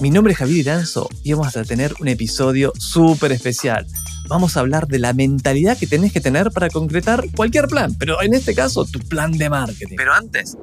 Mi 0.00 0.10
nombre 0.10 0.32
es 0.32 0.38
Javier 0.38 0.58
Iranzo 0.58 1.08
y 1.22 1.32
vamos 1.32 1.56
a 1.56 1.64
tener 1.64 1.94
un 2.00 2.08
episodio 2.08 2.72
súper 2.78 3.32
especial. 3.32 3.86
Vamos 4.28 4.56
a 4.56 4.60
hablar 4.60 4.86
de 4.88 4.98
la 4.98 5.14
mentalidad 5.14 5.78
que 5.78 5.86
tenés 5.86 6.12
que 6.12 6.20
tener 6.20 6.50
para 6.50 6.68
concretar 6.68 7.24
cualquier 7.34 7.66
plan, 7.66 7.94
pero 7.98 8.20
en 8.20 8.34
este 8.34 8.54
caso 8.54 8.84
tu 8.84 8.98
plan 8.98 9.32
de 9.32 9.48
marketing. 9.48 9.96
Pero 9.96 10.12
antes, 10.12 10.56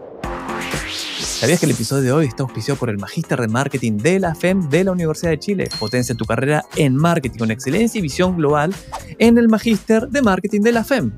¿Sabías 1.20 1.60
que 1.60 1.66
el 1.66 1.72
episodio 1.74 2.04
de 2.04 2.12
hoy 2.14 2.26
está 2.28 2.44
auspiciado 2.44 2.80
por 2.80 2.90
el 2.90 2.98
Magíster 2.98 3.40
de 3.42 3.48
Marketing 3.48 3.98
de 3.98 4.20
la 4.20 4.34
FEM 4.34 4.70
de 4.70 4.86
la 4.86 4.92
Universidad 4.92 5.32
de 5.32 5.40
Chile? 5.40 5.70
Potencia 5.78 6.16
tu 6.16 6.26
carrera 6.26 6.64
en 6.78 6.96
marketing 6.96 7.38
con 7.38 7.52
excelencia 7.52 8.00
y 8.00 8.02
visión 8.02 8.38
global 8.38 8.74
en 9.20 9.38
el 9.38 9.50
Magíster 9.50 10.08
de 10.08 10.22
Marketing 10.22 10.62
de 10.62 10.72
la 10.72 10.84
FEM. 10.84 11.12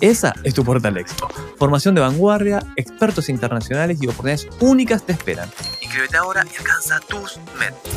Esa 0.00 0.34
es 0.44 0.54
tu 0.54 0.64
portal 0.64 0.96
éxito. 0.96 1.28
Formación 1.58 1.94
de 1.94 2.00
vanguardia, 2.00 2.60
expertos 2.76 3.28
internacionales 3.28 3.98
y 4.00 4.06
oportunidades 4.06 4.48
únicas 4.60 5.04
te 5.04 5.12
esperan. 5.12 5.50
Inscríbete 5.82 6.16
ahora 6.16 6.44
y 6.44 6.56
alcanza 6.56 7.00
tus 7.00 7.38
metas. 7.58 7.92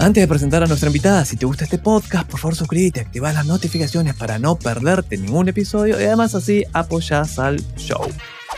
Antes 0.00 0.20
de 0.20 0.26
presentar 0.26 0.64
a 0.64 0.66
nuestra 0.66 0.88
invitada, 0.88 1.24
si 1.24 1.36
te 1.36 1.46
gusta 1.46 1.62
este 1.62 1.78
podcast, 1.78 2.28
por 2.28 2.40
favor 2.40 2.56
suscríbete, 2.56 3.00
activa 3.00 3.32
las 3.32 3.46
notificaciones 3.46 4.16
para 4.16 4.40
no 4.40 4.56
perderte 4.56 5.16
ningún 5.16 5.48
episodio 5.48 6.00
y 6.00 6.04
además 6.04 6.34
así 6.34 6.64
apoyas 6.72 7.38
al 7.38 7.62
show. 7.76 8.02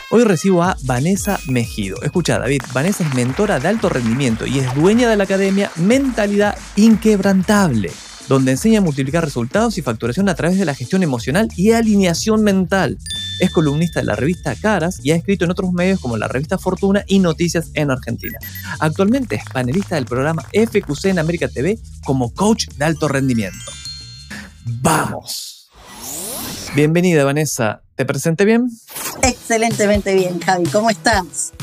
Hoy 0.09 0.23
recibo 0.23 0.63
a 0.63 0.75
Vanessa 0.83 1.39
Mejido. 1.47 2.01
Escucha, 2.01 2.39
David, 2.39 2.63
Vanessa 2.73 3.03
es 3.03 3.13
mentora 3.13 3.59
de 3.59 3.67
alto 3.67 3.89
rendimiento 3.89 4.47
y 4.47 4.57
es 4.57 4.73
dueña 4.73 5.07
de 5.07 5.17
la 5.17 5.25
academia 5.25 5.71
Mentalidad 5.75 6.57
Inquebrantable, 6.77 7.91
donde 8.27 8.51
enseña 8.51 8.79
a 8.79 8.81
multiplicar 8.81 9.23
resultados 9.23 9.77
y 9.77 9.81
facturación 9.81 10.29
a 10.29 10.35
través 10.35 10.57
de 10.57 10.65
la 10.65 10.75
gestión 10.75 11.03
emocional 11.03 11.49
y 11.55 11.71
alineación 11.71 12.43
mental. 12.43 12.97
Es 13.39 13.51
columnista 13.51 13.99
de 13.99 14.05
la 14.05 14.15
revista 14.15 14.55
Caras 14.55 14.99
y 15.03 15.11
ha 15.11 15.15
escrito 15.15 15.45
en 15.45 15.51
otros 15.51 15.71
medios 15.71 15.99
como 15.99 16.17
la 16.17 16.27
revista 16.27 16.57
Fortuna 16.57 17.03
y 17.07 17.19
Noticias 17.19 17.71
en 17.73 17.91
Argentina. 17.91 18.39
Actualmente 18.79 19.35
es 19.35 19.43
panelista 19.51 19.95
del 19.95 20.05
programa 20.05 20.43
FQC 20.53 21.05
en 21.05 21.19
América 21.19 21.47
TV 21.47 21.77
como 22.03 22.33
coach 22.33 22.67
de 22.77 22.85
alto 22.85 23.07
rendimiento. 23.07 23.71
¡Vamos! 24.65 25.69
Bienvenida, 26.75 27.23
Vanessa. 27.23 27.81
¿Te 27.95 28.05
presenté 28.05 28.43
bien? 28.43 28.69
Excelentemente 29.21 30.13
bien, 30.13 30.39
Javi. 30.39 30.65
¿Cómo 30.65 30.89
estás? 30.89 31.53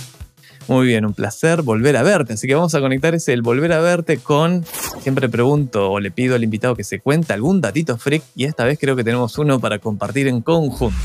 Muy 0.68 0.86
bien, 0.86 1.04
un 1.04 1.14
placer 1.14 1.62
volver 1.62 1.96
a 1.96 2.02
verte. 2.02 2.34
Así 2.34 2.46
que 2.46 2.54
vamos 2.54 2.74
a 2.74 2.80
conectar 2.80 3.14
ese 3.14 3.32
el 3.32 3.42
volver 3.42 3.72
a 3.72 3.80
verte 3.80 4.18
con. 4.18 4.64
Siempre 5.02 5.28
pregunto 5.28 5.90
o 5.90 6.00
le 6.00 6.10
pido 6.10 6.36
al 6.36 6.44
invitado 6.44 6.76
que 6.76 6.84
se 6.84 7.00
cuente 7.00 7.32
algún 7.32 7.60
datito 7.60 7.98
freak 7.98 8.22
y 8.36 8.44
esta 8.44 8.64
vez 8.64 8.78
creo 8.78 8.94
que 8.94 9.04
tenemos 9.04 9.36
uno 9.38 9.58
para 9.60 9.78
compartir 9.78 10.28
en 10.28 10.40
conjunto. 10.40 10.96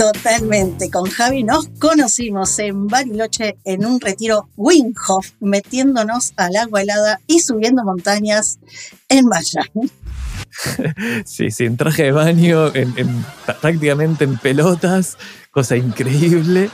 Totalmente. 0.00 0.90
Con 0.90 1.10
Javi 1.10 1.42
nos 1.42 1.68
conocimos 1.78 2.58
en 2.58 2.86
Bariloche 2.86 3.58
en 3.64 3.84
un 3.84 4.00
retiro 4.00 4.48
Winghoff, 4.56 5.32
metiéndonos 5.40 6.32
al 6.36 6.56
agua 6.56 6.80
helada 6.80 7.20
y 7.26 7.40
subiendo 7.40 7.84
montañas 7.84 8.58
en 9.10 9.26
Miami. 9.26 9.90
sí, 11.26 11.50
sí, 11.50 11.66
en 11.66 11.76
traje 11.76 12.04
de 12.04 12.12
baño, 12.12 12.72
prácticamente 13.60 14.24
en 14.24 14.38
pelotas, 14.38 15.18
cosa 15.50 15.76
increíble. 15.76 16.70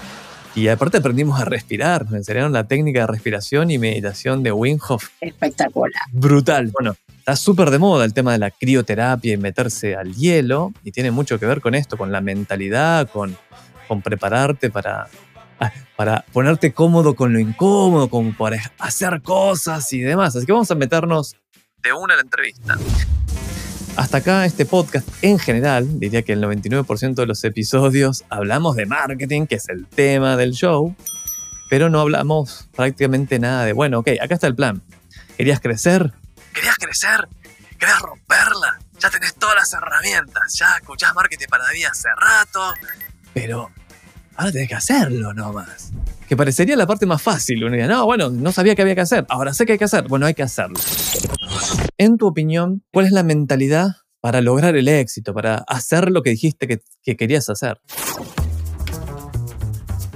Y 0.57 0.69
aparte 0.69 0.97
aprendimos 0.97 1.39
a 1.39 1.45
respirar, 1.45 2.11
me 2.11 2.17
enseñaron 2.17 2.51
la 2.51 2.67
técnica 2.67 3.01
de 3.01 3.09
respiración 3.09 3.71
y 3.71 3.77
meditación 3.77 4.43
de 4.43 4.53
Wim 4.53 4.79
Hof. 4.89 5.11
Espectacular. 5.21 6.01
Brutal. 6.13 6.73
Bueno, 6.73 6.97
está 7.19 7.37
súper 7.37 7.69
de 7.69 7.79
moda 7.79 8.07
el 8.07 8.15
tema 8.15 8.33
de 8.33 8.39
la 8.39 8.51
crioterapia 8.51 9.35
y 9.35 9.37
meterse 9.37 9.97
al 9.97 10.15
hielo, 10.15 10.73
y 10.83 10.93
tiene 10.93 11.11
mucho 11.11 11.39
que 11.39 11.45
ver 11.45 11.61
con 11.61 11.75
esto, 11.75 11.99
con 11.99 12.11
la 12.11 12.23
mentalidad, 12.23 13.07
con, 13.11 13.37
con 13.87 14.01
prepararte 14.01 14.71
para, 14.71 15.09
para 15.95 16.25
ponerte 16.33 16.73
cómodo 16.73 17.15
con 17.15 17.35
lo 17.35 17.39
incómodo, 17.39 18.09
como 18.09 18.35
para 18.35 18.59
hacer 18.79 19.21
cosas 19.21 19.93
y 19.93 20.01
demás. 20.01 20.37
Así 20.37 20.47
que 20.47 20.53
vamos 20.53 20.71
a 20.71 20.75
meternos 20.75 21.37
de 21.83 21.93
una 21.93 22.15
a 22.15 22.17
la 22.17 22.23
entrevista. 22.23 22.79
Hasta 23.97 24.19
acá 24.19 24.45
este 24.45 24.67
podcast 24.67 25.09
en 25.23 25.39
general, 25.39 25.99
diría 25.99 26.21
que 26.23 26.35
el 26.35 26.43
99% 26.43 27.15
de 27.15 27.27
los 27.27 27.43
episodios 27.45 28.25
hablamos 28.29 28.77
de 28.77 28.85
marketing, 28.85 29.47
que 29.47 29.55
es 29.55 29.71
el 29.71 29.87
tema 29.87 30.37
del 30.37 30.53
show, 30.53 30.95
pero 31.71 31.89
no 31.89 32.01
hablamos 32.01 32.69
prácticamente 32.77 33.39
nada 33.39 33.65
de, 33.65 33.73
bueno, 33.73 34.01
ok, 34.01 34.09
acá 34.21 34.35
está 34.35 34.49
el 34.49 34.55
plan. 34.55 34.83
¿Querías 35.39 35.61
crecer? 35.61 36.13
¿Querías 36.53 36.77
crecer? 36.77 37.27
¿Querías 37.79 38.01
romperla? 38.03 38.79
Ya 38.99 39.09
tenés 39.09 39.35
todas 39.35 39.55
las 39.55 39.73
herramientas, 39.73 40.55
ya 40.59 40.77
escuchás 40.77 41.15
marketing 41.15 41.47
para 41.49 41.67
día 41.71 41.89
hace 41.91 42.09
rato, 42.17 42.75
pero 43.33 43.71
ahora 44.37 44.53
tenés 44.53 44.69
que 44.69 44.75
hacerlo 44.75 45.33
nomás. 45.33 45.93
Que 46.29 46.37
parecería 46.37 46.77
la 46.77 46.87
parte 46.87 47.07
más 47.07 47.23
fácil. 47.23 47.63
Uno 47.63 47.73
diría, 47.73 47.87
no, 47.87 48.05
bueno, 48.05 48.31
no 48.31 48.53
sabía 48.53 48.75
qué 48.75 48.83
había 48.83 48.95
que 48.95 49.03
hacer, 49.03 49.27
ahora 49.29 49.55
sé 49.55 49.65
qué 49.67 49.73
hay 49.73 49.79
que 49.79 49.85
hacer. 49.85 50.09
Bueno, 50.09 50.27
hay 50.27 50.35
que 50.35 50.43
hacerlo. 50.43 50.79
En 51.99 52.17
tu 52.17 52.27
opinión, 52.27 52.83
¿cuál 52.93 53.07
es 53.07 53.13
la 53.13 53.23
mentalidad 53.23 53.89
para 54.21 54.41
lograr 54.41 54.77
el 54.77 54.89
éxito, 54.89 55.33
para 55.33 55.59
hacer 55.69 56.11
lo 56.11 56.23
que 56.23 56.31
dijiste 56.31 56.67
que, 56.67 57.17
querías 57.17 57.49
hacer? 57.49 57.81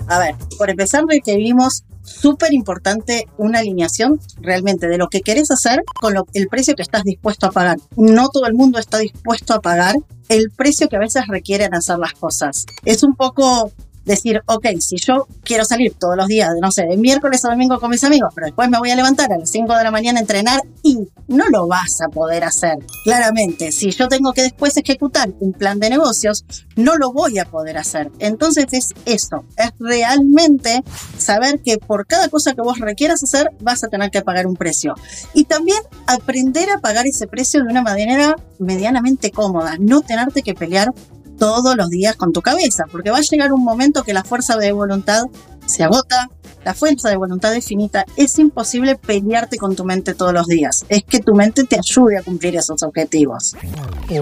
A 0.09 0.19
ver, 0.19 0.35
por 0.59 0.69
empezar 0.69 1.05
requerimos 1.09 1.85
súper 2.03 2.53
importante 2.53 3.29
una 3.39 3.61
alineación 3.61 4.19
realmente 4.41 4.89
de 4.89 4.99
lo 4.99 5.09
que 5.09 5.21
querés 5.21 5.53
hacer 5.53 5.85
con 6.01 6.15
el 6.35 6.49
precio 6.49 6.75
que 6.75 6.83
estás 6.83 7.05
dispuesto 7.05 7.47
a 7.47 7.53
pagar. 7.53 7.79
No 7.97 8.29
todo 8.31 8.47
el 8.47 8.55
mundo 8.55 8.81
está 8.81 8.99
dispuesto 8.99 9.55
a 9.55 9.61
pagar 9.61 9.95
el 10.29 10.51
precio 10.51 10.89
que 10.89 10.97
a 10.97 11.01
veces 11.01 11.29
requieren 11.29 11.73
hacer 11.75 11.99
las 11.99 12.15
cosas. 12.15 12.67
Es 12.85 13.05
un 13.05 13.15
poco 13.15 13.71
decir, 14.05 14.41
ok, 14.47 14.67
si 14.81 14.97
yo 14.97 15.27
quiero 15.45 15.65
salir 15.65 15.95
todos 15.99 16.17
los 16.17 16.27
días, 16.27 16.51
no 16.61 16.71
sé, 16.71 16.85
de 16.87 16.97
miércoles 16.97 17.45
a 17.45 17.51
domingo 17.51 17.79
con 17.79 17.91
mis 17.91 18.05
amigos, 18.05 18.33
pero 18.35 18.47
después 18.47 18.69
me 18.69 18.79
voy 18.79 18.91
a 18.91 18.97
levantar 18.97 19.33
a 19.33 19.39
las 19.39 19.51
5 19.51 19.75
de 19.77 19.85
la 19.85 19.91
mañana 19.91 20.19
a 20.19 20.23
entrenar 20.23 20.61
y 20.83 20.99
no 21.29 21.49
lo 21.49 21.67
vas 21.67 22.01
a 22.01 22.09
poder 22.09 22.45
hacer. 22.45 22.79
Claramente, 23.05 23.73
si 23.73 23.91
yo 23.91 24.09
tengo 24.09 24.33
que 24.33 24.43
después 24.43 24.77
ejecutar 24.77 25.31
un 25.41 25.53
plan 25.53 25.79
de 25.79 25.91
negocios, 25.91 26.45
no 26.77 26.97
lo 26.97 27.13
voy 27.13 27.39
a 27.39 27.45
poder 27.45 27.79
hacer. 27.79 28.11
Entonces 28.19 28.67
es 28.73 28.95
eso, 29.05 29.45
es 29.57 29.71
realmente 29.79 30.83
saber 31.17 31.61
que 31.61 31.79
por 31.79 32.07
cada 32.07 32.29
cosa 32.29 32.55
que 32.55 32.63
vos 32.63 32.79
requieras 32.79 33.23
hacer, 33.23 33.51
vas 33.61 33.85
a 33.85 33.89
tener 33.89 34.11
que 34.11 34.23
pagar 34.23 34.47
un 34.47 34.57
precio. 34.57 34.95
Y 35.35 35.45
también 35.45 35.79
aprender 36.07 36.71
a 36.71 36.79
pagar 36.79 37.07
ese 37.07 37.27
precio 37.27 37.63
de 37.63 37.71
una 37.71 37.83
manera 37.83 38.37
medianamente 38.59 39.31
cómoda, 39.31 39.77
no 39.79 40.01
tenerte 40.03 40.43
que 40.43 40.55
pelear 40.55 40.93
todos 41.41 41.75
los 41.75 41.89
días 41.89 42.17
con 42.17 42.33
tu 42.33 42.43
cabeza, 42.43 42.85
porque 42.93 43.11
va 43.11 43.17
a 43.17 43.23
llegar 43.23 43.53
un 43.53 43.65
momento 43.65 44.05
que 44.05 44.13
la 44.13 44.23
fuerza 44.23 44.59
de 44.59 44.73
voluntad 44.73 45.25
se 45.65 45.83
agota, 45.83 46.29
la 46.65 46.75
fuerza 46.75 47.09
de 47.09 47.17
voluntad 47.17 47.55
es 47.55 47.65
finita, 47.65 48.05
es 48.17 48.39
imposible 48.39 48.97
pelearte 48.97 49.57
con 49.57 49.75
tu 49.75 49.85
mente 49.85 50.13
todos 50.13 50.35
los 50.35 50.47
días. 50.47 50.85
Es 50.91 51.03
que 51.05 51.21
tu 51.21 51.35
mente 51.35 51.65
te 51.65 51.79
ayude 51.79 52.19
a 52.19 52.23
cumplir 52.23 52.57
esos 52.57 52.83
objetivos. 52.83 53.57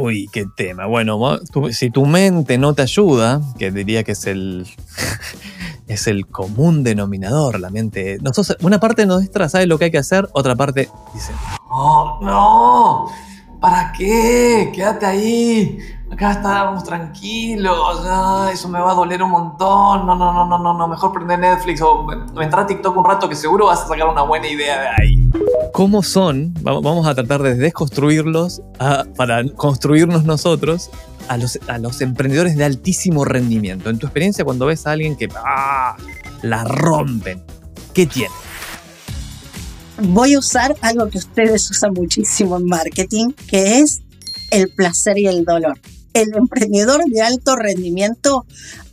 Uy, 0.00 0.28
qué 0.32 0.46
tema. 0.56 0.86
Bueno, 0.86 1.18
si 1.72 1.90
tu 1.90 2.06
mente 2.06 2.56
no 2.56 2.74
te 2.74 2.82
ayuda, 2.82 3.40
que 3.58 3.72
diría 3.72 4.04
que 4.04 4.12
es 4.12 4.26
el 4.26 4.68
es 5.88 6.06
el 6.06 6.28
común 6.28 6.84
denominador, 6.84 7.58
la 7.58 7.70
mente. 7.70 8.18
Nosotros, 8.20 8.58
una 8.60 8.78
parte 8.78 9.02
de 9.02 9.06
nuestra 9.06 9.48
sabe 9.48 9.66
lo 9.66 9.76
que 9.76 9.86
hay 9.86 9.90
que 9.90 9.98
hacer, 9.98 10.28
otra 10.32 10.54
parte 10.54 10.88
dice, 11.12 11.32
"Oh, 11.68 12.18
no, 12.22 13.06
¿para 13.60 13.92
qué? 13.92 14.70
Quédate 14.74 15.06
ahí 15.06 15.78
acá 16.10 16.32
estábamos 16.32 16.84
tranquilos, 16.84 18.00
eso 18.52 18.68
me 18.68 18.80
va 18.80 18.92
a 18.92 18.94
doler 18.94 19.22
un 19.22 19.30
montón, 19.30 20.06
no, 20.06 20.14
no, 20.14 20.32
no, 20.32 20.46
no, 20.46 20.58
no, 20.58 20.74
no, 20.74 20.88
mejor 20.88 21.12
prender 21.12 21.38
Netflix 21.38 21.82
o 21.82 22.06
entrar 22.40 22.64
a 22.64 22.66
TikTok 22.66 22.96
un 22.96 23.04
rato 23.04 23.28
que 23.28 23.34
seguro 23.34 23.66
vas 23.66 23.82
a 23.82 23.88
sacar 23.88 24.08
una 24.08 24.22
buena 24.22 24.48
idea 24.48 24.80
de 24.80 24.88
ahí. 24.88 25.28
¿Cómo 25.72 26.02
son? 26.02 26.54
Vamos 26.62 27.06
a 27.06 27.14
tratar 27.14 27.42
de 27.42 27.54
desconstruirlos 27.54 28.62
para 29.16 29.44
construirnos 29.54 30.24
nosotros 30.24 30.90
a 31.28 31.36
los, 31.36 31.58
a 31.68 31.78
los 31.78 32.00
emprendedores 32.00 32.56
de 32.56 32.64
altísimo 32.64 33.24
rendimiento. 33.24 33.90
En 33.90 33.98
tu 33.98 34.06
experiencia, 34.06 34.44
cuando 34.44 34.66
ves 34.66 34.86
a 34.86 34.92
alguien 34.92 35.14
que 35.14 35.28
ah, 35.44 35.96
la 36.42 36.64
rompen, 36.64 37.44
¿qué 37.92 38.06
tiene? 38.06 38.34
Voy 40.00 40.34
a 40.34 40.38
usar 40.38 40.76
algo 40.80 41.08
que 41.08 41.18
ustedes 41.18 41.70
usan 41.70 41.92
muchísimo 41.92 42.56
en 42.56 42.64
marketing, 42.64 43.32
que 43.48 43.80
es 43.80 44.02
el 44.50 44.70
placer 44.70 45.18
y 45.18 45.26
el 45.26 45.44
dolor 45.44 45.78
el 46.20 46.34
emprendedor 46.34 47.04
de 47.04 47.22
alto 47.22 47.56
rendimiento 47.56 48.46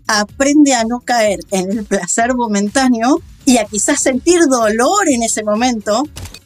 aprende 0.08 0.74
a 0.74 0.84
no 0.84 1.00
caer 1.00 1.40
en 1.52 1.72
el 1.72 1.86
placer 1.86 2.36
momentáneo 2.36 3.22
y 3.46 3.58
a 3.58 3.66
quizás 3.66 4.02
sentir 4.02 4.42
dolor 4.48 5.10
en 5.10 5.24
ese 5.24 5.44
momento 5.44 6.04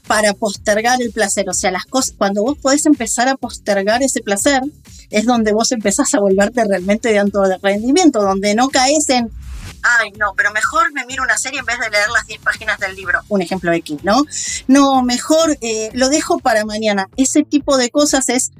para 0.07 0.33
postergar 0.33 1.01
el 1.01 1.11
placer. 1.11 1.49
O 1.49 1.53
sea, 1.53 1.71
las 1.71 1.85
cosas, 1.85 2.15
cuando 2.17 2.43
vos 2.43 2.57
podés 2.57 2.85
empezar 2.85 3.27
a 3.27 3.35
postergar 3.35 4.01
ese 4.01 4.21
placer, 4.21 4.61
es 5.09 5.25
donde 5.25 5.51
vos 5.51 5.71
empezás 5.71 6.13
a 6.13 6.19
volverte 6.19 6.63
realmente 6.65 7.09
de 7.09 7.19
alto 7.19 7.41
rendimiento, 7.61 8.21
donde 8.21 8.55
no 8.55 8.69
caes 8.69 9.09
en, 9.09 9.29
ay, 9.83 10.11
no, 10.11 10.33
pero 10.35 10.51
mejor 10.51 10.91
me 10.93 11.05
miro 11.05 11.23
una 11.23 11.37
serie 11.37 11.59
en 11.59 11.65
vez 11.65 11.79
de 11.79 11.89
leer 11.89 12.09
las 12.09 12.27
10 12.27 12.41
páginas 12.41 12.79
del 12.79 12.95
libro. 12.95 13.19
Un 13.29 13.41
ejemplo 13.41 13.71
X, 13.71 14.03
¿no? 14.03 14.23
No, 14.67 15.03
mejor 15.03 15.57
eh, 15.61 15.89
lo 15.93 16.09
dejo 16.09 16.39
para 16.39 16.65
mañana. 16.65 17.07
Ese 17.17 17.43
tipo 17.43 17.77
de 17.77 17.89
cosas 17.89 18.29
es 18.29 18.51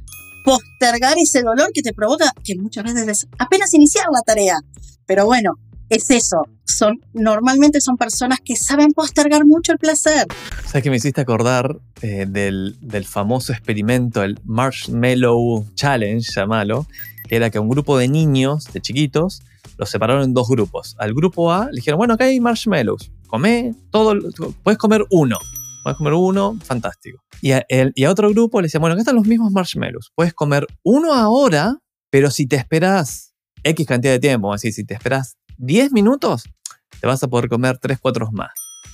postergar 0.43 1.17
ese 1.17 1.41
dolor 1.41 1.71
que 1.73 1.81
te 1.81 1.93
provoca, 1.93 2.33
que 2.43 2.55
muchas 2.55 2.83
veces 2.83 3.07
es 3.07 3.27
apenas 3.37 3.73
iniciar 3.73 4.05
la 4.11 4.21
tarea. 4.21 4.57
Pero 5.05 5.25
bueno, 5.25 5.55
es 5.89 6.09
eso. 6.11 6.43
Son, 6.65 6.99
normalmente 7.13 7.81
son 7.81 7.97
personas 7.97 8.39
que 8.43 8.55
saben 8.55 8.91
postergar 8.93 9.45
mucho 9.45 9.71
el 9.71 9.79
placer. 9.79 10.27
¿Sabes 10.65 10.83
que 10.83 10.89
me 10.89 10.97
hiciste 10.97 11.19
acordar 11.19 11.77
eh, 12.01 12.25
del, 12.27 12.77
del, 12.79 13.05
famoso 13.05 13.51
experimento, 13.51 14.23
el 14.23 14.39
Marshmallow 14.43 15.65
Challenge, 15.73 16.25
llamalo, 16.33 16.85
que 17.27 17.35
era 17.35 17.49
que 17.49 17.59
un 17.59 17.69
grupo 17.69 17.97
de 17.97 18.07
niños, 18.07 18.65
de 18.71 18.81
chiquitos, 18.81 19.41
los 19.79 19.89
separaron 19.89 20.23
en 20.23 20.33
dos 20.33 20.47
grupos. 20.47 20.95
Al 20.99 21.13
grupo 21.13 21.51
A 21.51 21.67
le 21.71 21.77
dijeron, 21.77 21.97
bueno, 21.97 22.13
acá 22.13 22.25
hay 22.25 22.39
marshmallows, 22.39 23.11
come 23.27 23.73
todo, 23.89 24.13
puedes 24.61 24.77
comer 24.77 25.05
uno. 25.09 25.39
Puedes 25.81 25.97
comer 25.97 26.13
uno, 26.13 26.57
fantástico. 26.61 27.23
Y 27.41 27.53
a, 27.53 27.65
y 27.69 28.03
a 28.03 28.11
otro 28.11 28.29
grupo 28.29 28.59
le 28.59 28.65
decían, 28.65 28.81
bueno, 28.81 28.93
acá 28.93 29.01
están 29.01 29.15
los 29.15 29.25
mismos 29.25 29.53
marshmallows. 29.53 30.11
Puedes 30.13 30.33
comer 30.33 30.67
uno 30.83 31.13
ahora, 31.13 31.77
pero 32.09 32.29
si 32.29 32.45
te 32.45 32.57
esperas 32.57 33.33
X 33.63 33.87
cantidad 33.87 34.11
de 34.11 34.19
tiempo, 34.19 34.51
así, 34.53 34.73
si 34.73 34.83
te 34.83 34.93
esperas 34.93 35.37
10 35.57 35.93
minutos, 35.93 36.43
te 36.99 37.07
vas 37.07 37.23
a 37.23 37.29
poder 37.29 37.47
comer 37.47 37.77
3, 37.77 37.97
4 38.01 38.29
más. 38.33 38.51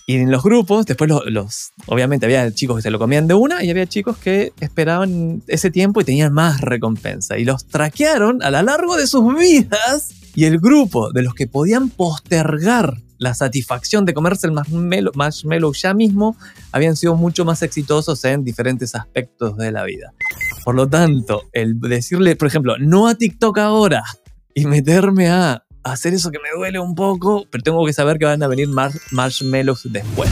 Y 0.07 0.17
en 0.17 0.29
los 0.29 0.43
grupos, 0.43 0.85
después 0.85 1.09
los, 1.09 1.71
obviamente 1.87 2.27
había 2.27 2.51
chicos 2.53 2.75
que 2.75 2.81
se 2.83 2.91
lo 2.91 2.99
comían 2.99 3.27
de 3.27 3.33
una 3.33 3.63
y 3.63 3.71
había 3.71 3.87
chicos 3.87 4.17
que 4.17 4.53
esperaban 4.59 5.41
ese 5.47 5.71
tiempo 5.71 5.99
y 5.99 6.03
tenían 6.03 6.31
más 6.31 6.61
recompensa. 6.61 7.39
Y 7.39 7.45
los 7.45 7.65
traquearon 7.65 8.43
a 8.43 8.51
lo 8.51 8.61
largo 8.61 8.95
de 8.97 9.07
sus 9.07 9.35
vidas. 9.35 10.13
Y 10.35 10.45
el 10.45 10.59
grupo 10.59 11.11
de 11.11 11.23
los 11.23 11.33
que 11.33 11.47
podían 11.47 11.89
postergar 11.89 13.01
la 13.17 13.33
satisfacción 13.33 14.03
de 14.05 14.13
comerse 14.13 14.47
el 14.47 14.53
marshmallow, 15.13 15.73
ya 15.73 15.93
mismo 15.93 16.35
habían 16.73 16.97
sido 16.97 17.15
mucho 17.15 17.45
más 17.45 17.61
exitosos 17.61 18.23
en 18.25 18.43
diferentes 18.43 18.95
aspectos 18.95 19.55
de 19.57 19.71
la 19.71 19.83
vida. 19.83 20.13
Por 20.65 20.75
lo 20.75 20.87
tanto, 20.87 21.43
el 21.53 21.79
decirle, 21.79 22.35
por 22.35 22.49
ejemplo, 22.49 22.75
no 22.77 23.07
a 23.07 23.15
TikTok 23.15 23.57
ahora 23.59 24.03
y 24.53 24.65
meterme 24.65 25.29
a 25.29 25.63
hacer 25.83 26.13
eso 26.13 26.31
que 26.31 26.39
me 26.39 26.49
duele 26.57 26.79
un 26.79 26.95
poco, 26.95 27.45
pero 27.49 27.63
tengo 27.63 27.85
que 27.85 27.93
saber 27.93 28.17
que 28.17 28.25
van 28.25 28.43
a 28.43 28.47
venir 28.47 28.67
más 28.67 28.99
marshmallows 29.11 29.87
después. 29.91 30.31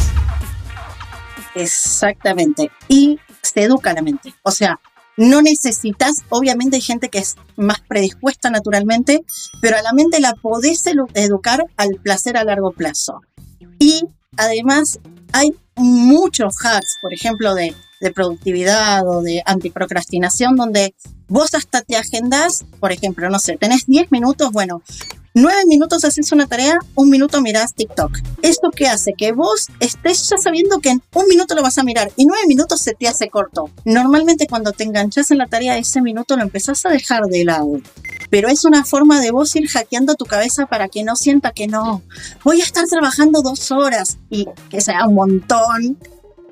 Exactamente. 1.56 2.72
Y 2.90 3.20
se 3.42 3.64
educa 3.64 3.94
la 3.94 4.02
mente. 4.02 4.34
O 4.44 4.52
sea, 4.52 4.80
no 5.18 5.42
necesitas, 5.42 6.24
obviamente 6.30 6.78
hay 6.78 6.82
gente 6.82 7.10
que 7.10 7.20
es 7.20 7.36
más 7.56 7.82
predispuesta 7.82 8.50
naturalmente, 8.50 9.24
pero 9.62 9.78
a 9.78 9.82
la 9.82 9.94
mente 9.94 10.20
la 10.20 10.34
podés 10.34 10.84
educar 11.14 11.66
al 11.78 11.90
placer 12.02 12.38
a 12.38 12.44
largo 12.44 12.72
plazo. 12.72 13.22
Y 13.80 14.04
además 14.38 15.00
hay 15.32 15.56
muchos 15.76 16.56
hacks, 16.64 16.98
por 17.02 17.14
ejemplo, 17.14 17.56
de, 17.56 17.76
productividad 18.14 19.08
o 19.08 19.22
de 19.22 19.42
antiprocrastinación, 19.46 20.58
donde 20.58 20.94
vos 21.30 21.56
hasta 21.56 21.82
te 21.82 21.96
agendás, 21.96 22.66
por 22.82 22.92
ejemplo, 22.92 23.30
no 23.30 23.40
sé, 23.40 23.56
tenés 23.56 23.86
10 23.86 24.12
minutos, 24.12 24.52
bueno, 24.52 24.82
Nueve 25.36 25.64
minutos 25.66 26.06
haces 26.06 26.32
una 26.32 26.46
tarea, 26.46 26.78
un 26.94 27.10
minuto 27.10 27.42
mirás 27.42 27.74
TikTok. 27.74 28.20
¿Esto 28.44 28.70
qué 28.70 28.88
hace? 28.88 29.14
Que 29.18 29.32
vos 29.32 29.66
estés 29.80 30.30
ya 30.30 30.38
sabiendo 30.38 30.80
que 30.80 30.90
en 30.90 31.02
un 31.16 31.28
minuto 31.28 31.56
lo 31.56 31.64
vas 31.64 31.80
a 31.80 31.84
mirar 31.84 32.12
y 32.16 32.28
nueve 32.28 32.44
minutos 32.48 32.82
se 32.82 32.94
te 32.94 33.08
hace 33.08 33.30
corto. 33.30 33.72
Normalmente 33.84 34.46
cuando 34.46 34.74
te 34.74 34.84
enganchas 34.84 35.32
en 35.32 35.40
la 35.40 35.48
tarea, 35.48 35.76
ese 35.80 36.04
minuto 36.04 36.38
lo 36.38 36.44
empezás 36.44 36.86
a 36.86 36.90
dejar 36.90 37.24
de 37.24 37.46
lado. 37.46 37.82
Pero 38.30 38.48
es 38.48 38.64
una 38.64 38.86
forma 38.86 39.22
de 39.22 39.32
vos 39.32 39.56
ir 39.56 39.68
hackeando 39.68 40.14
tu 40.14 40.26
cabeza 40.26 40.68
para 40.68 40.88
que 40.88 41.04
no 41.04 41.16
sienta 41.16 41.50
que 41.50 41.66
no, 41.66 42.04
voy 42.44 42.62
a 42.62 42.64
estar 42.64 42.86
trabajando 42.88 43.42
dos 43.42 43.72
horas 43.72 44.20
y 44.30 44.48
que 44.70 44.82
sea 44.82 45.08
un 45.08 45.16
montón 45.16 45.98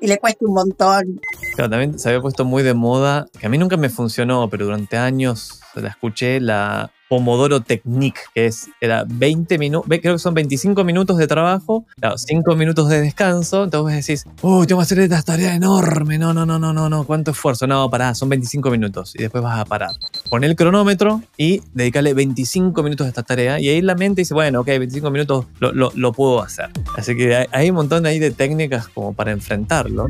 y 0.00 0.08
le 0.08 0.18
cueste 0.18 0.44
un 0.44 0.54
montón. 0.54 1.20
Claro, 1.54 1.70
también 1.70 2.00
se 2.00 2.08
había 2.08 2.20
puesto 2.20 2.44
muy 2.44 2.64
de 2.64 2.74
moda, 2.74 3.28
que 3.38 3.46
a 3.46 3.48
mí 3.48 3.58
nunca 3.58 3.76
me 3.76 3.90
funcionó, 3.90 4.50
pero 4.50 4.64
durante 4.64 4.96
años 4.96 5.60
la 5.76 5.88
escuché, 5.88 6.40
la 6.40 6.90
Pomodoro 7.12 7.60
Technique, 7.60 8.22
que 8.34 8.46
es, 8.46 8.70
era 8.80 9.04
20 9.06 9.58
minutos, 9.58 9.86
creo 10.00 10.14
que 10.14 10.18
son 10.18 10.32
25 10.32 10.82
minutos 10.82 11.18
de 11.18 11.26
trabajo, 11.26 11.84
claro, 12.00 12.16
5 12.16 12.56
minutos 12.56 12.88
de 12.88 13.02
descanso, 13.02 13.64
entonces 13.64 14.06
decís, 14.06 14.24
uy, 14.40 14.66
tengo 14.66 14.80
que 14.80 14.84
hacer 14.84 14.98
esta 15.00 15.20
tarea 15.20 15.54
enorme, 15.54 16.16
no, 16.16 16.32
no, 16.32 16.46
no, 16.46 16.58
no, 16.58 16.72
no, 16.72 16.88
no, 16.88 17.04
cuánto 17.04 17.32
esfuerzo, 17.32 17.66
no, 17.66 17.90
pará, 17.90 18.14
son 18.14 18.30
25 18.30 18.70
minutos 18.70 19.14
y 19.14 19.18
después 19.18 19.44
vas 19.44 19.60
a 19.60 19.66
parar. 19.66 19.90
Pon 20.30 20.42
el 20.42 20.56
cronómetro 20.56 21.20
y 21.36 21.60
dedicarle 21.74 22.14
25 22.14 22.82
minutos 22.82 23.04
a 23.04 23.08
esta 23.08 23.22
tarea 23.22 23.60
y 23.60 23.68
ahí 23.68 23.82
la 23.82 23.94
mente 23.94 24.22
dice, 24.22 24.32
bueno, 24.32 24.60
ok, 24.60 24.68
25 24.68 25.10
minutos 25.10 25.44
lo, 25.60 25.70
lo, 25.74 25.92
lo 25.94 26.12
puedo 26.12 26.40
hacer. 26.40 26.70
Así 26.96 27.14
que 27.14 27.36
hay, 27.36 27.46
hay 27.52 27.68
un 27.68 27.76
montón 27.76 28.06
ahí 28.06 28.20
de 28.20 28.30
técnicas 28.30 28.88
como 28.88 29.12
para 29.12 29.32
enfrentarlo. 29.32 30.06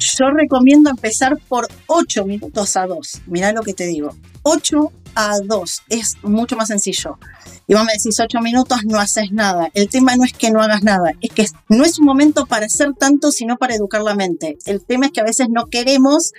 Yo 0.00 0.30
recomiendo 0.30 0.88
empezar 0.88 1.38
por 1.48 1.66
8 1.86 2.24
minutos 2.24 2.76
a 2.76 2.86
2. 2.86 3.22
Mirá 3.26 3.52
lo 3.52 3.62
que 3.62 3.74
te 3.74 3.86
digo. 3.86 4.14
8 4.42 4.92
a 5.14 5.38
2 5.40 5.82
es 5.88 6.16
mucho 6.22 6.56
más 6.56 6.68
sencillo. 6.68 7.18
Y 7.66 7.74
vos 7.74 7.84
me 7.84 7.92
decís 7.92 8.18
8 8.18 8.40
minutos, 8.40 8.80
no 8.84 8.98
haces 8.98 9.32
nada. 9.32 9.68
El 9.74 9.88
tema 9.88 10.16
no 10.16 10.24
es 10.24 10.32
que 10.32 10.50
no 10.50 10.60
hagas 10.60 10.82
nada, 10.82 11.12
es 11.20 11.30
que 11.32 11.46
no 11.68 11.84
es 11.84 11.98
un 11.98 12.06
momento 12.06 12.46
para 12.46 12.66
hacer 12.66 12.94
tanto, 12.98 13.30
sino 13.30 13.56
para 13.56 13.74
educar 13.74 14.02
la 14.02 14.14
mente. 14.14 14.58
El 14.66 14.84
tema 14.84 15.06
es 15.06 15.12
que 15.12 15.20
a 15.20 15.24
veces 15.24 15.48
no 15.50 15.66
queremos 15.66 16.32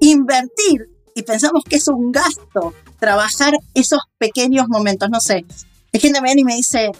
invertir 0.00 0.90
y 1.14 1.22
pensamos 1.22 1.64
que 1.64 1.76
es 1.76 1.88
un 1.88 2.12
gasto 2.12 2.74
trabajar 2.98 3.52
esos 3.74 4.00
pequeños 4.18 4.68
momentos. 4.68 5.10
No 5.10 5.20
sé, 5.20 5.44
hay 5.92 6.00
gente 6.00 6.20
me 6.20 6.28
viene 6.28 6.42
y 6.42 6.44
me 6.44 6.56
dice, 6.56 6.90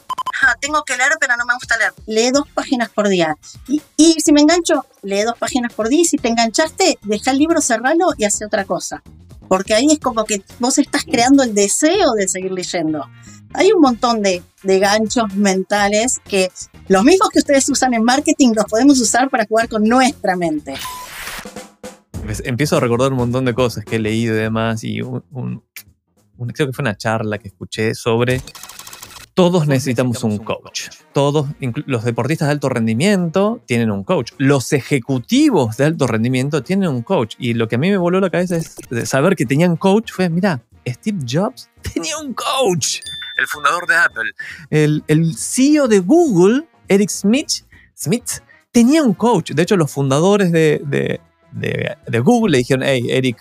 ah, 0.43 0.55
tengo 0.61 0.83
que 0.85 0.97
leer, 0.97 1.13
pero 1.21 1.37
no 1.37 1.45
me 1.45 1.55
gusta 1.55 1.77
leer. 1.77 1.93
Lee 2.07 2.31
dos 2.31 2.49
páginas 2.55 2.89
por 2.89 3.09
día. 3.09 3.37
Y, 3.69 3.83
y, 3.97 4.21
si 4.21 4.33
me 4.33 4.41
engancho, 4.41 4.87
lee 5.03 5.23
dos 5.23 5.37
páginas 5.39 5.73
por 5.75 5.89
día. 5.89 6.01
Y 6.01 6.05
si 6.07 6.17
te 6.17 6.29
enganchaste, 6.29 6.99
deja 7.03 7.31
el 7.31 7.39
libro, 7.39 7.61
cerralo 7.61 8.09
y 8.17 8.25
hace 8.25 8.47
otra 8.47 8.65
cosa. 8.65 9.03
Porque 9.49 9.75
ahí 9.75 9.87
es 9.91 9.99
como 9.99 10.25
que 10.25 10.43
vos 10.59 10.79
estás 10.79 11.05
creando 11.05 11.43
el 11.43 11.55
deseo 11.55 12.13
de 12.17 12.29
seguir 12.29 12.53
leyendo. 12.53 13.07
Hay 13.55 13.71
un 13.73 13.81
montón 13.81 14.23
de, 14.23 14.43
de 14.63 14.79
ganchos 14.79 15.35
mentales 15.35 16.21
que 16.29 16.51
los 16.89 17.05
mismos 17.05 17.31
que 17.31 17.39
ustedes 17.39 17.69
usan 17.69 17.95
en 17.95 18.05
marketing 18.05 18.53
los 18.55 18.67
podemos 18.67 19.01
usar 19.01 19.31
para 19.31 19.47
jugar 19.47 19.69
con 19.69 19.85
nuestra 19.85 20.37
mente. 20.37 20.75
Empiezo 22.45 22.77
a 22.77 22.81
recordar 22.81 23.13
un 23.13 23.19
montón 23.19 23.45
de 23.45 23.55
cosas 23.55 23.85
que 23.85 23.97
he 23.97 23.99
leído 23.99 24.35
y 24.35 24.39
demás. 24.39 24.83
Y 24.85 25.01
un, 25.01 25.25
un, 25.31 25.63
creo 26.53 26.67
que 26.67 26.73
fue 26.73 26.83
una 26.83 26.97
charla 26.97 27.39
que 27.39 27.49
escuché 27.49 27.95
sobre 27.95 28.43
todos 29.37 29.67
necesitamos 29.67 30.25
un 30.25 30.39
coach. 30.39 30.89
Todos, 31.13 31.47
los 31.85 32.05
deportistas 32.05 32.49
de 32.49 32.53
alto 32.53 32.71
rendimiento 32.71 33.61
tienen 33.67 33.91
un 33.91 34.03
coach. 34.03 34.33
Los 34.39 34.73
ejecutivos 34.73 35.77
de 35.77 35.85
alto 35.85 36.07
rendimiento 36.07 36.63
tienen 36.63 36.89
un 36.89 37.03
coach. 37.03 37.35
Y 37.39 37.53
lo 37.53 37.69
que 37.69 37.75
a 37.75 37.79
mí 37.79 37.91
me 37.91 37.99
voló 37.99 38.19
la 38.19 38.31
cabeza 38.31 38.57
es 38.57 38.75
saber 39.05 39.37
que 39.37 39.45
tenían 39.45 39.77
coach. 39.77 40.11
Fue, 40.11 40.31
mira, 40.31 40.63
Steve 40.89 41.19
Jobs 41.31 41.69
tenía 41.95 42.17
un 42.17 42.33
coach. 42.33 43.01
El 43.37 43.47
fundador 43.47 43.87
de 43.87 43.97
Apple. 43.97 44.33
El, 44.71 45.05
el 45.07 45.37
CEO 45.37 45.87
de 45.87 45.99
Google, 45.99 46.67
Eric 46.89 47.11
Smith, 47.11 47.67
Smith, 47.95 48.41
tenía 48.73 49.03
un 49.03 49.13
coach. 49.13 49.51
De 49.51 49.65
hecho, 49.65 49.77
los 49.77 49.91
fundadores 49.91 50.51
de, 50.51 50.81
de, 50.87 51.21
de, 51.53 51.95
de 52.07 52.21
Google 52.21 52.53
le 52.53 52.59
dijeron, 52.59 52.85
hey, 52.87 53.07
Eric, 53.11 53.37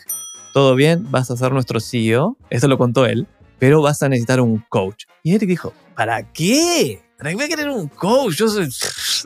¿todo 0.54 0.75
bien? 0.75 1.10
Vas 1.10 1.32
a 1.32 1.38
ser 1.38 1.54
nuestro 1.54 1.80
CEO. 1.80 2.36
Eso 2.50 2.68
lo 2.68 2.78
contó 2.78 3.06
él 3.06 3.30
pero 3.60 3.82
vas 3.82 4.02
a 4.04 4.10
necesitar 4.10 4.42
un 4.42 4.64
coach. 4.70 5.06
Y 5.24 5.34
Eric 5.34 5.50
dijo, 5.50 5.74
¿para 5.96 6.32
qué? 6.32 7.02
¿Para 7.18 7.30
qué 7.30 7.36
voy 7.36 7.46
a 7.46 7.48
querer 7.48 7.70
un 7.70 7.88
coach? 7.88 8.36
Yo 8.36 8.48
soy, 8.48 8.70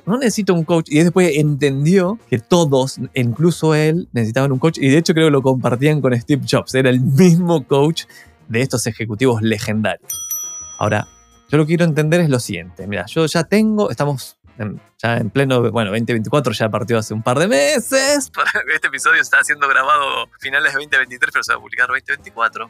no 0.06 0.18
necesito 0.18 0.54
un 0.54 0.64
coach. 0.64 0.88
Y 0.90 1.00
después 1.00 1.32
entendió 1.36 2.20
que 2.30 2.38
todos, 2.38 3.00
incluso 3.16 3.74
él, 3.74 4.08
necesitaban 4.14 4.52
un 4.52 4.60
coach. 4.60 4.78
Y 4.80 4.90
de 4.90 4.98
hecho 4.98 5.14
creo 5.14 5.28
que 5.28 5.32
lo 5.32 5.42
compartían 5.42 6.02
con 6.02 6.20
Steve 6.20 6.46
Jobs. 6.50 6.76
Era 6.76 6.90
el 6.90 7.02
mismo 7.02 7.66
coach 7.66 8.04
de 8.48 8.62
estos 8.62 8.86
ejecutivos 8.88 9.42
legendarios. 9.42 10.14
Ahora, 10.78 11.08
yo 11.50 11.58
lo 11.58 11.66
que 11.66 11.70
quiero 11.70 11.86
entender 11.86 12.22
es 12.22 12.30
lo 12.30 12.40
siguiente. 12.40 12.86
Mira, 12.86 13.06
yo 13.08 13.26
ya 13.26 13.44
tengo, 13.44 13.90
estamos 13.90 14.38
en, 14.60 14.80
ya 15.02 15.18
en 15.18 15.30
pleno, 15.32 15.72
bueno, 15.72 15.90
2024 15.92 16.54
ya 16.54 16.70
partió 16.70 17.00
hace 17.00 17.14
un 17.14 17.24
par 17.24 17.40
de 17.40 17.48
meses. 17.48 18.32
Este 18.74 18.88
episodio 18.88 19.22
está 19.22 19.44
siendo 19.44 19.68
grabado 19.68 20.28
finales 20.40 20.74
de 20.74 20.80
2023, 20.80 21.32
pero 21.34 21.44
se 21.44 21.54
va 21.54 21.58
a 21.58 21.62
publicar 21.62 21.88
2024. 21.88 22.70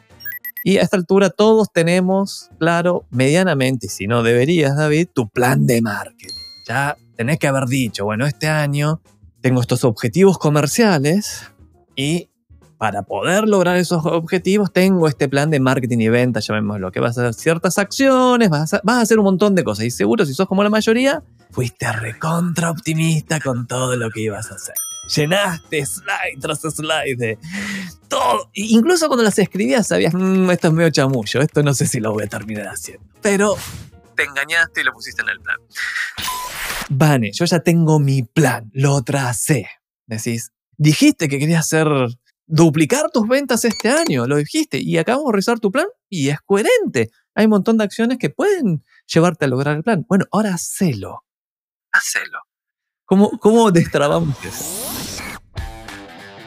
Y 0.62 0.78
a 0.78 0.82
esta 0.82 0.96
altura 0.96 1.30
todos 1.30 1.68
tenemos, 1.72 2.50
claro, 2.58 3.04
medianamente, 3.10 3.88
si 3.88 4.06
no 4.06 4.22
deberías, 4.22 4.76
David, 4.76 5.08
tu 5.12 5.28
plan 5.28 5.66
de 5.66 5.80
marketing. 5.80 6.34
Ya 6.68 6.96
tenés 7.16 7.38
que 7.38 7.48
haber 7.48 7.66
dicho, 7.66 8.04
bueno, 8.04 8.26
este 8.26 8.48
año 8.48 9.00
tengo 9.40 9.60
estos 9.60 9.84
objetivos 9.84 10.38
comerciales 10.38 11.50
y 11.96 12.28
para 12.76 13.02
poder 13.02 13.46
lograr 13.46 13.76
esos 13.76 14.06
objetivos 14.06 14.72
tengo 14.72 15.06
este 15.06 15.28
plan 15.28 15.50
de 15.50 15.60
marketing 15.60 15.98
y 15.98 16.08
venta, 16.08 16.40
llamémoslo, 16.40 16.90
que 16.90 17.00
vas 17.00 17.18
a 17.18 17.28
hacer 17.28 17.34
ciertas 17.34 17.78
acciones, 17.78 18.48
vas 18.48 18.72
a, 18.72 18.80
vas 18.84 18.96
a 18.96 19.00
hacer 19.02 19.18
un 19.18 19.24
montón 19.24 19.54
de 19.54 19.64
cosas. 19.64 19.84
Y 19.84 19.90
seguro, 19.90 20.24
si 20.24 20.32
sos 20.32 20.48
como 20.48 20.62
la 20.62 20.70
mayoría, 20.70 21.22
fuiste 21.50 21.92
recontra 21.92 22.70
optimista 22.70 23.38
con 23.38 23.66
todo 23.66 23.96
lo 23.96 24.10
que 24.10 24.22
ibas 24.22 24.50
a 24.50 24.54
hacer. 24.54 24.74
Llenaste 25.08 25.84
slide 25.86 26.40
tras 26.40 26.60
slide 26.60 27.16
de 27.16 27.38
todo. 28.08 28.50
Incluso 28.54 29.06
cuando 29.08 29.24
las 29.24 29.38
escribías 29.38 29.86
sabías, 29.86 30.14
"Mm, 30.14 30.50
esto 30.50 30.68
es 30.68 30.74
medio 30.74 30.90
chamullo, 30.90 31.40
esto 31.40 31.62
no 31.62 31.74
sé 31.74 31.86
si 31.86 32.00
lo 32.00 32.12
voy 32.12 32.24
a 32.24 32.28
terminar 32.28 32.66
haciendo. 32.66 33.04
Pero 33.22 33.56
te 34.16 34.24
engañaste 34.24 34.80
y 34.80 34.84
lo 34.84 34.92
pusiste 34.92 35.22
en 35.22 35.28
el 35.30 35.40
plan. 35.40 35.56
Vane, 36.88 37.30
yo 37.32 37.44
ya 37.44 37.60
tengo 37.60 37.98
mi 38.00 38.22
plan, 38.22 38.70
lo 38.74 39.02
tracé. 39.02 39.68
Decís, 40.06 40.52
dijiste 40.76 41.28
que 41.28 41.38
querías 41.38 41.60
hacer 41.66 41.86
duplicar 42.46 43.10
tus 43.12 43.28
ventas 43.28 43.64
este 43.64 43.90
año, 43.90 44.26
lo 44.26 44.36
dijiste, 44.36 44.78
y 44.78 44.98
acabamos 44.98 45.26
de 45.26 45.32
revisar 45.32 45.60
tu 45.60 45.70
plan 45.70 45.86
y 46.08 46.30
es 46.30 46.40
coherente. 46.44 47.10
Hay 47.36 47.44
un 47.44 47.50
montón 47.50 47.78
de 47.78 47.84
acciones 47.84 48.18
que 48.18 48.28
pueden 48.30 48.84
llevarte 49.06 49.44
a 49.44 49.48
lograr 49.48 49.76
el 49.76 49.84
plan. 49.84 50.04
Bueno, 50.08 50.24
ahora 50.32 50.54
hacelo. 50.54 51.24
Hacelo. 51.92 52.40
¿Cómo, 53.10 53.28
cómo 53.40 53.72
destrabamos 53.72 54.36
eso? 54.44 54.64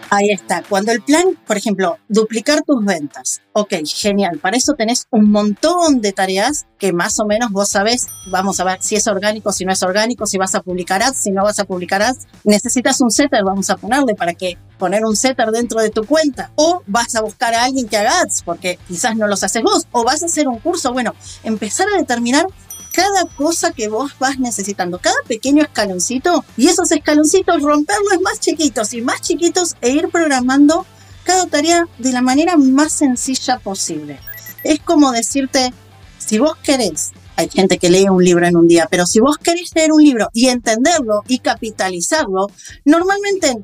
Ahí 0.09 0.31
está. 0.31 0.63
Cuando 0.69 0.93
el 0.93 1.01
plan, 1.01 1.25
por 1.45 1.57
ejemplo, 1.57 1.97
duplicar 2.07 2.61
tus 2.61 2.85
ventas. 2.85 3.41
Ok, 3.51 3.73
genial. 3.83 4.39
Para 4.39 4.55
eso 4.55 4.71
tenés 4.71 5.07
un 5.09 5.29
montón 5.29 5.99
de 5.99 6.13
tareas 6.13 6.65
que 6.79 6.93
más 6.93 7.19
o 7.19 7.25
menos 7.25 7.51
vos 7.51 7.67
sabés. 7.67 8.07
Vamos 8.27 8.61
a 8.61 8.63
ver 8.63 8.77
si 8.79 8.95
es 8.95 9.07
orgánico, 9.07 9.51
si 9.51 9.65
no 9.65 9.73
es 9.73 9.83
orgánico, 9.83 10.25
si 10.25 10.37
vas 10.37 10.55
a 10.55 10.61
publicar 10.61 11.03
ads, 11.03 11.17
si 11.17 11.31
no 11.31 11.43
vas 11.43 11.59
a 11.59 11.65
publicar 11.65 12.01
ads. 12.01 12.27
Necesitas 12.45 13.01
un 13.01 13.11
setter, 13.11 13.43
vamos 13.43 13.69
a 13.69 13.75
ponerle 13.75 14.15
para 14.15 14.33
que 14.33 14.57
poner 14.77 15.03
un 15.03 15.17
setter 15.17 15.49
dentro 15.51 15.81
de 15.81 15.89
tu 15.89 16.05
cuenta. 16.05 16.53
O 16.55 16.81
vas 16.87 17.13
a 17.15 17.21
buscar 17.21 17.53
a 17.55 17.65
alguien 17.65 17.89
que 17.89 17.97
haga 17.97 18.21
ads, 18.21 18.43
porque 18.43 18.79
quizás 18.87 19.17
no 19.17 19.27
los 19.27 19.43
haces 19.43 19.63
vos. 19.63 19.85
O 19.91 20.05
vas 20.05 20.23
a 20.23 20.27
hacer 20.27 20.47
un 20.47 20.59
curso. 20.59 20.93
Bueno, 20.93 21.13
empezar 21.43 21.87
a 21.93 21.97
determinar 21.97 22.45
cada 22.93 23.25
cosa 23.35 23.71
que 23.71 23.89
vos 23.89 24.13
vas 24.19 24.39
necesitando, 24.39 24.99
cada 24.99 25.17
pequeño 25.27 25.63
escaloncito 25.63 26.45
y 26.55 26.67
esos 26.67 26.91
escaloncitos 26.91 27.61
romperlos 27.63 28.21
más 28.21 28.39
chiquitos 28.39 28.93
y 28.93 29.01
más 29.01 29.19
chiquitos 29.19 29.75
e 29.81 29.89
ir 29.89 30.09
programando 30.09 30.85
cada 31.23 31.47
tarea 31.47 31.87
de 31.97 32.11
la 32.11 32.21
manera 32.21 32.55
más 32.55 32.93
sencilla 32.93 33.57
posible. 33.59 34.19
Es 34.63 34.79
como 34.79 35.11
decirte, 35.11 35.73
si 36.19 36.37
vos 36.37 36.55
querés, 36.61 37.11
hay 37.35 37.49
gente 37.49 37.79
que 37.79 37.89
lee 37.89 38.09
un 38.09 38.23
libro 38.23 38.45
en 38.45 38.55
un 38.55 38.67
día, 38.67 38.87
pero 38.89 39.07
si 39.07 39.19
vos 39.19 39.37
querés 39.39 39.71
leer 39.73 39.91
un 39.91 40.03
libro 40.03 40.29
y 40.31 40.49
entenderlo 40.49 41.23
y 41.27 41.39
capitalizarlo, 41.39 42.47
normalmente 42.85 43.57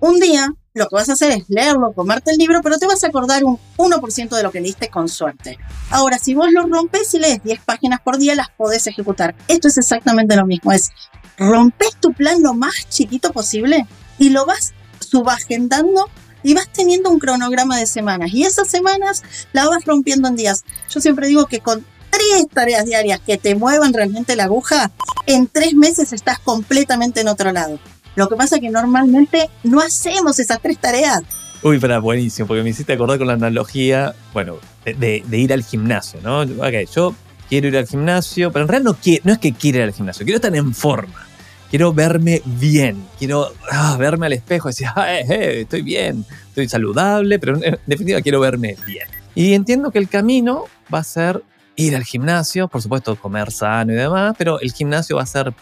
un 0.00 0.20
día 0.20 0.52
lo 0.76 0.88
que 0.88 0.96
vas 0.96 1.08
a 1.08 1.14
hacer 1.14 1.30
es 1.32 1.44
leerlo, 1.48 1.92
comerte 1.94 2.32
el 2.32 2.36
libro, 2.36 2.60
pero 2.62 2.76
te 2.78 2.86
vas 2.86 3.02
a 3.02 3.06
acordar 3.06 3.44
un 3.44 3.58
1% 3.78 4.36
de 4.36 4.42
lo 4.42 4.52
que 4.52 4.60
leíste 4.60 4.90
con 4.90 5.08
suerte. 5.08 5.58
Ahora, 5.90 6.18
si 6.18 6.34
vos 6.34 6.52
lo 6.52 6.66
rompes 6.66 7.14
y 7.14 7.18
lees 7.18 7.42
10 7.42 7.60
páginas 7.60 8.00
por 8.02 8.18
día, 8.18 8.34
las 8.34 8.50
podés 8.50 8.86
ejecutar. 8.86 9.34
Esto 9.48 9.68
es 9.68 9.78
exactamente 9.78 10.36
lo 10.36 10.44
mismo, 10.44 10.72
es 10.72 10.90
rompes 11.38 11.96
tu 11.98 12.12
plan 12.12 12.42
lo 12.42 12.52
más 12.52 12.88
chiquito 12.90 13.32
posible 13.32 13.86
y 14.18 14.28
lo 14.28 14.44
vas 14.44 14.74
subagendando 15.00 16.10
y 16.42 16.54
vas 16.54 16.68
teniendo 16.70 17.10
un 17.10 17.18
cronograma 17.18 17.78
de 17.78 17.86
semanas. 17.86 18.30
Y 18.34 18.44
esas 18.44 18.68
semanas 18.68 19.22
las 19.54 19.68
vas 19.68 19.84
rompiendo 19.86 20.28
en 20.28 20.36
días. 20.36 20.64
Yo 20.90 21.00
siempre 21.00 21.26
digo 21.26 21.46
que 21.46 21.60
con 21.60 21.86
tres 22.10 22.46
tareas 22.52 22.84
diarias 22.84 23.20
que 23.20 23.38
te 23.38 23.54
muevan 23.54 23.92
realmente 23.92 24.36
la 24.36 24.44
aguja, 24.44 24.90
en 25.26 25.48
tres 25.48 25.74
meses 25.74 26.12
estás 26.12 26.38
completamente 26.38 27.20
en 27.20 27.28
otro 27.28 27.50
lado. 27.50 27.78
Lo 28.16 28.28
que 28.28 28.36
pasa 28.36 28.56
es 28.56 28.62
que 28.62 28.70
normalmente 28.70 29.48
no 29.62 29.80
hacemos 29.80 30.38
esas 30.38 30.60
tres 30.60 30.78
tareas. 30.78 31.22
Uy, 31.62 31.78
pero 31.78 32.00
buenísimo, 32.00 32.48
porque 32.48 32.62
me 32.62 32.70
hiciste 32.70 32.92
acordar 32.92 33.18
con 33.18 33.26
la 33.28 33.34
analogía, 33.34 34.14
bueno, 34.32 34.56
de, 34.84 35.22
de 35.26 35.38
ir 35.38 35.52
al 35.52 35.62
gimnasio, 35.62 36.20
¿no? 36.22 36.40
Ok, 36.40 36.90
yo 36.94 37.14
quiero 37.48 37.68
ir 37.68 37.76
al 37.76 37.86
gimnasio, 37.86 38.52
pero 38.52 38.64
en 38.64 38.68
realidad 38.68 38.92
no, 38.92 38.98
quiero, 39.00 39.22
no 39.24 39.32
es 39.32 39.38
que 39.38 39.52
quiera 39.52 39.78
ir 39.78 39.84
al 39.84 39.92
gimnasio, 39.92 40.24
quiero 40.24 40.36
estar 40.36 40.54
en 40.54 40.74
forma. 40.74 41.26
Quiero 41.70 41.92
verme 41.92 42.42
bien, 42.44 43.04
quiero 43.18 43.52
ah, 43.72 43.96
verme 43.98 44.26
al 44.26 44.32
espejo 44.32 44.68
y 44.68 44.70
decir, 44.70 44.86
ah, 44.94 45.12
eh, 45.12 45.26
eh, 45.28 45.60
estoy 45.62 45.82
bien, 45.82 46.24
estoy 46.48 46.68
saludable, 46.68 47.38
pero 47.40 47.56
en 47.60 47.78
definitiva 47.86 48.20
quiero 48.22 48.38
verme 48.38 48.76
bien. 48.86 49.08
Y 49.34 49.52
entiendo 49.52 49.90
que 49.90 49.98
el 49.98 50.08
camino 50.08 50.66
va 50.92 51.00
a 51.00 51.04
ser 51.04 51.42
ir 51.74 51.96
al 51.96 52.04
gimnasio, 52.04 52.68
por 52.68 52.82
supuesto 52.82 53.16
comer 53.16 53.50
sano 53.50 53.92
y 53.92 53.96
demás, 53.96 54.34
pero 54.38 54.60
el 54.60 54.72
gimnasio 54.72 55.16
va 55.16 55.22
a 55.22 55.26
ser 55.26 55.52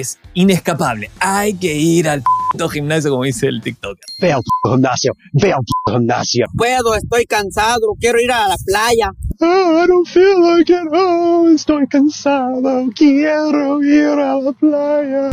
es 0.00 0.18
inescapable. 0.34 1.10
Hay 1.20 1.54
que 1.54 1.74
ir 1.74 2.08
al 2.08 2.22
gimnasio, 2.70 3.10
como 3.10 3.24
dice 3.24 3.46
el 3.46 3.60
TikToker. 3.60 4.04
Ve 4.20 4.32
al 4.32 4.42
gimnasio, 4.64 5.12
ve 5.32 5.52
al 5.52 5.62
gimnasio. 5.86 6.46
Puedo, 6.56 6.94
estoy 6.94 7.24
cansado, 7.26 7.94
quiero 7.98 8.20
ir 8.20 8.32
a 8.32 8.48
la 8.48 8.56
playa. 8.64 9.12
Oh, 9.40 9.82
I 9.82 9.86
don't 9.86 10.06
feel 10.06 10.38
like 10.40 10.70
it. 10.70 10.88
Oh, 10.92 11.48
estoy 11.54 11.86
cansado, 11.86 12.90
quiero 12.94 13.82
ir 13.82 14.08
a 14.18 14.36
la 14.36 14.52
playa. 14.52 15.30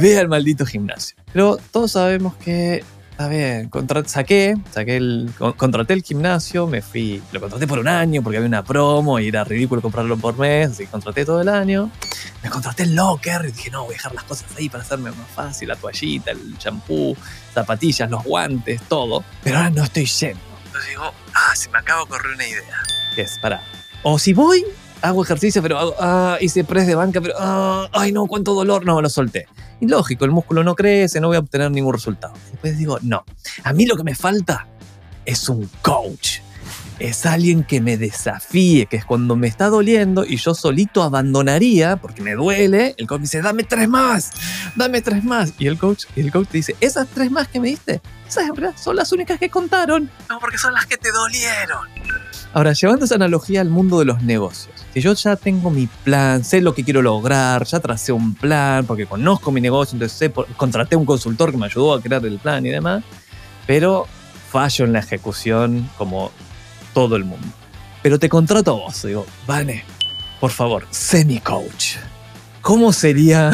Ve 0.00 0.18
al 0.18 0.28
maldito 0.28 0.66
gimnasio. 0.66 1.16
Pero 1.32 1.58
todos 1.70 1.92
sabemos 1.92 2.34
que 2.36 2.82
está 3.20 3.28
bien, 3.28 3.68
contra, 3.68 4.02
saqué, 4.06 4.56
saqué 4.72 4.96
el, 4.96 5.30
contraté 5.58 5.92
el 5.92 6.02
gimnasio, 6.02 6.66
me 6.66 6.80
fui, 6.80 7.22
lo 7.32 7.40
contraté 7.40 7.66
por 7.66 7.78
un 7.78 7.88
año 7.88 8.22
porque 8.22 8.38
había 8.38 8.48
una 8.48 8.64
promo 8.64 9.18
y 9.18 9.28
era 9.28 9.44
ridículo 9.44 9.82
comprarlo 9.82 10.16
por 10.16 10.38
mes, 10.38 10.70
así 10.70 10.84
que 10.86 10.90
contraté 10.90 11.26
todo 11.26 11.42
el 11.42 11.50
año. 11.50 11.90
Me 12.42 12.48
contraté 12.48 12.84
el 12.84 12.94
locker 12.94 13.42
y 13.44 13.52
dije, 13.52 13.70
no, 13.70 13.84
voy 13.84 13.92
a 13.92 13.98
dejar 13.98 14.14
las 14.14 14.24
cosas 14.24 14.46
ahí 14.56 14.70
para 14.70 14.84
hacerme 14.84 15.10
más 15.10 15.28
fácil, 15.34 15.68
la 15.68 15.76
toallita, 15.76 16.30
el 16.30 16.56
champú, 16.56 17.14
zapatillas, 17.52 18.08
los 18.08 18.24
guantes, 18.24 18.80
todo. 18.88 19.22
Pero 19.44 19.58
ahora 19.58 19.68
no 19.68 19.84
estoy 19.84 20.06
yendo. 20.06 20.40
Entonces 20.64 20.88
digo, 20.88 21.12
ah, 21.34 21.54
se 21.54 21.68
me 21.68 21.78
acaba 21.78 22.04
de 22.04 22.08
correr 22.08 22.32
una 22.32 22.48
idea. 22.48 22.82
Que 23.14 23.22
es, 23.22 23.38
para. 23.38 23.60
O 24.02 24.18
si 24.18 24.32
voy, 24.32 24.64
hago 25.02 25.22
ejercicio, 25.22 25.62
pero 25.62 25.78
hago, 25.78 25.94
ah, 26.00 26.38
hice 26.40 26.64
press 26.64 26.86
de 26.86 26.94
banca, 26.94 27.20
pero, 27.20 27.34
ah, 27.38 27.88
ay 27.92 28.12
no, 28.12 28.26
cuánto 28.26 28.54
dolor, 28.54 28.84
no, 28.84 29.00
lo 29.00 29.08
solté. 29.08 29.46
Y 29.80 29.86
lógico, 29.86 30.24
el 30.24 30.30
músculo 30.30 30.62
no 30.64 30.74
crece, 30.74 31.20
no 31.20 31.28
voy 31.28 31.36
a 31.36 31.40
obtener 31.40 31.70
ningún 31.70 31.94
resultado. 31.94 32.34
Después 32.50 32.78
digo, 32.78 32.98
no, 33.02 33.24
a 33.64 33.72
mí 33.72 33.86
lo 33.86 33.96
que 33.96 34.04
me 34.04 34.14
falta 34.14 34.66
es 35.24 35.48
un 35.48 35.68
coach. 35.82 36.40
Es 36.98 37.24
alguien 37.24 37.64
que 37.64 37.80
me 37.80 37.96
desafíe, 37.96 38.84
que 38.84 38.98
es 38.98 39.06
cuando 39.06 39.34
me 39.34 39.46
está 39.48 39.70
doliendo 39.70 40.26
y 40.26 40.36
yo 40.36 40.54
solito 40.54 41.02
abandonaría 41.02 41.96
porque 41.96 42.20
me 42.20 42.34
duele, 42.34 42.94
el 42.98 43.06
coach 43.06 43.20
me 43.20 43.22
dice, 43.22 43.40
dame 43.40 43.64
tres 43.64 43.88
más, 43.88 44.32
dame 44.76 45.00
tres 45.00 45.24
más. 45.24 45.54
Y 45.58 45.66
el 45.66 45.78
coach, 45.78 46.04
y 46.14 46.20
el 46.20 46.30
coach 46.30 46.48
te 46.48 46.58
dice, 46.58 46.76
esas 46.78 47.08
tres 47.08 47.30
más 47.30 47.48
que 47.48 47.58
me 47.58 47.68
diste, 47.68 48.02
esas 48.28 48.44
son 48.78 48.96
las 48.96 49.12
únicas 49.12 49.38
que 49.38 49.48
contaron. 49.48 50.10
No, 50.28 50.38
porque 50.40 50.58
son 50.58 50.74
las 50.74 50.84
que 50.84 50.98
te 50.98 51.10
dolieron. 51.10 51.88
Ahora, 52.52 52.72
llevando 52.72 53.04
esa 53.04 53.14
analogía 53.14 53.60
al 53.60 53.68
mundo 53.68 54.00
de 54.00 54.04
los 54.06 54.22
negocios, 54.22 54.74
si 54.92 55.00
yo 55.00 55.12
ya 55.12 55.36
tengo 55.36 55.70
mi 55.70 55.86
plan, 55.86 56.42
sé 56.44 56.60
lo 56.60 56.74
que 56.74 56.82
quiero 56.82 57.00
lograr, 57.00 57.64
ya 57.64 57.78
tracé 57.78 58.10
un 58.10 58.34
plan, 58.34 58.86
porque 58.86 59.06
conozco 59.06 59.52
mi 59.52 59.60
negocio, 59.60 59.94
entonces 59.94 60.18
sé, 60.18 60.32
contraté 60.56 60.96
un 60.96 61.06
consultor 61.06 61.52
que 61.52 61.58
me 61.58 61.66
ayudó 61.66 61.94
a 61.94 62.02
crear 62.02 62.24
el 62.26 62.40
plan 62.40 62.66
y 62.66 62.70
demás, 62.70 63.04
pero 63.68 64.08
fallo 64.50 64.84
en 64.84 64.92
la 64.92 64.98
ejecución 64.98 65.88
como 65.96 66.32
todo 66.92 67.14
el 67.14 67.24
mundo. 67.24 67.46
Pero 68.02 68.18
te 68.18 68.28
contrato 68.28 68.72
a 68.72 68.74
vos, 68.74 69.02
digo, 69.02 69.26
Vane, 69.46 69.84
por 70.40 70.50
favor, 70.50 70.86
sé 70.90 71.24
mi 71.24 71.38
coach. 71.38 71.98
¿Cómo 72.62 72.92
sería 72.92 73.52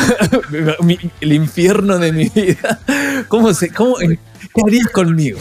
el 1.20 1.32
infierno 1.32 1.98
de 1.98 2.12
mi 2.12 2.28
vida? 2.30 2.80
¿Cómo, 3.28 3.52
se, 3.52 3.70
cómo, 3.70 3.96
¿Qué 3.98 4.62
harías 4.66 4.88
conmigo? 4.88 5.38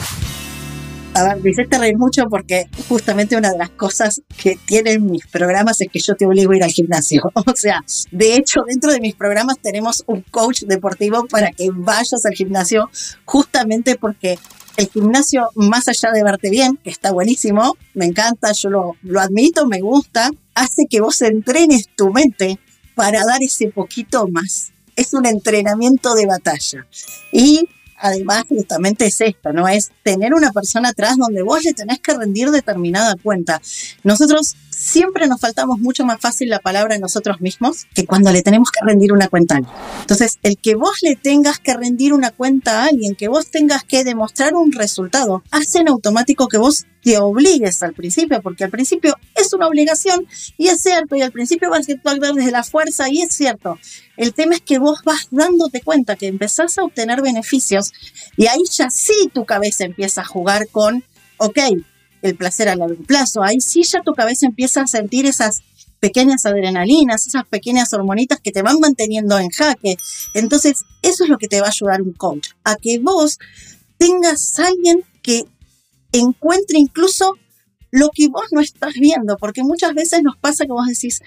A 1.15 1.23
ver, 1.23 1.41
me 1.41 1.49
hiciste 1.49 1.77
reír 1.77 1.97
mucho 1.97 2.25
porque 2.29 2.67
justamente 2.89 3.37
una 3.37 3.49
de 3.51 3.57
las 3.57 3.69
cosas 3.69 4.21
que 4.35 4.57
tienen 4.65 5.05
mis 5.05 5.25
programas 5.27 5.79
es 5.79 5.87
que 5.89 5.99
yo 5.99 6.13
te 6.15 6.25
obligo 6.25 6.51
a 6.51 6.57
ir 6.57 6.63
al 6.63 6.71
gimnasio. 6.71 7.21
O 7.47 7.55
sea, 7.55 7.83
de 8.11 8.35
hecho, 8.35 8.61
dentro 8.67 8.91
de 8.91 8.99
mis 8.99 9.15
programas 9.15 9.57
tenemos 9.59 10.03
un 10.07 10.21
coach 10.23 10.63
deportivo 10.63 11.25
para 11.27 11.51
que 11.51 11.69
vayas 11.73 12.25
al 12.25 12.33
gimnasio 12.33 12.89
justamente 13.23 13.95
porque 13.95 14.37
el 14.75 14.89
gimnasio, 14.89 15.49
más 15.55 15.87
allá 15.87 16.11
de 16.11 16.21
verte 16.21 16.49
bien, 16.49 16.77
que 16.83 16.89
está 16.89 17.13
buenísimo, 17.13 17.77
me 17.93 18.05
encanta, 18.05 18.51
yo 18.51 18.69
lo, 18.69 18.97
lo 19.03 19.21
admito, 19.21 19.67
me 19.67 19.79
gusta, 19.79 20.31
hace 20.53 20.85
que 20.89 20.99
vos 20.99 21.21
entrenes 21.21 21.87
tu 21.95 22.11
mente 22.11 22.59
para 22.93 23.23
dar 23.23 23.41
ese 23.41 23.69
poquito 23.69 24.27
más. 24.27 24.73
Es 24.97 25.13
un 25.13 25.25
entrenamiento 25.25 26.13
de 26.13 26.25
batalla. 26.25 26.85
Y 27.31 27.69
además 28.05 28.45
justamente 28.47 29.05
es 29.05 29.19
esto, 29.21 29.51
¿no? 29.53 29.67
Es 29.67 29.91
tener 30.03 30.33
una 30.33 30.51
persona 30.51 30.89
atrás 30.89 31.17
donde 31.17 31.41
vos 31.41 31.63
le 31.63 31.73
tenés 31.73 31.99
que 31.99 32.13
rendir 32.13 32.51
determinada 32.51 33.15
cuenta. 33.21 33.61
Nosotros 34.03 34.55
siempre 34.75 35.27
nos 35.27 35.39
faltamos 35.39 35.79
mucho 35.79 36.05
más 36.05 36.19
fácil 36.19 36.49
la 36.49 36.59
palabra 36.59 36.95
a 36.95 36.99
nosotros 36.99 37.39
mismos 37.39 37.85
que 37.93 38.05
cuando 38.05 38.31
le 38.31 38.41
tenemos 38.41 38.71
que 38.71 38.85
rendir 38.85 39.13
una 39.13 39.29
cuenta 39.29 39.55
a 39.55 39.57
alguien. 39.59 39.75
Entonces, 40.01 40.37
el 40.43 40.57
que 40.57 40.75
vos 40.75 40.97
le 41.01 41.15
tengas 41.15 41.59
que 41.59 41.73
rendir 41.73 42.13
una 42.13 42.31
cuenta 42.31 42.83
a 42.83 42.87
alguien, 42.87 43.15
que 43.15 43.29
vos 43.29 43.47
tengas 43.47 43.83
que 43.83 44.03
demostrar 44.03 44.53
un 44.53 44.73
resultado, 44.73 45.43
hace 45.51 45.79
en 45.79 45.87
automático 45.87 46.47
que 46.47 46.57
vos 46.57 46.85
te 47.01 47.17
obligues 47.17 47.83
al 47.83 47.93
principio, 47.93 48.41
porque 48.41 48.63
al 48.63 48.71
principio 48.71 49.15
es 49.35 49.53
una 49.53 49.67
obligación 49.67 50.27
y 50.57 50.67
es 50.67 50.81
cierto, 50.81 51.15
y 51.15 51.21
al 51.21 51.31
principio 51.31 51.69
vas 51.69 51.87
a 51.87 51.93
actuar 51.93 52.19
desde 52.19 52.51
la 52.51 52.63
fuerza 52.63 53.09
y 53.09 53.21
es 53.21 53.33
cierto. 53.33 53.77
El 54.17 54.33
tema 54.33 54.55
es 54.55 54.61
que 54.61 54.79
vos 54.79 55.03
vas 55.05 55.27
dándote 55.31 55.81
cuenta 55.81 56.15
que 56.15 56.27
empezás 56.27 56.77
a 56.77 56.83
obtener 56.83 57.21
beneficios 57.21 57.93
y 58.35 58.47
ahí 58.47 58.63
ya 58.71 58.89
sí 58.89 59.29
tu 59.33 59.45
cabeza 59.45 59.85
empieza 59.85 60.21
a 60.21 60.25
jugar 60.25 60.67
con, 60.69 61.03
ok, 61.37 61.59
el 62.25 62.35
placer 62.35 62.69
a 62.69 62.75
largo 62.75 63.03
plazo. 63.03 63.43
Ahí 63.43 63.61
sí 63.61 63.83
ya 63.83 64.01
tu 64.01 64.13
cabeza 64.13 64.45
empieza 64.45 64.81
a 64.81 64.87
sentir 64.87 65.25
esas 65.25 65.61
pequeñas 65.99 66.45
adrenalinas, 66.45 67.27
esas 67.27 67.45
pequeñas 67.45 67.93
hormonitas 67.93 68.39
que 68.39 68.51
te 68.51 68.61
van 68.61 68.79
manteniendo 68.79 69.37
en 69.39 69.49
jaque. 69.49 69.97
Entonces, 70.33 70.83
eso 71.01 71.23
es 71.23 71.29
lo 71.29 71.37
que 71.37 71.47
te 71.47 71.61
va 71.61 71.67
a 71.67 71.69
ayudar 71.69 72.01
un 72.01 72.13
coach, 72.13 72.49
a 72.63 72.75
que 72.75 72.99
vos 72.99 73.39
tengas 73.97 74.59
alguien 74.59 75.03
que 75.21 75.45
encuentre 76.11 76.79
incluso 76.79 77.35
lo 77.91 78.09
que 78.13 78.27
vos 78.27 78.45
no 78.51 78.61
estás 78.61 78.93
viendo, 78.95 79.37
porque 79.37 79.63
muchas 79.63 79.93
veces 79.93 80.21
nos 80.21 80.37
pasa 80.37 80.65
que 80.65 80.71
vos 80.71 80.87
decís, 80.87 81.21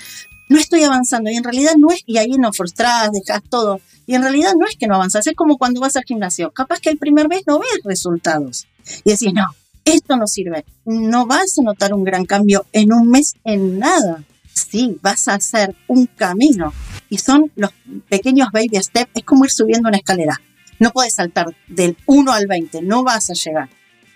no 0.50 0.58
estoy 0.58 0.82
avanzando, 0.82 1.30
y 1.30 1.36
en 1.36 1.44
realidad 1.44 1.74
no 1.78 1.90
es, 1.90 2.02
y 2.06 2.18
ahí 2.18 2.32
nos 2.32 2.56
frustrás, 2.56 3.10
dejas 3.12 3.42
todo, 3.48 3.80
y 4.06 4.14
en 4.14 4.22
realidad 4.22 4.52
no 4.58 4.66
es 4.66 4.76
que 4.76 4.86
no 4.86 4.96
avanzas, 4.96 5.26
es 5.26 5.34
como 5.34 5.56
cuando 5.58 5.80
vas 5.80 5.96
al 5.96 6.04
gimnasio, 6.04 6.52
capaz 6.52 6.80
que 6.80 6.90
el 6.90 6.98
primer 6.98 7.28
mes 7.28 7.42
no 7.46 7.58
ves 7.58 7.80
resultados, 7.84 8.66
y 9.04 9.10
decís, 9.10 9.32
no, 9.32 9.46
esto 9.92 10.16
no 10.16 10.26
sirve, 10.26 10.64
no 10.85 11.26
vas 11.26 11.59
a 11.59 11.62
notar 11.62 11.95
un 11.95 12.04
gran 12.04 12.25
cambio 12.25 12.66
en 12.73 12.92
un 12.92 13.09
mes 13.09 13.35
en 13.45 13.78
nada, 13.78 14.25
sí, 14.52 14.99
vas 15.02 15.28
a 15.28 15.35
hacer 15.35 15.75
un 15.87 16.07
camino, 16.07 16.73
y 17.09 17.18
son 17.18 17.50
los 17.57 17.71
pequeños 18.09 18.49
baby 18.52 18.83
steps, 18.83 19.11
es 19.14 19.25
como 19.25 19.45
ir 19.45 19.50
subiendo 19.50 19.88
una 19.88 19.99
escalera, 19.99 20.40
no 20.78 20.90
puedes 20.90 21.14
saltar 21.14 21.47
del 21.66 21.97
1 22.07 22.33
al 22.33 22.47
20, 22.47 22.83
no 22.83 23.02
vas 23.02 23.30
a 23.30 23.35
llegar. 23.35 23.68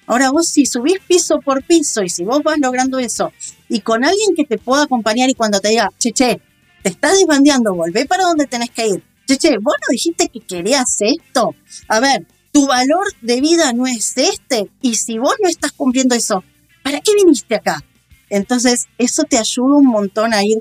Ahora 0.06 0.30
vos 0.30 0.48
si 0.48 0.66
subís 0.66 0.98
piso 1.06 1.40
por 1.40 1.62
piso 1.62 2.02
y 2.02 2.08
si 2.08 2.24
vos 2.24 2.42
vas 2.42 2.58
logrando 2.58 2.98
eso 2.98 3.32
y 3.68 3.80
con 3.80 4.04
alguien 4.04 4.34
que 4.36 4.44
te 4.44 4.58
pueda 4.58 4.82
acompañar 4.82 5.30
y 5.30 5.34
cuando 5.34 5.60
te 5.60 5.68
diga, 5.68 5.90
che, 5.98 6.12
che, 6.12 6.40
te 6.82 6.90
estás 6.90 7.16
desbandeando, 7.16 7.74
volvé 7.74 8.06
para 8.06 8.24
donde 8.24 8.46
tenés 8.46 8.70
que 8.70 8.88
ir. 8.88 9.02
Che, 9.26 9.36
che, 9.38 9.58
vos 9.58 9.74
no 9.80 9.86
dijiste 9.90 10.28
que 10.28 10.40
querías 10.40 10.96
esto. 11.00 11.54
A 11.88 12.00
ver, 12.00 12.26
tu 12.52 12.66
valor 12.66 13.06
de 13.22 13.40
vida 13.40 13.72
no 13.72 13.86
es 13.86 14.16
este 14.16 14.68
y 14.80 14.94
si 14.94 15.18
vos 15.18 15.34
no 15.42 15.48
estás 15.48 15.72
cumpliendo 15.72 16.14
eso, 16.14 16.44
¿para 16.82 17.00
qué 17.00 17.14
viniste 17.14 17.54
acá? 17.54 17.82
Entonces, 18.28 18.86
eso 18.96 19.24
te 19.24 19.36
ayuda 19.36 19.76
un 19.76 19.86
montón 19.86 20.32
a 20.32 20.42
ir 20.42 20.58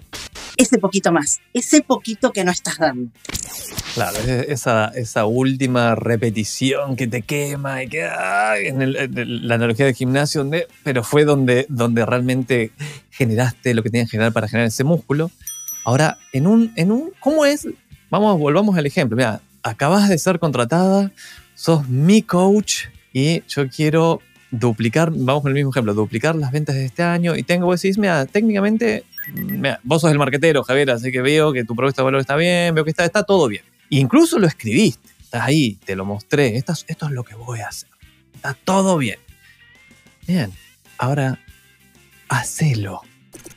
ese 0.57 0.77
poquito 0.77 1.12
más, 1.13 1.39
ese 1.53 1.81
poquito 1.81 2.31
que 2.33 2.43
no 2.43 2.51
estás 2.51 2.77
dando. 2.77 3.12
Claro, 3.93 4.17
esa, 4.17 4.88
esa 4.89 5.25
última 5.25 5.95
repetición 5.95 6.98
que 6.98 7.07
te 7.07 7.21
quema 7.21 7.83
y 7.83 7.88
que 7.88 8.01
en, 8.03 9.48
la 9.48 9.55
analogía 9.55 9.86
del 9.86 9.95
gimnasio, 9.95 10.41
donde, 10.41 10.67
pero 10.83 11.03
fue 11.03 11.24
donde, 11.24 11.65
donde 11.69 12.05
realmente 12.05 12.71
generaste 13.10 13.74
lo 13.74 13.83
que 13.83 13.89
tenías 13.89 14.07
que 14.07 14.17
generar 14.17 14.33
para 14.33 14.50
generar 14.50 14.67
ese 14.67 14.83
músculo. 14.83 15.31
Ahora, 15.86 16.17
en 16.33 16.48
un, 16.48 16.74
en 16.75 16.91
un, 16.91 17.12
¿cómo 17.21 17.45
es? 17.45 17.67
Vamos, 18.10 18.38
volvamos 18.38 18.77
al 18.77 18.86
ejemplo. 18.86 19.15
Mira, 19.15 19.41
acabas 19.63 20.10
de 20.10 20.17
ser 20.17 20.39
contratada, 20.39 21.12
sos 21.55 21.88
mi 21.88 22.22
coach 22.22 22.86
y 23.13 23.43
yo 23.48 23.70
quiero 23.70 24.22
duplicar, 24.51 25.12
vamos 25.12 25.43
con 25.43 25.51
el 25.51 25.55
mismo 25.55 25.72
ejemplo, 25.72 25.93
duplicar 25.93 26.36
las 26.36 26.51
ventas 26.51 26.75
de 26.75 26.86
este 26.86 27.03
año 27.03 27.36
y 27.36 27.43
tengo, 27.43 27.65
vos 27.65 27.81
decís, 27.81 27.98
mira, 27.98 28.25
técnicamente, 28.25 29.05
mira, 29.34 29.79
vos 29.84 30.01
sos 30.01 30.12
el 30.12 30.17
marquetero, 30.17 30.63
Javier, 30.63 30.91
así 30.91 31.12
que 31.12 31.22
veo 31.22 31.53
que 31.53 31.63
tu 31.63 31.75
propuesta 31.75 32.01
de 32.01 32.05
valor 32.05 32.22
está 32.22 32.36
bien, 32.36 32.75
veo 32.75 32.84
que 32.84 32.89
está, 32.89 33.05
está 33.05 33.24
todo 33.24 33.48
bien. 33.48 33.63
incluso 33.89 34.39
lo 34.39 34.48
escribiste, 34.48 35.10
estás 35.22 35.43
ahí, 35.43 35.77
te 35.86 35.96
lo 35.96 36.05
mostré, 36.05 36.58
esto, 36.58 36.74
esto 36.88 37.05
es 37.05 37.12
lo 37.12 37.24
que 37.24 37.36
voy 37.36 37.62
a 37.62 37.70
hacer, 37.70 37.89
está 38.36 38.53
todo 38.53 38.98
bien. 38.98 39.20
Bien, 40.27 40.51
ahora, 40.98 41.39
hacelo 42.29 43.01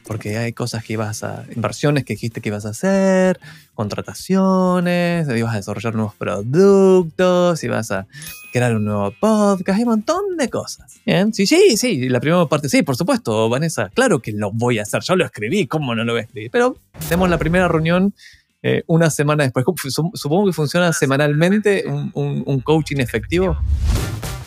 porque 0.06 0.36
hay 0.36 0.52
cosas 0.52 0.84
que 0.84 0.94
ibas 0.94 1.24
a, 1.24 1.44
inversiones 1.54 2.04
que 2.04 2.14
dijiste 2.14 2.40
que 2.40 2.50
ibas 2.50 2.66
a 2.66 2.70
hacer, 2.70 3.40
contrataciones, 3.74 5.28
ibas 5.28 5.54
a 5.54 5.56
desarrollar 5.56 5.94
nuevos 5.94 6.14
productos, 6.14 7.64
ibas 7.64 7.90
a 7.90 8.06
crear 8.52 8.76
un 8.76 8.84
nuevo 8.84 9.12
podcast, 9.18 9.76
hay 9.76 9.82
un 9.82 9.90
montón 9.90 10.36
de 10.36 10.48
cosas. 10.48 11.00
Bien, 11.04 11.32
sí, 11.32 11.46
sí, 11.46 11.76
sí, 11.76 12.08
la 12.08 12.20
primera 12.20 12.46
parte, 12.46 12.68
sí, 12.68 12.82
por 12.82 12.96
supuesto, 12.96 13.48
Vanessa, 13.48 13.90
claro 13.94 14.20
que 14.20 14.32
lo 14.32 14.50
voy 14.52 14.78
a 14.78 14.82
hacer, 14.82 15.02
yo 15.02 15.16
lo 15.16 15.24
escribí, 15.24 15.66
¿cómo 15.66 15.94
no 15.94 16.04
lo 16.04 16.12
voy 16.12 16.20
a 16.20 16.24
escribir? 16.24 16.50
Pero 16.50 16.76
tenemos 17.08 17.28
la 17.30 17.38
primera 17.38 17.68
reunión 17.68 18.14
eh, 18.62 18.82
una 18.86 19.10
semana 19.10 19.44
después. 19.44 19.66
Supongo 20.14 20.46
que 20.46 20.52
funciona 20.54 20.92
semanalmente 20.94 21.84
un, 21.86 22.12
un 22.14 22.60
coaching 22.60 22.96
efectivo. 22.96 23.58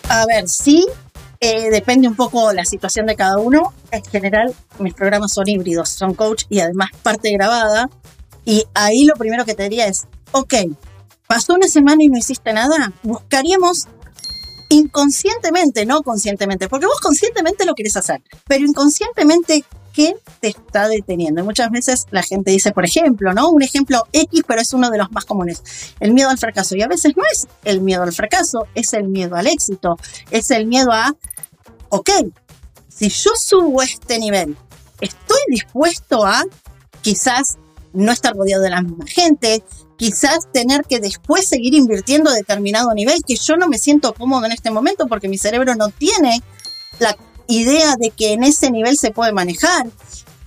A 0.10 0.26
ver, 0.26 0.48
sí, 0.48 0.88
eh, 1.39 1.70
depende 1.70 2.08
un 2.08 2.15
poco 2.15 2.51
la 2.53 2.65
situación 2.65 3.06
de 3.06 3.15
cada 3.15 3.38
uno. 3.38 3.73
En 3.91 4.04
general, 4.04 4.54
mis 4.80 4.93
programas 4.93 5.34
son 5.34 5.47
híbridos, 5.47 5.89
son 5.89 6.13
coach 6.13 6.45
y 6.50 6.60
además 6.60 6.89
parte 7.04 7.32
grabada. 7.32 7.89
Y 8.45 8.65
ahí 8.73 9.04
lo 9.04 9.15
primero 9.15 9.45
que 9.45 9.54
te 9.54 9.63
diría 9.63 9.88
es, 9.88 10.08
ok, 10.32 10.54
pasó 11.28 11.54
una 11.54 11.67
semana 11.67 12.04
y 12.04 12.08
no 12.08 12.17
hiciste 12.17 12.54
nada, 12.54 12.93
buscaríamos 13.04 13.88
inconscientemente, 14.69 15.86
no 15.86 16.02
conscientemente, 16.02 16.67
porque 16.67 16.86
vos 16.86 17.00
conscientemente 17.00 17.65
lo 17.65 17.73
querés 17.73 17.97
hacer, 17.97 18.21
pero 18.47 18.65
inconscientemente, 18.65 19.63
¿qué 19.97 20.13
te 20.41 20.49
está 20.49 20.88
deteniendo? 20.88 21.43
muchas 21.43 21.71
veces 21.71 22.05
la 22.12 22.21
gente 22.21 22.51
dice, 22.51 22.71
por 22.71 22.86
ejemplo, 22.86 23.33
¿no? 23.33 23.49
Un 23.49 23.63
ejemplo 23.63 24.03
X, 24.13 24.43
pero 24.47 24.62
es 24.62 24.71
uno 24.73 24.91
de 24.91 24.99
los 24.99 25.12
más 25.12 25.25
comunes, 25.25 25.63
el 25.99 26.13
miedo 26.13 26.29
al 26.29 26.38
fracaso. 26.38 26.75
Y 26.75 26.83
a 26.83 26.88
veces 26.88 27.17
no 27.17 27.23
es 27.31 27.47
el 27.63 27.81
miedo 27.81 28.03
al 28.03 28.13
fracaso, 28.13 28.67
es 28.75 28.93
el 28.93 29.07
miedo 29.07 29.36
al 29.36 29.47
éxito, 29.47 29.97
es 30.29 30.51
el 30.51 30.67
miedo 30.67 30.91
a, 30.91 31.15
ok, 31.89 32.12
si 32.88 33.10
yo 33.10 33.31
subo 33.36 33.81
este 33.81 34.19
nivel, 34.19 34.55
estoy 35.01 35.39
dispuesto 35.47 36.23
a 36.23 36.43
quizás 37.01 37.57
no 37.91 38.12
estar 38.12 38.36
rodeado 38.36 38.62
de 38.62 38.69
la 38.69 38.83
misma 38.83 39.07
gente, 39.07 39.63
quizás 39.97 40.51
tener 40.53 40.83
que 40.83 40.99
después 40.99 41.47
seguir 41.47 41.73
invirtiendo 41.73 42.29
a 42.29 42.36
determinado 42.36 42.93
nivel 42.93 43.23
que 43.25 43.36
yo 43.36 43.55
no 43.55 43.67
me 43.67 43.79
siento 43.79 44.13
cómodo 44.13 44.45
en 44.45 44.51
este 44.51 44.69
momento 44.69 45.07
porque 45.07 45.27
mi 45.27 45.39
cerebro 45.39 45.73
no 45.73 45.89
tiene 45.89 46.43
la 46.99 47.15
idea 47.47 47.95
de 47.97 48.12
que 48.12 48.33
en 48.33 48.43
ese 48.43 48.71
nivel 48.71 48.97
se 48.97 49.12
puede 49.12 49.31
manejar, 49.31 49.88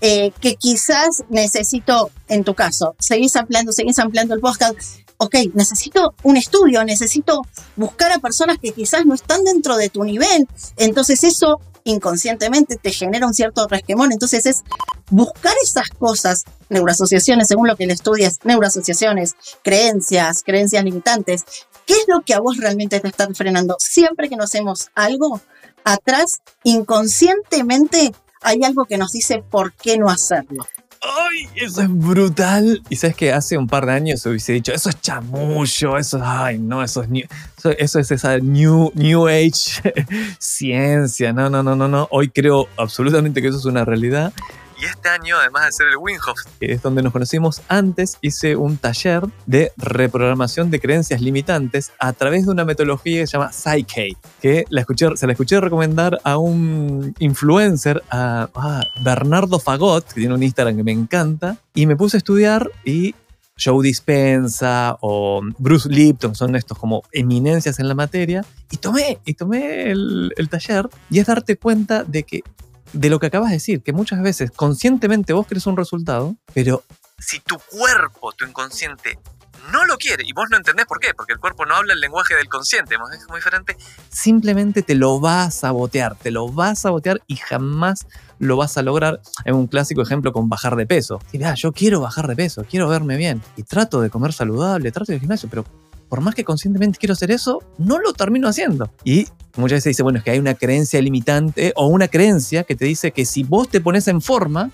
eh, 0.00 0.32
que 0.40 0.56
quizás 0.56 1.24
necesito, 1.28 2.10
en 2.28 2.44
tu 2.44 2.54
caso, 2.54 2.94
seguís 2.98 3.36
ampliando, 3.36 3.72
seguís 3.72 3.98
ampliando 3.98 4.34
el 4.34 4.40
podcast, 4.40 4.74
ok, 5.18 5.36
necesito 5.52 6.14
un 6.22 6.38
estudio, 6.38 6.82
necesito 6.84 7.42
buscar 7.76 8.10
a 8.12 8.18
personas 8.18 8.56
que 8.58 8.72
quizás 8.72 9.04
no 9.04 9.14
están 9.14 9.44
dentro 9.44 9.76
de 9.76 9.90
tu 9.90 10.02
nivel, 10.04 10.48
entonces 10.78 11.22
eso 11.24 11.60
inconscientemente 11.84 12.76
te 12.76 12.92
genera 12.92 13.26
un 13.26 13.34
cierto 13.34 13.66
resquemón, 13.68 14.12
entonces 14.12 14.46
es 14.46 14.62
buscar 15.10 15.54
esas 15.62 15.90
cosas, 15.90 16.44
neuroasociaciones, 16.68 17.48
según 17.48 17.68
lo 17.68 17.76
que 17.76 17.86
le 17.86 17.92
estudias, 17.92 18.38
neuroasociaciones, 18.44 19.34
creencias, 19.62 20.42
creencias 20.42 20.84
limitantes, 20.84 21.44
¿qué 21.84 21.94
es 21.94 22.04
lo 22.06 22.22
que 22.22 22.34
a 22.34 22.40
vos 22.40 22.56
realmente 22.56 23.00
te 23.00 23.08
está 23.08 23.28
frenando? 23.34 23.76
Siempre 23.78 24.28
que 24.28 24.36
no 24.36 24.44
hacemos 24.44 24.88
algo, 24.94 25.40
atrás, 25.84 26.40
inconscientemente, 26.64 28.12
hay 28.42 28.62
algo 28.64 28.84
que 28.84 28.98
nos 28.98 29.12
dice 29.12 29.42
por 29.50 29.72
qué 29.72 29.98
no 29.98 30.08
hacerlo. 30.08 30.66
¡Ay! 31.02 31.48
Eso 31.56 31.80
es 31.80 31.88
brutal. 31.88 32.82
Y 32.90 32.96
sabes 32.96 33.16
que 33.16 33.32
hace 33.32 33.56
un 33.56 33.66
par 33.66 33.86
de 33.86 33.92
años 33.92 34.24
hubiese 34.26 34.52
dicho, 34.52 34.72
eso 34.72 34.90
es 34.90 35.00
chamullo, 35.00 35.96
eso 35.96 36.18
es, 36.18 36.22
ay, 36.22 36.58
no, 36.58 36.82
eso 36.82 37.02
es, 37.02 37.08
eso, 37.78 37.98
es 37.98 38.10
esa 38.10 38.38
new, 38.38 38.92
new 38.94 39.26
age 39.26 39.80
ciencia. 40.38 41.32
No, 41.32 41.48
no, 41.48 41.62
no, 41.62 41.74
no, 41.74 41.88
no. 41.88 42.06
Hoy 42.10 42.28
creo 42.28 42.68
absolutamente 42.76 43.40
que 43.40 43.48
eso 43.48 43.58
es 43.58 43.64
una 43.64 43.84
realidad. 43.84 44.32
Y 44.80 44.86
este 44.86 45.10
año, 45.10 45.36
además 45.38 45.66
de 45.66 45.72
ser 45.72 45.88
el 45.88 45.98
Winhof, 45.98 46.38
que 46.58 46.72
es 46.72 46.80
donde 46.80 47.02
nos 47.02 47.12
conocimos 47.12 47.60
antes, 47.68 48.16
hice 48.22 48.56
un 48.56 48.78
taller 48.78 49.24
de 49.44 49.72
reprogramación 49.76 50.70
de 50.70 50.80
creencias 50.80 51.20
limitantes 51.20 51.92
a 51.98 52.14
través 52.14 52.46
de 52.46 52.52
una 52.52 52.64
metodología 52.64 53.20
que 53.20 53.26
se 53.26 53.32
llama 53.32 53.52
Psyche, 53.52 54.16
que 54.40 54.64
la 54.70 54.86
se 55.16 55.26
la 55.26 55.32
escuché 55.32 55.60
recomendar 55.60 56.18
a 56.24 56.38
un 56.38 57.14
influencer, 57.18 58.02
a, 58.10 58.48
Bernardo 59.02 59.58
Fagot, 59.58 60.06
que 60.06 60.20
tiene 60.20 60.34
un 60.34 60.42
Instagram 60.42 60.76
que 60.76 60.84
me 60.84 60.92
encanta, 60.92 61.58
y 61.74 61.84
me 61.84 61.96
puse 61.96 62.16
a 62.16 62.18
estudiar 62.18 62.70
y 62.82 63.14
Joe 63.62 63.84
Dispensa 63.84 64.96
o 65.02 65.42
Bruce 65.58 65.90
Lipton, 65.90 66.34
son 66.34 66.56
estos 66.56 66.78
como 66.78 67.02
eminencias 67.12 67.78
en 67.80 67.88
la 67.88 67.94
materia, 67.94 68.46
y 68.70 68.78
tomé, 68.78 69.18
y 69.26 69.34
tomé 69.34 69.90
el, 69.90 70.32
el 70.38 70.48
taller, 70.48 70.88
y 71.10 71.18
es 71.18 71.26
darte 71.26 71.58
cuenta 71.58 72.02
de 72.02 72.22
que 72.22 72.42
de 72.92 73.10
lo 73.10 73.18
que 73.18 73.26
acabas 73.26 73.50
de 73.50 73.56
decir, 73.56 73.82
que 73.82 73.92
muchas 73.92 74.22
veces 74.22 74.50
conscientemente 74.50 75.32
vos 75.32 75.46
querés 75.46 75.66
un 75.66 75.76
resultado, 75.76 76.36
pero 76.54 76.82
si 77.18 77.40
tu 77.40 77.58
cuerpo, 77.58 78.32
tu 78.32 78.46
inconsciente, 78.46 79.18
no 79.72 79.84
lo 79.84 79.98
quiere 79.98 80.24
y 80.26 80.32
vos 80.32 80.48
no 80.50 80.56
entendés 80.56 80.86
por 80.86 80.98
qué, 81.00 81.12
porque 81.14 81.32
el 81.32 81.38
cuerpo 81.38 81.66
no 81.66 81.76
habla 81.76 81.92
el 81.92 82.00
lenguaje 82.00 82.34
del 82.34 82.48
consciente, 82.48 82.94
es 82.94 83.28
muy 83.28 83.38
diferente, 83.38 83.76
simplemente 84.08 84.82
te 84.82 84.94
lo 84.94 85.20
va 85.20 85.44
a 85.44 85.50
sabotear, 85.50 86.16
te 86.16 86.30
lo 86.30 86.52
va 86.52 86.70
a 86.70 86.74
sabotear 86.74 87.20
y 87.26 87.36
jamás 87.36 88.06
lo 88.38 88.56
vas 88.56 88.76
a 88.78 88.82
lograr. 88.82 89.20
Es 89.44 89.52
un 89.52 89.66
clásico 89.66 90.02
ejemplo 90.02 90.32
con 90.32 90.48
bajar 90.48 90.74
de 90.76 90.86
peso. 90.86 91.20
Y, 91.30 91.40
yo 91.56 91.72
quiero 91.72 92.00
bajar 92.00 92.26
de 92.26 92.36
peso, 92.36 92.64
quiero 92.68 92.88
verme 92.88 93.16
bien 93.16 93.42
y 93.56 93.62
trato 93.62 94.00
de 94.00 94.10
comer 94.10 94.32
saludable, 94.32 94.90
trato 94.92 95.12
de 95.12 95.20
gimnasio, 95.20 95.48
pero 95.48 95.64
por 96.10 96.20
más 96.20 96.34
que 96.34 96.44
conscientemente 96.44 96.98
quiero 96.98 97.12
hacer 97.12 97.30
eso, 97.30 97.60
no 97.78 98.00
lo 98.00 98.12
termino 98.12 98.48
haciendo. 98.48 98.90
Y 99.04 99.28
muchas 99.56 99.76
veces 99.76 99.90
dice, 99.92 100.02
bueno, 100.02 100.18
es 100.18 100.24
que 100.24 100.32
hay 100.32 100.40
una 100.40 100.54
creencia 100.54 101.00
limitante 101.00 101.72
o 101.76 101.86
una 101.86 102.08
creencia 102.08 102.64
que 102.64 102.74
te 102.74 102.84
dice 102.84 103.12
que 103.12 103.24
si 103.24 103.44
vos 103.44 103.68
te 103.68 103.80
pones 103.80 104.08
en 104.08 104.20
forma, 104.20 104.70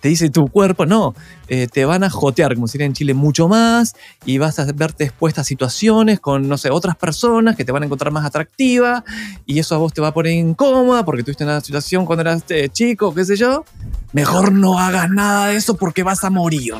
te 0.00 0.08
dice 0.08 0.30
tu 0.30 0.46
cuerpo, 0.46 0.86
no, 0.86 1.16
eh, 1.48 1.66
te 1.66 1.84
van 1.84 2.04
a 2.04 2.10
jotear, 2.10 2.54
como 2.54 2.68
sería 2.68 2.86
en 2.86 2.92
Chile, 2.92 3.12
mucho 3.12 3.48
más 3.48 3.96
y 4.24 4.38
vas 4.38 4.60
a 4.60 4.70
verte 4.72 5.04
expuesta 5.04 5.40
a 5.40 5.44
situaciones 5.44 6.20
con, 6.20 6.48
no 6.48 6.56
sé, 6.56 6.70
otras 6.70 6.96
personas 6.96 7.56
que 7.56 7.64
te 7.64 7.72
van 7.72 7.82
a 7.82 7.86
encontrar 7.86 8.12
más 8.12 8.24
atractiva 8.24 9.04
y 9.46 9.58
eso 9.58 9.74
a 9.74 9.78
vos 9.78 9.92
te 9.92 10.00
va 10.00 10.08
a 10.08 10.14
poner 10.14 10.34
incómoda 10.34 11.04
porque 11.04 11.24
tuviste 11.24 11.42
una 11.42 11.60
situación 11.60 12.06
cuando 12.06 12.20
eras 12.20 12.44
eh, 12.50 12.68
chico, 12.68 13.12
qué 13.12 13.24
sé 13.24 13.36
yo. 13.36 13.64
Mejor 14.12 14.52
no 14.52 14.78
hagas 14.78 15.10
nada 15.10 15.48
de 15.48 15.56
eso 15.56 15.74
porque 15.74 16.04
vas 16.04 16.22
a 16.22 16.30
morir. 16.30 16.74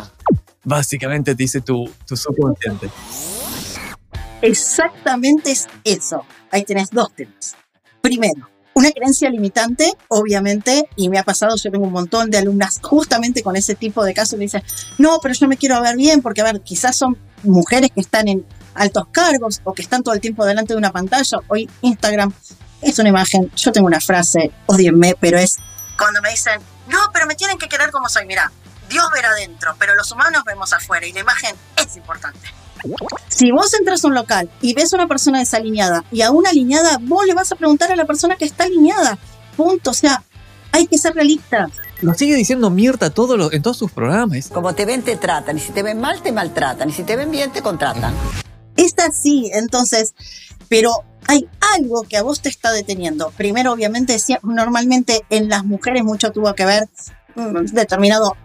Básicamente 0.63 1.35
te 1.35 1.43
dice 1.43 1.61
tu, 1.61 1.91
tu 2.07 2.17
subconsciente. 2.17 2.89
Exactamente 4.43 5.51
es 5.51 5.67
eso. 5.85 6.25
Ahí 6.51 6.65
tenés 6.65 6.91
dos 6.91 7.13
temas. 7.15 7.57
Primero, 8.01 8.49
una 8.75 8.93
creencia 8.93 9.29
limitante, 9.29 9.93
obviamente, 10.09 10.89
y 10.97 11.09
me 11.09 11.19
ha 11.19 11.25
pasado, 11.25 11.57
yo 11.57 11.71
tengo 11.71 11.87
un 11.87 11.93
montón 11.93 12.31
de 12.31 12.39
alumnas 12.39 12.79
justamente 12.83 13.43
con 13.43 13.57
ese 13.57 13.75
tipo 13.75 14.05
de 14.05 14.15
casos 14.15 14.39
que 14.39 14.45
dicen, 14.45 14.63
no, 14.99 15.19
pero 15.21 15.35
yo 15.35 15.49
me 15.49 15.57
quiero 15.57 15.81
ver 15.83 15.97
bien, 15.97 16.23
porque 16.23 16.41
a 16.41 16.45
ver, 16.45 16.61
quizás 16.61 16.97
son 16.97 17.19
mujeres 17.43 17.91
que 17.93 18.01
están 18.01 18.29
en 18.29 18.47
altos 18.75 19.09
cargos 19.11 19.61
o 19.65 19.75
que 19.75 19.83
están 19.83 20.03
todo 20.03 20.15
el 20.15 20.21
tiempo 20.21 20.45
delante 20.45 20.75
de 20.75 20.79
una 20.79 20.93
pantalla. 20.93 21.41
Hoy 21.49 21.69
Instagram 21.83 22.33
es 22.81 22.99
una 23.01 23.09
imagen, 23.09 23.51
yo 23.57 23.73
tengo 23.73 23.89
una 23.89 24.01
frase, 24.01 24.53
odienme, 24.67 25.17
pero 25.19 25.39
es 25.39 25.59
cuando 25.99 26.23
me 26.23 26.31
dicen, 26.31 26.61
no, 26.87 26.99
pero 27.13 27.27
me 27.27 27.35
tienen 27.35 27.59
que 27.59 27.69
querer 27.69 27.91
como 27.91 28.09
soy. 28.09 28.25
Mira, 28.25 28.53
Dios 28.89 29.05
verá 29.13 29.31
adentro, 29.31 29.75
pero 29.79 29.95
los 29.97 30.11
humanos 30.13 30.45
vemos 30.47 30.73
afuera 30.73 31.05
y 31.05 31.13
la 31.13 31.21
imagen 31.21 31.57
es 31.77 31.97
importante. 31.97 32.49
Si 33.29 33.51
vos 33.53 33.73
entras 33.75 34.05
a 34.05 34.09
un 34.09 34.15
local 34.15 34.51
y 34.61 34.75
ves 34.75 34.93
a 34.93 34.97
una 34.97 35.07
persona 35.09 35.39
desalineada 35.39 36.05
y 36.11 36.23
a 36.23 36.31
una 36.31 36.51
alineada, 36.51 36.99
vos 37.03 37.25
le 37.27 37.35
vas 37.35 37.51
a 37.53 37.57
preguntar 37.57 37.93
a 37.93 37.97
la 37.97 38.05
persona 38.07 38.37
que 38.37 38.45
está 38.45 38.65
alineada. 38.65 39.19
Punto. 39.57 39.91
O 39.91 39.95
sea, 39.95 40.23
hay 40.73 40.87
que 40.87 40.99
ser 40.99 41.15
realistas. 41.15 41.71
Lo 42.01 42.15
sigue 42.15 42.37
diciendo 42.37 42.71
Mirta 42.71 43.11
todo 43.11 43.37
lo- 43.37 43.53
en 43.53 43.63
todos 43.63 43.77
sus 43.77 43.91
programas. 43.91 44.49
Como 44.49 44.75
te 44.75 44.85
ven, 44.85 45.03
te 45.03 45.17
tratan. 45.17 45.57
Y 45.59 45.61
si 45.61 45.73
te 45.73 45.83
ven 45.83 46.01
mal, 46.01 46.23
te 46.23 46.31
maltratan. 46.33 46.91
Y 46.91 46.93
si 46.93 47.03
te 47.03 47.17
ven 47.17 47.31
bien, 47.31 47.51
te 47.53 47.61
contratan. 47.63 48.15
Es 48.77 48.95
así, 48.99 49.51
entonces, 49.53 50.15
pero 50.69 50.93
hay 51.27 51.49
algo 51.77 52.03
que 52.09 52.17
a 52.17 52.23
vos 52.23 52.41
te 52.41 52.49
está 52.49 52.71
deteniendo. 52.71 53.33
Primero, 53.37 53.73
obviamente, 53.73 54.17
normalmente 54.45 55.23
en 55.31 55.49
las 55.49 55.65
mujeres 55.65 56.05
mucho 56.05 56.31
tuvo 56.31 56.55
que 56.55 56.65
ver 56.65 56.89
mm, 57.35 57.65
determinado 57.73 58.37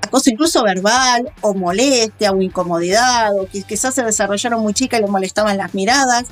acoso 0.00 0.30
incluso 0.30 0.62
verbal 0.62 1.30
o 1.40 1.54
molestia 1.54 2.32
o 2.32 2.40
incomodidad 2.40 3.30
o 3.38 3.46
quizás 3.46 3.94
se 3.94 4.02
desarrollaron 4.02 4.62
muy 4.62 4.74
chicas 4.74 5.00
y 5.00 5.02
le 5.02 5.08
molestaban 5.08 5.56
las 5.56 5.74
miradas. 5.74 6.26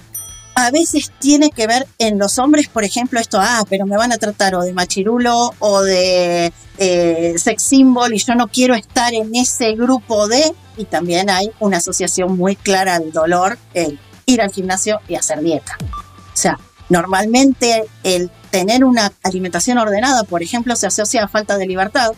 A 0.55 0.73
veces 0.73 1.13
tiene 1.21 1.51
que 1.51 1.69
ver 1.69 1.87
en 1.99 2.19
los 2.19 2.39
hombres, 2.41 2.69
por 2.69 2.83
ejemplo, 2.83 3.21
esto, 3.21 3.39
ah, 3.41 3.63
pero 3.71 3.87
me 3.87 3.97
van 3.97 4.11
a 4.11 4.19
tratar 4.19 4.57
o 4.57 4.63
de 4.63 4.73
machirulo 4.73 5.55
o 5.61 5.83
de 5.83 6.53
eh, 6.79 7.35
sex 7.39 7.63
symbol 7.63 8.13
y 8.13 8.19
yo 8.19 8.35
no 8.35 8.49
quiero 8.49 8.75
estar 8.75 9.15
en 9.15 9.37
ese 9.37 9.75
grupo 9.75 10.27
de, 10.27 10.53
y 10.77 10.85
también 10.85 11.31
hay 11.31 11.53
una 11.61 11.77
asociación 11.77 12.37
muy 12.37 12.57
clara 12.57 12.97
al 12.97 13.13
dolor, 13.13 13.57
el 13.73 14.01
ir 14.27 14.43
al 14.43 14.51
gimnasio 14.51 15.01
y 15.07 15.15
hacer 15.15 15.41
dieta. 15.43 15.77
O 15.81 16.37
sea, 16.37 16.59
normalmente 16.89 17.85
el 18.03 18.31
tener 18.51 18.85
una 18.85 19.13
alimentación 19.23 19.79
ordenada, 19.79 20.25
por 20.25 20.43
ejemplo, 20.43 20.77
se 20.77 20.87
asocia 20.87 21.25
a 21.25 21.29
falta 21.29 21.57
de 21.59 21.67
libertad. 21.67 22.13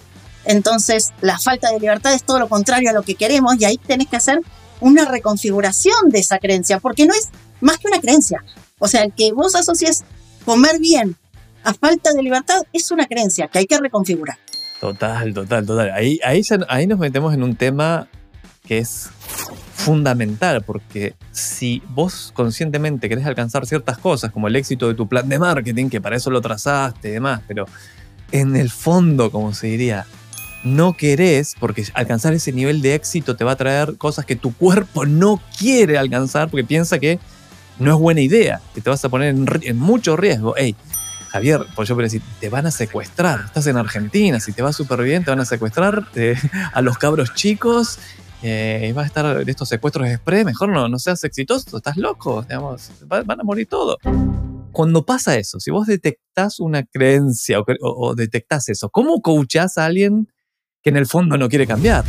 Entonces, 0.45 1.13
la 1.21 1.39
falta 1.39 1.71
de 1.71 1.79
libertad 1.79 2.15
es 2.15 2.25
todo 2.25 2.39
lo 2.39 2.49
contrario 2.49 2.91
a 2.91 2.93
lo 2.93 3.03
que 3.03 3.15
queremos 3.15 3.57
y 3.59 3.65
ahí 3.65 3.79
tenés 3.79 4.09
que 4.09 4.17
hacer 4.17 4.41
una 4.81 5.05
reconfiguración 5.05 6.09
de 6.09 6.21
esa 6.21 6.39
creencia, 6.39 6.79
porque 6.79 7.07
no 7.07 7.15
es 7.15 7.29
más 7.61 7.79
que 7.79 7.89
una 7.89 8.01
creencia. 8.01 8.43
O 8.79 8.89
sea, 8.89 9.03
el 9.03 9.13
que 9.13 9.33
vos 9.33 9.55
asocies 9.55 10.05
comer 10.45 10.79
bien 10.79 11.17
a 11.65 11.75
falta 11.75 12.13
de 12.13 12.23
libertad 12.23 12.63
es 12.73 12.91
una 12.91 13.07
creencia 13.07 13.49
que 13.49 13.59
hay 13.59 13.67
que 13.67 13.79
reconfigurar. 13.79 14.39
Total, 14.81 15.35
total, 15.35 15.67
total. 15.67 15.91
Ahí, 15.91 16.19
ahí, 16.25 16.43
ahí 16.69 16.87
nos 16.87 16.99
metemos 16.99 17.35
en 17.35 17.43
un 17.43 17.55
tema 17.55 18.09
que 18.67 18.79
es 18.79 19.11
fundamental, 19.75 20.63
porque 20.63 21.15
si 21.33 21.83
vos 21.89 22.33
conscientemente 22.35 23.09
querés 23.09 23.27
alcanzar 23.27 23.67
ciertas 23.67 23.99
cosas, 23.99 24.31
como 24.33 24.49
el 24.49 24.57
éxito 24.57 24.89
de 24.89 24.95
tu 24.95 25.09
plan 25.09 25.29
de 25.29 25.39
marketing, 25.39 25.89
que 25.89 26.01
para 26.01 26.17
eso 26.17 26.31
lo 26.31 26.41
trazaste 26.41 27.09
y 27.09 27.13
demás, 27.13 27.41
pero 27.47 27.67
en 28.33 28.57
el 28.57 28.71
fondo, 28.71 29.31
como 29.31 29.53
se 29.53 29.67
diría, 29.67 30.07
no 30.65 30.95
querés, 30.97 31.55
porque 31.59 31.85
alcanzar 31.95 32.33
ese 32.35 32.53
nivel 32.53 32.83
de 32.83 32.95
éxito 32.95 33.37
te 33.37 33.45
va 33.45 33.53
a 33.53 33.57
traer 33.57 33.97
cosas 33.97 34.27
que 34.27 34.37
tu 34.37 34.53
cuerpo 34.55 35.07
no 35.07 35.41
quiere 35.59 35.97
alcanzar, 35.99 36.51
porque 36.51 36.65
piensa 36.65 36.99
que 36.99 37.19
no 37.79 37.95
es 37.95 37.99
buena 37.99 38.21
idea, 38.21 38.61
que 38.75 38.81
te 38.83 38.91
vas 38.91 39.05
a 39.05 39.09
poner 39.09 39.35
en, 39.63 39.77
mucho 39.79 40.17
riesgo. 40.17 40.55
Ey, 40.57 40.77
Javier, 41.31 41.65
pues 41.75 41.89
yo 41.89 41.97
decir, 41.97 42.21
te 42.41 42.49
van 42.51 42.67
a 42.67 42.71
secuestrar. 42.71 43.41
Estás 43.47 43.67
en 43.69 43.77
Argentina, 43.79 44.39
si 44.41 44.53
te 44.53 44.63
va 44.63 44.73
súper 44.73 45.01
bien, 45.03 45.25
te 45.25 45.31
van 45.31 45.41
a 45.41 45.45
secuestrar 45.47 46.07
eh, 46.15 46.35
a 46.73 46.83
los 46.83 46.99
cabros 46.99 47.33
chicos. 47.35 47.99
Eh, 48.43 48.87
y 48.89 48.93
vas 48.93 49.05
a 49.05 49.07
estar 49.07 49.49
estos 49.49 49.69
secuestros 49.69 50.09
express. 50.09 50.45
Mejor 50.45 50.71
no, 50.71 50.89
no 50.89 50.99
seas 50.99 51.23
exitoso, 51.25 51.77
estás 51.77 51.97
loco. 51.97 52.43
Digamos, 52.43 52.91
va- 53.11 53.23
van 53.23 53.41
a 53.41 53.45
morir 53.45 53.67
todos. 53.67 53.97
Cuando 54.73 55.05
pasa 55.05 55.37
eso, 55.37 55.59
si 55.61 55.71
vos 55.71 55.87
detectás 55.87 56.59
una 56.61 56.85
creencia 56.85 57.61
o, 57.61 57.65
o- 57.81 58.09
o 58.09 58.15
detectás 58.15 58.69
eso, 58.69 58.89
¿cómo 58.89 59.21
coachás 59.21 59.79
a 59.79 59.85
alguien 59.87 60.29
que 60.83 60.91
en 60.91 60.97
el 60.97 61.07
fondo 61.07 61.37
no 61.37 61.49
quiere 61.49 61.67
cambiar? 61.67 62.05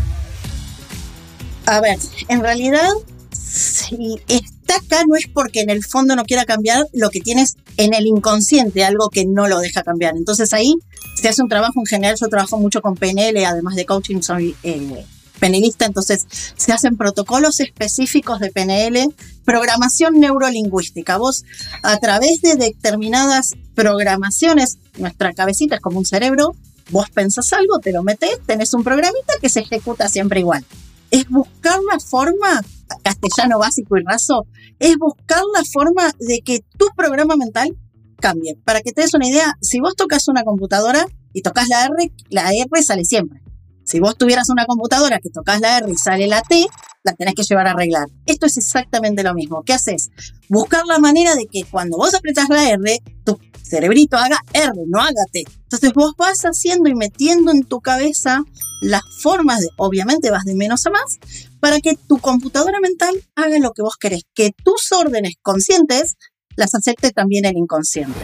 A 1.65 1.81
ver, 1.81 1.97
en 2.27 2.41
realidad, 2.41 2.89
si 3.31 4.21
está 4.27 4.75
acá 4.75 5.03
no 5.07 5.15
es 5.15 5.27
porque 5.27 5.61
en 5.61 5.69
el 5.69 5.83
fondo 5.83 6.15
no 6.15 6.23
quiera 6.23 6.45
cambiar, 6.45 6.85
lo 6.93 7.09
que 7.09 7.19
tienes 7.19 7.57
en 7.77 7.93
el 7.93 8.07
inconsciente, 8.07 8.83
algo 8.83 9.09
que 9.09 9.25
no 9.25 9.47
lo 9.47 9.59
deja 9.59 9.83
cambiar. 9.83 10.15
Entonces 10.15 10.53
ahí 10.53 10.73
se 11.15 11.27
hace 11.27 11.41
un 11.43 11.49
trabajo 11.49 11.79
en 11.79 11.85
general, 11.85 12.15
yo 12.19 12.27
trabajo 12.27 12.57
mucho 12.57 12.81
con 12.81 12.95
PNL, 12.95 13.45
además 13.45 13.75
de 13.75 13.85
coaching 13.85 14.21
soy 14.21 14.55
eh, 14.63 15.05
entonces 15.43 16.27
se 16.55 16.71
hacen 16.71 16.97
protocolos 16.97 17.59
específicos 17.59 18.39
de 18.39 18.51
PNL, 18.51 19.13
programación 19.43 20.19
neurolingüística. 20.19 21.17
Vos 21.17 21.45
a 21.81 21.97
través 21.97 22.41
de 22.41 22.55
determinadas 22.55 23.55
programaciones, 23.73 24.77
nuestra 24.97 25.33
cabecita 25.33 25.75
es 25.75 25.81
como 25.81 25.97
un 25.97 26.05
cerebro, 26.05 26.55
vos 26.91 27.09
pensás 27.09 27.51
algo, 27.53 27.79
te 27.79 27.91
lo 27.91 28.03
metes, 28.03 28.39
tenés 28.45 28.73
un 28.73 28.83
programita 28.83 29.33
que 29.41 29.49
se 29.49 29.61
ejecuta 29.61 30.09
siempre 30.09 30.41
igual 30.41 30.65
es 31.11 31.29
buscar 31.29 31.77
la 31.91 31.99
forma, 31.99 32.61
castellano 33.03 33.59
básico 33.59 33.97
y 33.97 34.03
raso, 34.03 34.47
es 34.79 34.97
buscar 34.97 35.43
la 35.53 35.63
forma 35.71 36.09
de 36.19 36.39
que 36.39 36.61
tu 36.77 36.87
programa 36.95 37.35
mental 37.35 37.77
cambie. 38.19 38.55
Para 38.63 38.81
que 38.81 38.93
te 38.93 39.01
des 39.01 39.13
una 39.13 39.27
idea, 39.27 39.57
si 39.61 39.79
vos 39.79 39.95
tocas 39.95 40.27
una 40.29 40.43
computadora 40.43 41.05
y 41.33 41.41
tocas 41.41 41.67
la 41.67 41.85
R, 41.85 42.11
la 42.29 42.51
R 42.51 42.81
sale 42.81 43.03
siempre. 43.03 43.41
Si 43.83 43.99
vos 43.99 44.17
tuvieras 44.17 44.49
una 44.49 44.65
computadora 44.65 45.19
que 45.19 45.29
tocas 45.29 45.59
la 45.59 45.79
R 45.79 45.91
y 45.91 45.95
sale 45.95 46.27
la 46.27 46.41
T, 46.41 46.65
la 47.03 47.13
tenés 47.13 47.35
que 47.35 47.43
llevar 47.43 47.67
a 47.67 47.71
arreglar. 47.71 48.07
Esto 48.25 48.45
es 48.45 48.57
exactamente 48.57 49.23
lo 49.23 49.33
mismo. 49.33 49.63
¿Qué 49.63 49.73
haces? 49.73 50.11
Buscar 50.47 50.85
la 50.85 50.99
manera 50.99 51.35
de 51.35 51.47
que 51.47 51.63
cuando 51.63 51.97
vos 51.97 52.13
apretás 52.13 52.47
la 52.47 52.69
R, 52.69 52.99
tu 53.25 53.37
cerebrito 53.63 54.17
haga 54.17 54.39
R, 54.53 54.71
no 54.87 54.99
haga 54.99 55.23
T. 55.31 55.43
Entonces 55.63 55.93
vos 55.93 56.13
vas 56.17 56.41
haciendo 56.41 56.89
y 56.89 56.95
metiendo 56.95 57.51
en 57.51 57.63
tu 57.63 57.79
cabeza 57.79 58.43
las 58.81 59.01
formas 59.21 59.59
de, 59.61 59.67
obviamente 59.77 60.31
vas 60.31 60.43
de 60.43 60.55
menos 60.55 60.85
a 60.87 60.89
más, 60.89 61.19
para 61.59 61.79
que 61.79 61.95
tu 61.95 62.17
computadora 62.17 62.79
mental 62.79 63.13
haga 63.35 63.59
lo 63.59 63.71
que 63.71 63.83
vos 63.83 63.95
querés, 63.99 64.23
que 64.33 64.51
tus 64.63 64.91
órdenes 64.91 65.35
conscientes 65.41 66.15
las 66.55 66.73
acepte 66.75 67.11
también 67.11 67.45
el 67.45 67.57
inconsciente. 67.57 68.19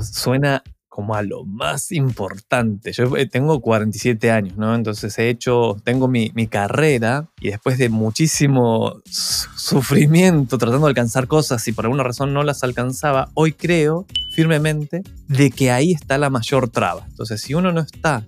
Suena 0.00 0.62
como 0.98 1.14
a 1.14 1.22
lo 1.22 1.44
más 1.44 1.92
importante. 1.92 2.90
Yo 2.92 3.16
eh, 3.16 3.26
tengo 3.26 3.60
47 3.60 4.32
años, 4.32 4.56
¿no? 4.56 4.74
Entonces 4.74 5.16
he 5.20 5.28
hecho, 5.28 5.76
tengo 5.84 6.08
mi, 6.08 6.32
mi 6.34 6.48
carrera 6.48 7.28
y 7.40 7.50
después 7.50 7.78
de 7.78 7.88
muchísimo 7.88 8.96
su- 9.04 9.48
sufrimiento 9.56 10.58
tratando 10.58 10.86
de 10.88 10.90
alcanzar 10.90 11.28
cosas 11.28 11.68
y 11.68 11.72
por 11.72 11.84
alguna 11.84 12.02
razón 12.02 12.34
no 12.34 12.42
las 12.42 12.64
alcanzaba, 12.64 13.28
hoy 13.34 13.52
creo 13.52 14.06
firmemente 14.32 15.04
de 15.28 15.52
que 15.52 15.70
ahí 15.70 15.92
está 15.92 16.18
la 16.18 16.30
mayor 16.30 16.68
traba. 16.68 17.04
Entonces, 17.06 17.42
si 17.42 17.54
uno 17.54 17.70
no 17.70 17.80
está 17.80 18.24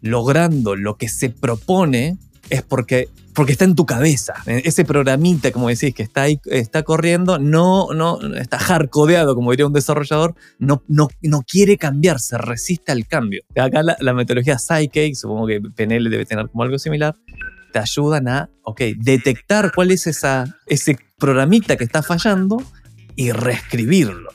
logrando 0.00 0.76
lo 0.76 0.96
que 0.96 1.08
se 1.08 1.30
propone, 1.30 2.16
es 2.50 2.62
porque, 2.62 3.08
porque 3.34 3.52
está 3.52 3.64
en 3.64 3.74
tu 3.74 3.86
cabeza. 3.86 4.34
Ese 4.46 4.84
programita, 4.84 5.50
como 5.52 5.68
decís, 5.68 5.94
que 5.94 6.02
está 6.02 6.22
ahí, 6.22 6.40
está 6.46 6.82
corriendo, 6.82 7.38
no, 7.38 7.88
no, 7.94 8.20
está 8.36 8.58
hardcodeado, 8.58 9.34
como 9.34 9.50
diría 9.50 9.66
un 9.66 9.72
desarrollador, 9.72 10.34
no, 10.58 10.82
no, 10.88 11.08
no 11.22 11.42
quiere 11.42 11.78
cambiar, 11.78 12.20
se 12.20 12.38
resiste 12.38 12.92
al 12.92 13.06
cambio. 13.06 13.42
Acá 13.56 13.82
la, 13.82 13.96
la 14.00 14.14
metodología 14.14 14.58
Psyche, 14.58 15.14
supongo 15.14 15.46
que 15.46 15.60
PNL 15.60 16.10
debe 16.10 16.26
tener 16.26 16.48
como 16.48 16.62
algo 16.62 16.78
similar, 16.78 17.14
te 17.74 17.80
ayudan 17.80 18.28
a, 18.28 18.50
detectar 18.98 19.72
cuál 19.74 19.90
es 19.90 20.06
esa, 20.06 20.44
ese 20.66 20.96
programita 21.18 21.76
que 21.76 21.82
está 21.82 22.04
fallando 22.04 22.62
y 23.16 23.32
reescribirlo. 23.32 24.30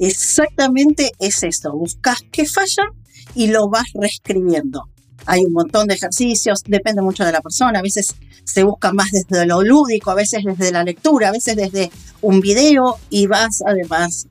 Exactamente 0.00 1.12
es 1.20 1.44
eso, 1.44 1.72
buscas 1.72 2.18
qué 2.32 2.44
falla 2.44 2.90
y 3.36 3.48
lo 3.48 3.68
vas 3.68 3.86
reescribiendo. 3.94 4.82
Hay 5.26 5.44
un 5.44 5.52
montón 5.52 5.88
de 5.88 5.94
ejercicios, 5.94 6.62
depende 6.66 7.02
mucho 7.02 7.24
de 7.24 7.32
la 7.32 7.40
persona, 7.40 7.80
a 7.80 7.82
veces 7.82 8.14
se 8.44 8.62
busca 8.62 8.92
más 8.92 9.10
desde 9.10 9.46
lo 9.46 9.62
lúdico, 9.62 10.10
a 10.10 10.14
veces 10.14 10.44
desde 10.44 10.72
la 10.72 10.84
lectura, 10.84 11.28
a 11.28 11.32
veces 11.32 11.56
desde 11.56 11.90
un 12.22 12.40
video 12.40 12.98
y 13.10 13.26
vas 13.26 13.62
además 13.66 14.28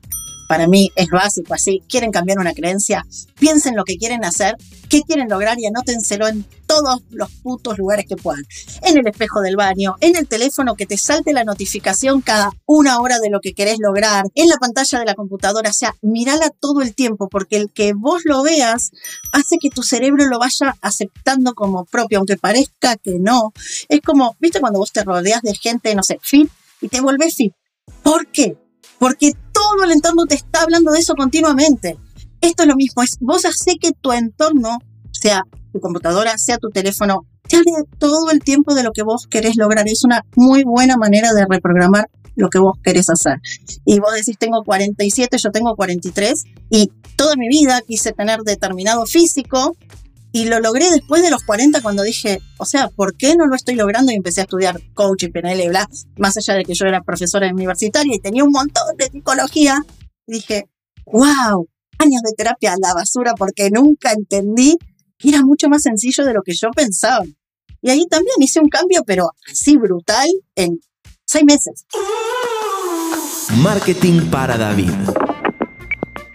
para 0.48 0.66
mí 0.66 0.90
es 0.96 1.08
básico 1.08 1.54
así. 1.54 1.82
Quieren 1.88 2.10
cambiar 2.10 2.38
una 2.38 2.52
creencia, 2.52 3.04
piensen 3.38 3.76
lo 3.76 3.84
que 3.84 3.96
quieren 3.96 4.24
hacer, 4.24 4.56
qué 4.88 5.02
quieren 5.02 5.28
lograr 5.28 5.58
y 5.58 5.66
anótenselo 5.66 6.28
en 6.28 6.44
todos 6.66 7.02
los 7.10 7.30
putos 7.42 7.78
lugares 7.78 8.06
que 8.08 8.16
puedan. 8.16 8.44
En 8.82 8.98
el 8.98 9.06
espejo 9.06 9.40
del 9.40 9.56
baño, 9.56 9.96
en 10.00 10.16
el 10.16 10.26
teléfono 10.26 10.74
que 10.74 10.86
te 10.86 10.98
salte 10.98 11.32
la 11.32 11.44
notificación 11.44 12.20
cada 12.20 12.50
una 12.66 13.00
hora 13.00 13.18
de 13.18 13.30
lo 13.30 13.40
que 13.40 13.54
querés 13.54 13.78
lograr, 13.78 14.26
en 14.34 14.48
la 14.48 14.56
pantalla 14.56 14.98
de 14.98 15.04
la 15.04 15.14
computadora, 15.14 15.70
o 15.70 15.72
sea, 15.72 15.94
mírala 16.02 16.50
todo 16.60 16.82
el 16.82 16.94
tiempo 16.94 17.28
porque 17.28 17.56
el 17.56 17.70
que 17.72 17.92
vos 17.94 18.22
lo 18.24 18.42
veas 18.42 18.90
hace 19.32 19.56
que 19.60 19.70
tu 19.70 19.82
cerebro 19.82 20.26
lo 20.26 20.38
vaya 20.38 20.76
aceptando 20.80 21.54
como 21.54 21.84
propio, 21.84 22.18
aunque 22.18 22.36
parezca 22.36 22.96
que 22.96 23.18
no. 23.18 23.52
Es 23.88 24.00
como, 24.00 24.36
viste 24.40 24.60
cuando 24.60 24.78
vos 24.78 24.92
te 24.92 25.04
rodeas 25.04 25.42
de 25.42 25.54
gente, 25.54 25.94
no 25.94 26.02
sé, 26.02 26.18
fit 26.22 26.50
y 26.80 26.88
te 26.88 27.00
vuelves 27.00 27.36
fit. 27.36 27.52
¿Por 28.02 28.26
qué? 28.28 28.56
Porque 28.98 29.32
todo 29.76 29.84
el 29.84 29.92
entorno 29.92 30.24
te 30.26 30.34
está 30.34 30.62
hablando 30.62 30.92
de 30.92 31.00
eso 31.00 31.14
continuamente. 31.14 31.98
Esto 32.40 32.62
es 32.62 32.68
lo 32.68 32.76
mismo, 32.76 33.02
es 33.02 33.16
vos 33.20 33.44
hace 33.44 33.76
que 33.76 33.92
tu 33.92 34.12
entorno, 34.12 34.78
sea 35.12 35.42
tu 35.72 35.80
computadora, 35.80 36.38
sea 36.38 36.58
tu 36.58 36.70
teléfono, 36.70 37.26
te 37.48 37.56
hable 37.56 37.72
todo 37.98 38.30
el 38.30 38.40
tiempo 38.40 38.74
de 38.74 38.82
lo 38.82 38.92
que 38.92 39.02
vos 39.02 39.26
querés 39.28 39.56
lograr. 39.56 39.86
Es 39.86 40.04
una 40.04 40.24
muy 40.34 40.64
buena 40.64 40.96
manera 40.96 41.32
de 41.32 41.44
reprogramar 41.48 42.08
lo 42.36 42.48
que 42.48 42.58
vos 42.58 42.78
querés 42.82 43.08
hacer. 43.10 43.38
Y 43.84 43.98
vos 43.98 44.14
decís, 44.14 44.36
tengo 44.38 44.62
47, 44.64 45.36
yo 45.38 45.50
tengo 45.50 45.74
43, 45.74 46.44
y 46.70 46.90
toda 47.16 47.34
mi 47.36 47.48
vida 47.48 47.80
quise 47.86 48.12
tener 48.12 48.40
determinado 48.40 49.06
físico, 49.06 49.76
y 50.36 50.44
lo 50.44 50.60
logré 50.60 50.90
después 50.90 51.22
de 51.22 51.30
los 51.30 51.44
40 51.44 51.80
cuando 51.80 52.02
dije, 52.02 52.42
o 52.58 52.66
sea, 52.66 52.88
¿por 52.88 53.16
qué 53.16 53.36
no 53.36 53.46
lo 53.46 53.56
estoy 53.56 53.74
logrando? 53.74 54.12
Y 54.12 54.16
empecé 54.16 54.42
a 54.42 54.44
estudiar 54.44 54.78
coaching, 54.92 55.30
PNL 55.30 55.62
y 55.62 55.68
bla, 55.68 55.88
más 56.18 56.36
allá 56.36 56.52
de 56.52 56.64
que 56.66 56.74
yo 56.74 56.84
era 56.84 57.00
profesora 57.02 57.50
universitaria 57.50 58.14
y 58.14 58.18
tenía 58.18 58.44
un 58.44 58.50
montón 58.50 58.82
de 58.98 59.06
psicología. 59.06 59.78
dije, 60.26 60.68
wow, 61.06 61.66
años 61.98 62.20
de 62.22 62.32
terapia 62.36 62.74
a 62.74 62.76
la 62.78 62.92
basura 62.92 63.32
porque 63.34 63.70
nunca 63.70 64.12
entendí 64.12 64.76
que 65.16 65.30
era 65.30 65.40
mucho 65.40 65.70
más 65.70 65.80
sencillo 65.80 66.22
de 66.26 66.34
lo 66.34 66.42
que 66.42 66.52
yo 66.52 66.68
pensaba. 66.70 67.24
Y 67.80 67.88
ahí 67.88 68.04
también 68.04 68.34
hice 68.38 68.60
un 68.60 68.68
cambio, 68.68 69.04
pero 69.06 69.30
así 69.50 69.78
brutal, 69.78 70.28
en 70.54 70.80
seis 71.24 71.46
meses. 71.46 71.86
Marketing 73.62 74.28
para 74.28 74.58
David. 74.58 74.92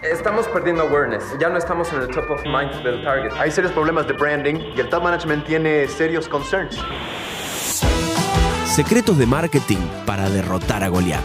Estamos 0.01 0.47
perdiendo 0.47 0.81
awareness, 0.81 1.23
ya 1.39 1.47
no 1.47 1.59
estamos 1.59 1.93
en 1.93 2.01
el 2.01 2.07
top 2.07 2.31
of 2.31 2.43
mind 2.43 2.83
del 2.83 3.03
target. 3.03 3.33
Hay 3.39 3.51
serios 3.51 3.71
problemas 3.71 4.07
de 4.07 4.13
branding 4.13 4.55
y 4.75 4.79
el 4.79 4.89
top 4.89 5.03
management 5.03 5.45
tiene 5.45 5.87
serios 5.87 6.27
concerns. 6.27 6.75
Secretos 8.65 9.19
de 9.19 9.27
marketing 9.27 9.77
para 10.07 10.27
derrotar 10.27 10.83
a 10.83 10.87
Goliath. 10.87 11.21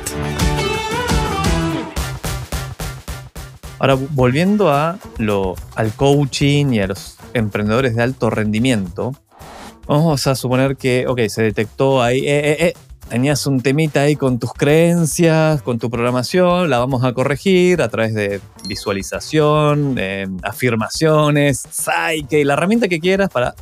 Ahora, 3.78 3.96
volviendo 4.10 4.70
a 4.70 4.98
lo, 5.16 5.54
al 5.74 5.94
coaching 5.94 6.74
y 6.74 6.80
a 6.80 6.86
los 6.88 7.16
emprendedores 7.32 7.96
de 7.96 8.02
alto 8.02 8.28
rendimiento, 8.28 9.12
vamos 9.86 10.26
a 10.26 10.34
suponer 10.34 10.76
que, 10.76 11.06
ok, 11.08 11.20
se 11.28 11.44
detectó 11.44 12.02
ahí, 12.02 12.18
eh, 12.28 12.50
eh, 12.50 12.56
eh, 12.60 12.74
tenías 13.08 13.46
un 13.46 13.60
temita 13.60 14.02
ahí 14.02 14.16
con 14.16 14.38
tus 14.38 14.52
creencias, 14.52 15.62
con 15.62 15.78
tu 15.78 15.90
programación, 15.90 16.70
la 16.70 16.78
vamos 16.78 17.04
a 17.04 17.12
corregir 17.12 17.82
a 17.82 17.88
través 17.88 18.14
de 18.14 18.40
visualización, 18.66 19.98
afirmaciones, 20.42 21.66
psyche, 21.70 22.44
la 22.44 22.54
herramienta 22.54 22.88
que 22.88 23.00
quieras 23.00 23.30
para 23.30 23.54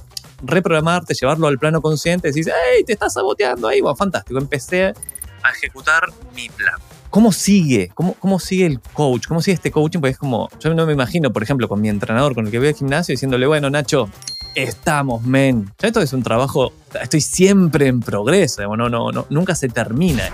reprogramarte, 0.43 1.15
llevarlo 1.15 1.47
al 1.47 1.59
plano 1.59 1.81
consciente, 1.81 2.29
decís, 2.29 2.49
hey, 2.49 2.85
te 2.85 2.93
estás 2.93 3.15
saboteando 3.15 3.69
ahí, 3.69 3.81
bueno, 3.81 3.97
fantástico, 3.97 4.39
empecé 4.39 4.95
a 5.43 5.51
ejecutar 5.51 6.11
mi 6.35 6.49
plan. 6.49 6.77
¿Cómo 7.15 7.31
sigue? 7.31 7.93
¿Cómo, 7.95 8.15
¿Cómo 8.15 8.41
sigue 8.41 8.67
el 8.67 8.81
coach? 8.81 9.29
¿Cómo 9.29 9.41
sigue 9.41 9.55
este 9.55 9.71
coaching? 9.71 10.01
Porque 10.01 10.15
es 10.15 10.19
como, 10.19 10.49
yo 10.59 10.75
no 10.75 10.85
me 10.85 10.95
imagino, 10.95 11.33
por 11.33 11.45
ejemplo, 11.45 11.69
con 11.69 11.81
mi 11.81 11.89
entrenador 11.89 12.35
con 12.35 12.47
el 12.47 12.51
que 12.51 12.59
voy 12.59 12.67
al 12.67 12.75
gimnasio 12.75 13.13
diciéndole, 13.13 13.47
bueno, 13.47 13.71
Nacho, 13.71 14.09
estamos, 14.57 15.23
men. 15.23 15.73
Ya 15.79 15.87
esto 15.87 16.01
es 16.01 16.13
un 16.13 16.25
trabajo, 16.25 16.73
estoy 17.01 17.21
siempre 17.21 17.87
en 17.87 18.01
progreso, 18.01 18.63
no, 18.77 18.89
no, 18.89 19.13
no, 19.13 19.27
nunca 19.31 19.55
se 19.55 19.69
termina. 19.69 20.25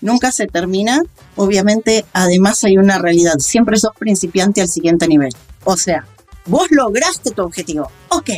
Nunca 0.00 0.30
se 0.30 0.46
termina. 0.46 1.02
Obviamente, 1.34 2.04
además 2.12 2.62
hay 2.62 2.78
una 2.78 2.98
realidad. 2.98 3.38
Siempre 3.40 3.78
sos 3.78 3.96
principiante 3.98 4.60
al 4.60 4.68
siguiente 4.68 5.08
nivel. 5.08 5.32
O 5.64 5.76
sea, 5.76 6.06
vos 6.46 6.68
lograste 6.70 7.32
tu 7.32 7.42
objetivo. 7.42 7.90
Ok. 8.10 8.30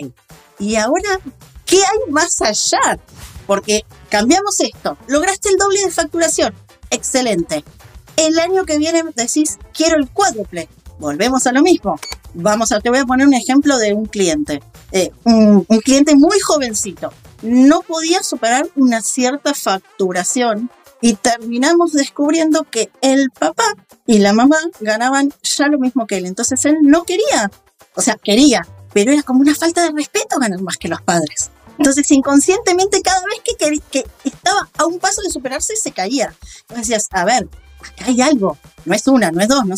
Y 0.59 0.77
ahora, 0.77 1.21
¿qué 1.67 1.77
hay 1.77 2.11
más 2.11 2.41
allá? 2.41 2.99
Porque 3.47 3.85
cambiamos 4.09 4.59
esto. 4.61 4.97
Lograste 5.07 5.51
el 5.51 5.59
doble 5.59 5.83
de 5.85 5.91
facturación 5.91 6.55
excelente. 6.91 7.65
El 8.17 8.39
año 8.39 8.65
que 8.65 8.79
viene 8.79 9.03
decís, 9.15 9.59
quiero 9.73 9.97
el 9.97 10.09
cuádruple. 10.11 10.69
Volvemos 10.99 11.47
a 11.47 11.53
lo 11.53 11.63
mismo. 11.63 11.99
Vamos 12.35 12.73
a, 12.73 12.81
te 12.81 12.91
voy 12.91 12.99
a 12.99 13.07
poner 13.07 13.27
un 13.27 13.35
ejemplo 13.35 13.79
de 13.79 13.95
un 13.95 14.07
cliente. 14.07 14.61
Eh, 14.93 15.11
un, 15.25 15.65
un 15.67 15.81
cliente 15.81 16.15
muy 16.17 16.39
jovencito. 16.41 17.13
No 17.43 17.81
podía 17.81 18.23
superar 18.23 18.69
una 18.77 19.01
cierta 19.01 19.55
facturación 19.55 20.71
y 21.01 21.15
terminamos 21.15 21.93
descubriendo 21.93 22.65
que 22.65 22.91
el 23.01 23.31
papá 23.31 23.65
y 24.07 24.19
la 24.19 24.33
mamá 24.33 24.57
ganaban 24.81 25.33
ya 25.43 25.69
lo 25.69 25.79
mismo 25.79 26.07
que 26.07 26.19
él. 26.19 26.27
Entonces 26.27 26.65
él 26.65 26.77
no 26.83 27.05
quería, 27.05 27.51
o 27.95 28.03
sea, 28.03 28.17
quería, 28.23 28.67
pero 28.93 29.13
era 29.13 29.23
como 29.23 29.41
una 29.41 29.55
falta 29.55 29.85
de 29.85 29.93
respeto 29.93 30.39
ganar 30.39 30.61
más 30.61 30.77
que 30.77 30.89
los 30.89 31.01
padres. 31.03 31.51
Entonces, 31.81 32.11
inconscientemente, 32.11 33.01
cada 33.01 33.23
vez 33.23 33.41
que, 33.43 33.81
que, 33.91 34.07
estaba 34.25 34.69
a 34.77 34.85
un 34.85 34.99
paso 34.99 35.23
de 35.23 35.31
superarse, 35.31 35.75
se 35.77 35.93
caía. 35.93 36.35
Entonces 36.69 36.89
decías, 36.89 37.09
a 37.11 37.25
ver, 37.25 37.49
acá 37.81 38.05
hay 38.05 38.21
algo. 38.21 38.59
No 38.85 38.95
es 38.95 39.09
una, 39.09 39.31
no 39.31 39.41
es 39.41 39.49
dos. 39.49 39.65
No, 39.65 39.75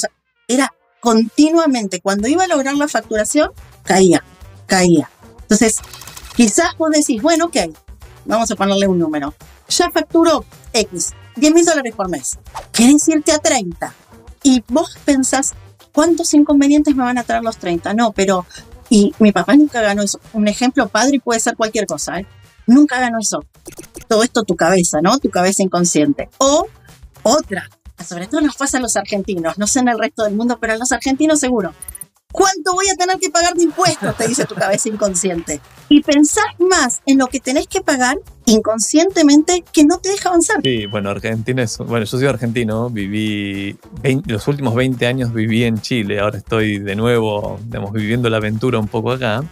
era 0.48 0.74
continuamente. 0.98 2.00
Cuando 2.00 2.26
iba 2.26 2.42
a 2.42 2.48
lograr 2.48 2.74
la 2.74 2.88
facturación, 2.88 3.52
caía, 3.84 4.24
caía. 4.66 5.08
Entonces, 5.42 5.76
quizás 6.34 6.76
vos 6.76 6.90
decís, 6.90 7.22
bueno, 7.22 7.44
ok, 7.44 7.56
vamos 8.24 8.50
a 8.50 8.56
ponerle 8.56 8.88
un 8.88 8.98
número. 8.98 9.32
Ya 9.68 9.88
facturó 9.92 10.44
X, 10.72 11.12
10 11.36 11.54
mil 11.54 11.64
dólares 11.64 11.94
por 11.94 12.08
mes. 12.08 12.36
¿Quieres 12.72 13.06
irte 13.06 13.30
a 13.30 13.38
30? 13.38 13.94
Y 14.42 14.64
vos 14.66 14.98
pensás, 15.04 15.52
¿cuántos 15.92 16.34
inconvenientes 16.34 16.96
me 16.96 17.04
van 17.04 17.18
a 17.18 17.22
traer 17.22 17.44
los 17.44 17.58
30? 17.58 17.94
No, 17.94 18.10
pero 18.10 18.44
y 18.92 19.14
mi 19.20 19.32
papá 19.32 19.56
nunca 19.56 19.80
ganó 19.80 20.02
eso. 20.02 20.20
Un 20.34 20.46
ejemplo 20.48 20.86
padre 20.86 21.18
puede 21.18 21.40
ser 21.40 21.56
cualquier 21.56 21.86
cosa, 21.86 22.20
¿eh? 22.20 22.26
Nunca 22.66 23.00
ganó 23.00 23.16
eso. 23.18 23.42
Todo 24.06 24.22
esto 24.22 24.42
tu 24.42 24.54
cabeza, 24.54 25.00
¿no? 25.00 25.18
Tu 25.18 25.30
cabeza 25.30 25.62
inconsciente. 25.62 26.28
O 26.36 26.66
otra, 27.22 27.70
sobre 28.04 28.26
todo 28.26 28.42
nos 28.42 28.54
pasa 28.54 28.76
a 28.76 28.80
los 28.82 28.94
argentinos, 28.96 29.56
no 29.56 29.66
sé 29.66 29.80
en 29.80 29.88
el 29.88 29.98
resto 29.98 30.24
del 30.24 30.34
mundo, 30.34 30.58
pero 30.60 30.74
a 30.74 30.76
los 30.76 30.92
argentinos 30.92 31.40
seguro. 31.40 31.72
¿Cuánto 32.32 32.72
voy 32.72 32.86
a 32.88 32.96
tener 32.96 33.18
que 33.18 33.30
pagar 33.30 33.54
de 33.54 33.64
impuestos? 33.64 34.16
Te 34.16 34.26
dice 34.26 34.46
tu 34.46 34.54
cabeza 34.54 34.88
inconsciente. 34.88 35.60
Y 35.88 36.02
pensás 36.02 36.46
más 36.58 37.02
en 37.04 37.18
lo 37.18 37.26
que 37.26 37.40
tenés 37.40 37.66
que 37.66 37.82
pagar 37.82 38.16
inconscientemente 38.46 39.62
que 39.72 39.84
no 39.84 39.98
te 39.98 40.08
deja 40.08 40.30
avanzar. 40.30 40.60
Sí, 40.62 40.86
bueno, 40.86 41.10
Argentina 41.10 41.62
es. 41.62 41.76
Bueno, 41.78 42.06
yo 42.06 42.18
soy 42.18 42.26
argentino, 42.26 42.88
viví. 42.88 43.76
los 44.26 44.48
últimos 44.48 44.74
20 44.74 45.06
años 45.06 45.32
viví 45.32 45.64
en 45.64 45.80
Chile, 45.80 46.20
ahora 46.20 46.38
estoy 46.38 46.78
de 46.78 46.96
nuevo, 46.96 47.60
digamos, 47.64 47.92
viviendo 47.92 48.30
la 48.30 48.38
aventura 48.38 48.78
un 48.78 48.88
poco 48.88 49.12
acá. 49.12 49.44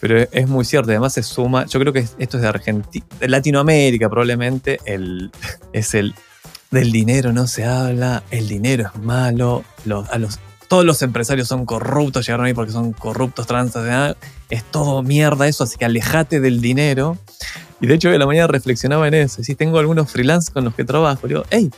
Pero 0.00 0.18
es 0.30 0.48
muy 0.48 0.64
cierto, 0.64 0.90
además 0.90 1.14
se 1.14 1.22
suma. 1.22 1.66
Yo 1.66 1.80
creo 1.80 1.92
que 1.92 2.00
esto 2.18 2.36
es 2.36 2.42
de 2.42 2.48
Argentina. 2.48 3.06
De 3.18 3.28
Latinoamérica, 3.28 4.08
probablemente, 4.08 4.78
el, 4.84 5.30
es 5.72 5.94
el. 5.94 6.14
Del 6.70 6.92
dinero 6.92 7.32
no 7.32 7.46
se 7.46 7.64
habla, 7.64 8.22
el 8.30 8.46
dinero 8.46 8.90
es 8.94 9.02
malo, 9.02 9.64
a 10.10 10.18
los 10.18 10.38
todos 10.68 10.84
los 10.84 11.00
empresarios 11.02 11.48
son 11.48 11.64
corruptos, 11.64 12.26
llegaron 12.26 12.46
ahí 12.46 12.54
porque 12.54 12.72
son 12.72 12.92
corruptos, 12.92 13.46
transnacionales, 13.46 14.16
es 14.50 14.62
todo 14.64 15.02
mierda 15.02 15.48
eso, 15.48 15.64
así 15.64 15.76
que 15.78 15.86
alejate 15.86 16.40
del 16.40 16.60
dinero. 16.60 17.18
Y 17.80 17.86
de 17.86 17.94
hecho, 17.94 18.08
hoy 18.08 18.18
la 18.18 18.26
mañana 18.26 18.48
reflexionaba 18.48 19.08
en 19.08 19.14
eso. 19.14 19.42
Si 19.42 19.54
tengo 19.54 19.78
algunos 19.78 20.10
freelance 20.10 20.52
con 20.52 20.64
los 20.64 20.74
que 20.74 20.84
trabajo, 20.84 21.26
digo, 21.26 21.44
hey, 21.50 21.70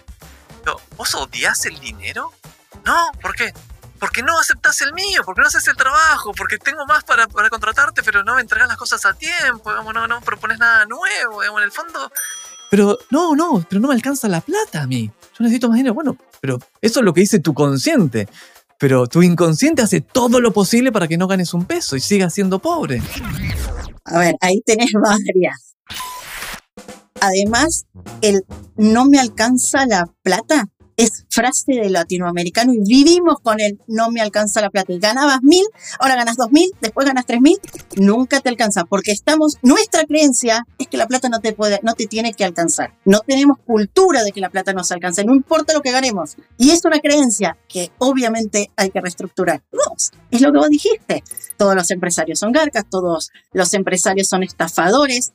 ¿vos 0.96 1.14
odias 1.14 1.64
el 1.66 1.78
dinero? 1.80 2.30
No, 2.84 3.10
¿por 3.22 3.34
qué? 3.34 3.52
Porque 3.98 4.22
no 4.22 4.38
aceptas 4.38 4.80
el 4.82 4.92
mío, 4.92 5.22
porque 5.24 5.42
no 5.42 5.46
haces 5.46 5.66
el 5.68 5.76
trabajo, 5.76 6.32
porque 6.36 6.58
tengo 6.58 6.84
más 6.86 7.04
para, 7.04 7.26
para 7.26 7.48
contratarte, 7.48 8.02
pero 8.02 8.24
no 8.24 8.34
me 8.34 8.42
entregas 8.42 8.68
las 8.68 8.76
cosas 8.76 9.04
a 9.06 9.14
tiempo, 9.14 9.72
no, 9.92 10.06
no 10.06 10.20
propones 10.20 10.58
nada 10.58 10.84
nuevo, 10.86 11.40
digamos, 11.40 11.60
en 11.60 11.64
el 11.64 11.72
fondo. 11.72 12.10
Pero 12.70 12.98
no, 13.10 13.34
no, 13.34 13.64
pero 13.68 13.80
no 13.80 13.88
me 13.88 13.94
alcanza 13.94 14.28
la 14.28 14.40
plata 14.40 14.82
a 14.82 14.86
mí. 14.86 15.10
Yo 15.38 15.44
necesito 15.44 15.68
más 15.68 15.76
dinero. 15.76 15.94
Bueno, 15.94 16.16
pero 16.40 16.58
eso 16.80 17.00
es 17.00 17.04
lo 17.04 17.12
que 17.12 17.20
dice 17.20 17.40
tu 17.40 17.52
consciente 17.52 18.28
pero 18.80 19.06
tu 19.06 19.22
inconsciente 19.22 19.82
hace 19.82 20.00
todo 20.00 20.40
lo 20.40 20.54
posible 20.54 20.90
para 20.90 21.06
que 21.06 21.18
no 21.18 21.28
ganes 21.28 21.52
un 21.52 21.66
peso 21.66 21.96
y 21.96 22.00
sigas 22.00 22.32
siendo 22.32 22.60
pobre. 22.60 23.02
A 24.06 24.18
ver, 24.18 24.36
ahí 24.40 24.62
tenés 24.64 24.90
varias. 24.94 25.76
Además, 27.20 27.84
el 28.22 28.40
no 28.76 29.04
me 29.04 29.20
alcanza 29.20 29.84
la 29.84 30.08
plata 30.22 30.64
es 31.00 31.24
frase 31.30 31.72
de 31.72 31.88
latinoamericano 31.88 32.74
y 32.74 32.80
vivimos 32.80 33.40
con 33.42 33.58
el 33.60 33.80
no 33.86 34.10
me 34.10 34.20
alcanza 34.20 34.60
la 34.60 34.68
plata. 34.68 34.92
Ganabas 34.98 35.42
mil, 35.42 35.64
ahora 35.98 36.14
ganas 36.14 36.36
dos 36.36 36.50
mil, 36.52 36.70
después 36.80 37.06
ganas 37.06 37.24
tres 37.24 37.40
mil, 37.40 37.58
nunca 37.96 38.40
te 38.40 38.50
alcanza, 38.50 38.84
porque 38.84 39.12
estamos, 39.12 39.56
nuestra 39.62 40.04
creencia 40.04 40.66
es 40.78 40.88
que 40.88 40.98
la 40.98 41.06
plata 41.06 41.28
no 41.28 41.40
te 41.40 41.52
puede, 41.54 41.80
no 41.82 41.94
te 41.94 42.06
tiene 42.06 42.34
que 42.34 42.44
alcanzar. 42.44 42.94
No 43.04 43.20
tenemos 43.20 43.58
cultura 43.64 44.22
de 44.22 44.32
que 44.32 44.40
la 44.40 44.50
plata 44.50 44.74
nos 44.74 44.92
alcance, 44.92 45.24
no 45.24 45.34
importa 45.34 45.72
lo 45.72 45.80
que 45.80 45.90
ganemos. 45.90 46.36
Y 46.58 46.70
es 46.70 46.84
una 46.84 47.00
creencia 47.00 47.56
que 47.66 47.90
obviamente 47.98 48.70
hay 48.76 48.90
que 48.90 49.00
reestructurar. 49.00 49.62
Dos, 49.72 50.10
es 50.30 50.40
lo 50.42 50.52
que 50.52 50.58
vos 50.58 50.68
dijiste. 50.68 51.24
Todos 51.56 51.74
los 51.74 51.90
empresarios 51.90 52.38
son 52.38 52.52
garcas, 52.52 52.84
todos 52.90 53.30
los 53.52 53.72
empresarios 53.72 54.28
son 54.28 54.42
estafadores. 54.42 55.32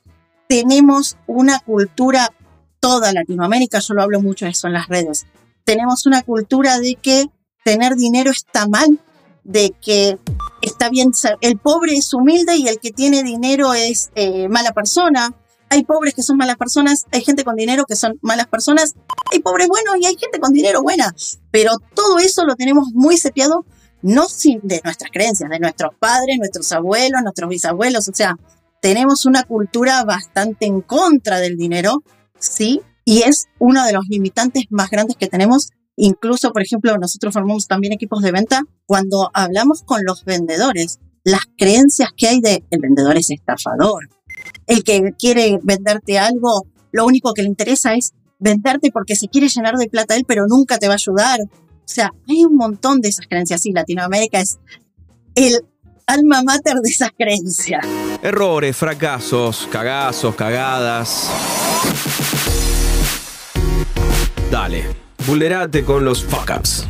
Tenemos 0.48 1.16
una 1.26 1.58
cultura 1.58 2.32
toda 2.78 3.12
Latinoamérica, 3.12 3.80
yo 3.80 3.94
lo 3.94 4.02
hablo 4.02 4.20
mucho 4.20 4.44
de 4.44 4.52
eso 4.52 4.68
en 4.68 4.74
las 4.74 4.86
redes, 4.86 5.26
tenemos 5.66 6.06
una 6.06 6.22
cultura 6.22 6.78
de 6.78 6.94
que 6.94 7.26
tener 7.64 7.96
dinero 7.96 8.30
está 8.30 8.68
mal, 8.68 9.00
de 9.42 9.74
que 9.82 10.16
está 10.62 10.88
bien, 10.88 11.10
el 11.40 11.58
pobre 11.58 11.96
es 11.96 12.14
humilde 12.14 12.56
y 12.56 12.68
el 12.68 12.78
que 12.78 12.92
tiene 12.92 13.24
dinero 13.24 13.74
es 13.74 14.10
eh, 14.14 14.48
mala 14.48 14.72
persona. 14.72 15.34
Hay 15.68 15.82
pobres 15.82 16.14
que 16.14 16.22
son 16.22 16.36
malas 16.36 16.56
personas, 16.56 17.06
hay 17.10 17.22
gente 17.22 17.42
con 17.42 17.56
dinero 17.56 17.84
que 17.84 17.96
son 17.96 18.16
malas 18.22 18.46
personas, 18.46 18.94
hay 19.32 19.40
pobres 19.40 19.66
buenos 19.66 19.96
y 20.00 20.06
hay 20.06 20.16
gente 20.16 20.38
con 20.38 20.52
dinero 20.52 20.82
buena. 20.82 21.12
Pero 21.50 21.72
todo 21.94 22.18
eso 22.18 22.44
lo 22.46 22.54
tenemos 22.54 22.90
muy 22.94 23.16
sepiado, 23.16 23.66
no 24.02 24.28
sin 24.28 24.60
de 24.62 24.80
nuestras 24.84 25.10
creencias, 25.12 25.50
de 25.50 25.58
nuestros 25.58 25.90
padres, 25.98 26.38
nuestros 26.38 26.70
abuelos, 26.70 27.22
nuestros 27.22 27.50
bisabuelos. 27.50 28.08
O 28.08 28.14
sea, 28.14 28.36
tenemos 28.80 29.26
una 29.26 29.42
cultura 29.42 30.04
bastante 30.04 30.66
en 30.66 30.80
contra 30.80 31.40
del 31.40 31.56
dinero, 31.56 32.04
sí, 32.38 32.82
y 33.06 33.22
es 33.22 33.46
uno 33.60 33.86
de 33.86 33.92
los 33.92 34.04
limitantes 34.08 34.64
más 34.68 34.90
grandes 34.90 35.16
que 35.16 35.28
tenemos. 35.28 35.70
Incluso, 35.94 36.52
por 36.52 36.60
ejemplo, 36.60 36.98
nosotros 36.98 37.32
formamos 37.32 37.68
también 37.68 37.92
equipos 37.92 38.20
de 38.20 38.32
venta. 38.32 38.62
Cuando 38.84 39.30
hablamos 39.32 39.82
con 39.84 40.02
los 40.04 40.24
vendedores, 40.24 40.98
las 41.24 41.42
creencias 41.56 42.10
que 42.14 42.26
hay 42.26 42.40
de 42.40 42.64
el 42.68 42.80
vendedor 42.80 43.16
es 43.16 43.30
estafador. 43.30 44.08
El 44.66 44.82
que 44.82 45.14
quiere 45.18 45.58
venderte 45.62 46.18
algo, 46.18 46.66
lo 46.90 47.06
único 47.06 47.32
que 47.32 47.42
le 47.42 47.48
interesa 47.48 47.94
es 47.94 48.12
venderte 48.40 48.90
porque 48.90 49.14
se 49.14 49.28
quiere 49.28 49.48
llenar 49.48 49.76
de 49.76 49.88
plata 49.88 50.16
él, 50.16 50.24
pero 50.26 50.46
nunca 50.48 50.78
te 50.78 50.88
va 50.88 50.94
a 50.94 50.96
ayudar. 50.96 51.38
O 51.40 51.88
sea, 51.88 52.10
hay 52.28 52.44
un 52.44 52.56
montón 52.56 53.00
de 53.00 53.08
esas 53.08 53.28
creencias. 53.28 53.62
Sí, 53.62 53.70
Latinoamérica 53.70 54.40
es 54.40 54.58
el 55.36 55.54
alma 56.06 56.42
mater 56.42 56.74
de 56.82 56.90
esas 56.90 57.10
creencias. 57.16 57.86
Errores, 58.20 58.76
fracasos, 58.76 59.68
cagazos, 59.70 60.34
cagadas. 60.34 61.30
Dale, 64.56 64.84
vulnerate 65.26 65.84
con 65.84 66.02
los 66.02 66.24
fuck 66.24 66.50
ups. 66.58 66.88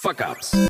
Fuck 0.00 0.20
ups. 0.32 0.68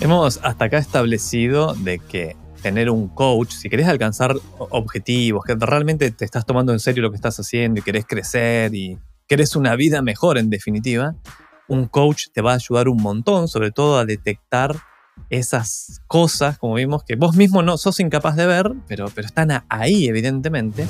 Hemos 0.00 0.40
hasta 0.42 0.64
acá 0.64 0.78
establecido 0.78 1.74
de 1.74 2.00
que 2.00 2.34
tener 2.60 2.90
un 2.90 3.06
coach, 3.06 3.52
si 3.52 3.70
querés 3.70 3.86
alcanzar 3.86 4.34
objetivos, 4.58 5.44
que 5.44 5.54
realmente 5.54 6.10
te 6.10 6.24
estás 6.24 6.44
tomando 6.44 6.72
en 6.72 6.80
serio 6.80 7.04
lo 7.04 7.10
que 7.10 7.16
estás 7.16 7.38
haciendo 7.38 7.78
y 7.78 7.84
querés 7.84 8.04
crecer 8.04 8.74
y 8.74 8.98
querés 9.28 9.54
una 9.54 9.76
vida 9.76 10.02
mejor 10.02 10.38
en 10.38 10.50
definitiva, 10.50 11.14
un 11.68 11.86
coach 11.86 12.24
te 12.34 12.40
va 12.42 12.50
a 12.50 12.56
ayudar 12.56 12.88
un 12.88 13.00
montón, 13.00 13.46
sobre 13.46 13.70
todo 13.70 13.96
a 13.98 14.04
detectar 14.04 14.74
esas 15.30 16.00
cosas, 16.06 16.58
como 16.58 16.74
vimos, 16.74 17.04
que 17.04 17.16
vos 17.16 17.36
mismo 17.36 17.62
no 17.62 17.78
sos 17.78 18.00
incapaz 18.00 18.36
de 18.36 18.46
ver, 18.46 18.72
pero, 18.86 19.06
pero 19.14 19.26
están 19.26 19.64
ahí, 19.68 20.06
evidentemente. 20.06 20.86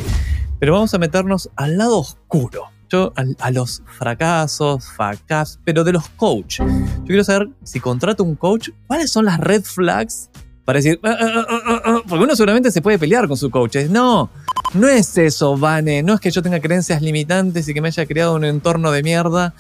Pero 0.58 0.74
vamos 0.74 0.94
a 0.94 0.98
meternos 0.98 1.50
al 1.56 1.78
lado 1.78 1.98
oscuro. 1.98 2.64
Yo, 2.88 3.12
a, 3.38 3.50
los 3.50 3.82
fracasos, 3.98 4.84
facas, 4.96 5.58
pero 5.64 5.82
de 5.82 5.92
los 5.92 6.08
coach. 6.10 6.58
Yo 6.60 7.04
quiero 7.06 7.24
saber 7.24 7.48
si 7.62 7.80
contrato 7.80 8.22
un 8.22 8.36
coach, 8.36 8.68
¿cuáles 8.86 9.10
son 9.10 9.24
las 9.24 9.40
red 9.40 9.62
flags 9.62 10.28
para 10.64 10.78
decir, 10.78 11.00
ah, 11.02 11.16
ah, 11.18 11.82
ah, 11.84 12.00
porque 12.06 12.24
uno 12.24 12.36
seguramente 12.36 12.70
se 12.70 12.82
puede 12.82 12.98
pelear 12.98 13.26
con 13.26 13.36
su 13.36 13.50
coach. 13.50 13.76
no, 13.88 14.30
no 14.74 14.88
es 14.88 15.16
eso, 15.18 15.56
Vane, 15.56 16.02
no 16.02 16.14
es 16.14 16.20
que 16.20 16.30
yo 16.30 16.42
tenga 16.42 16.60
creencias 16.60 17.00
limitantes 17.02 17.68
y 17.68 17.74
que 17.74 17.80
me 17.80 17.88
haya 17.88 18.06
creado 18.06 18.34
un 18.34 18.44
entorno 18.44 18.90
de 18.92 19.02
mierda. 19.02 19.54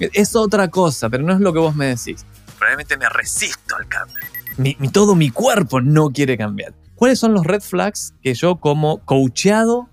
Es 0.00 0.34
otra 0.34 0.68
cosa, 0.68 1.10
pero 1.10 1.24
no 1.24 1.32
es 1.32 1.40
lo 1.40 1.52
que 1.52 1.58
vos 1.58 1.74
me 1.76 1.86
decís 1.86 2.24
probablemente 2.58 2.96
me 2.96 3.08
resisto 3.08 3.76
al 3.76 3.88
cambio. 3.88 4.24
Mi, 4.56 4.74
todo 4.90 5.14
mi 5.14 5.30
cuerpo 5.30 5.80
no 5.80 6.10
quiere 6.10 6.36
cambiar. 6.36 6.74
¿Cuáles 6.94 7.18
son 7.18 7.32
los 7.32 7.46
red 7.46 7.60
flags 7.60 8.12
que 8.22 8.34
yo 8.34 8.56
como 8.56 8.98
coacheado 9.04 9.88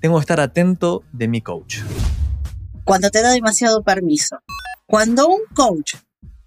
tengo 0.00 0.16
que 0.16 0.20
estar 0.20 0.40
atento 0.40 1.02
de 1.12 1.28
mi 1.28 1.40
coach? 1.40 1.78
Cuando 2.84 3.10
te 3.10 3.22
da 3.22 3.30
demasiado 3.30 3.82
permiso. 3.82 4.38
Cuando 4.86 5.28
un 5.28 5.40
coach 5.54 5.94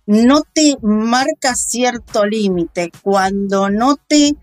no 0.06 0.44
te 0.54 0.78
marca 0.82 1.56
cierto 1.56 2.26
límite, 2.26 2.92
cuando 3.02 3.70
no 3.70 3.96
te 3.96 4.36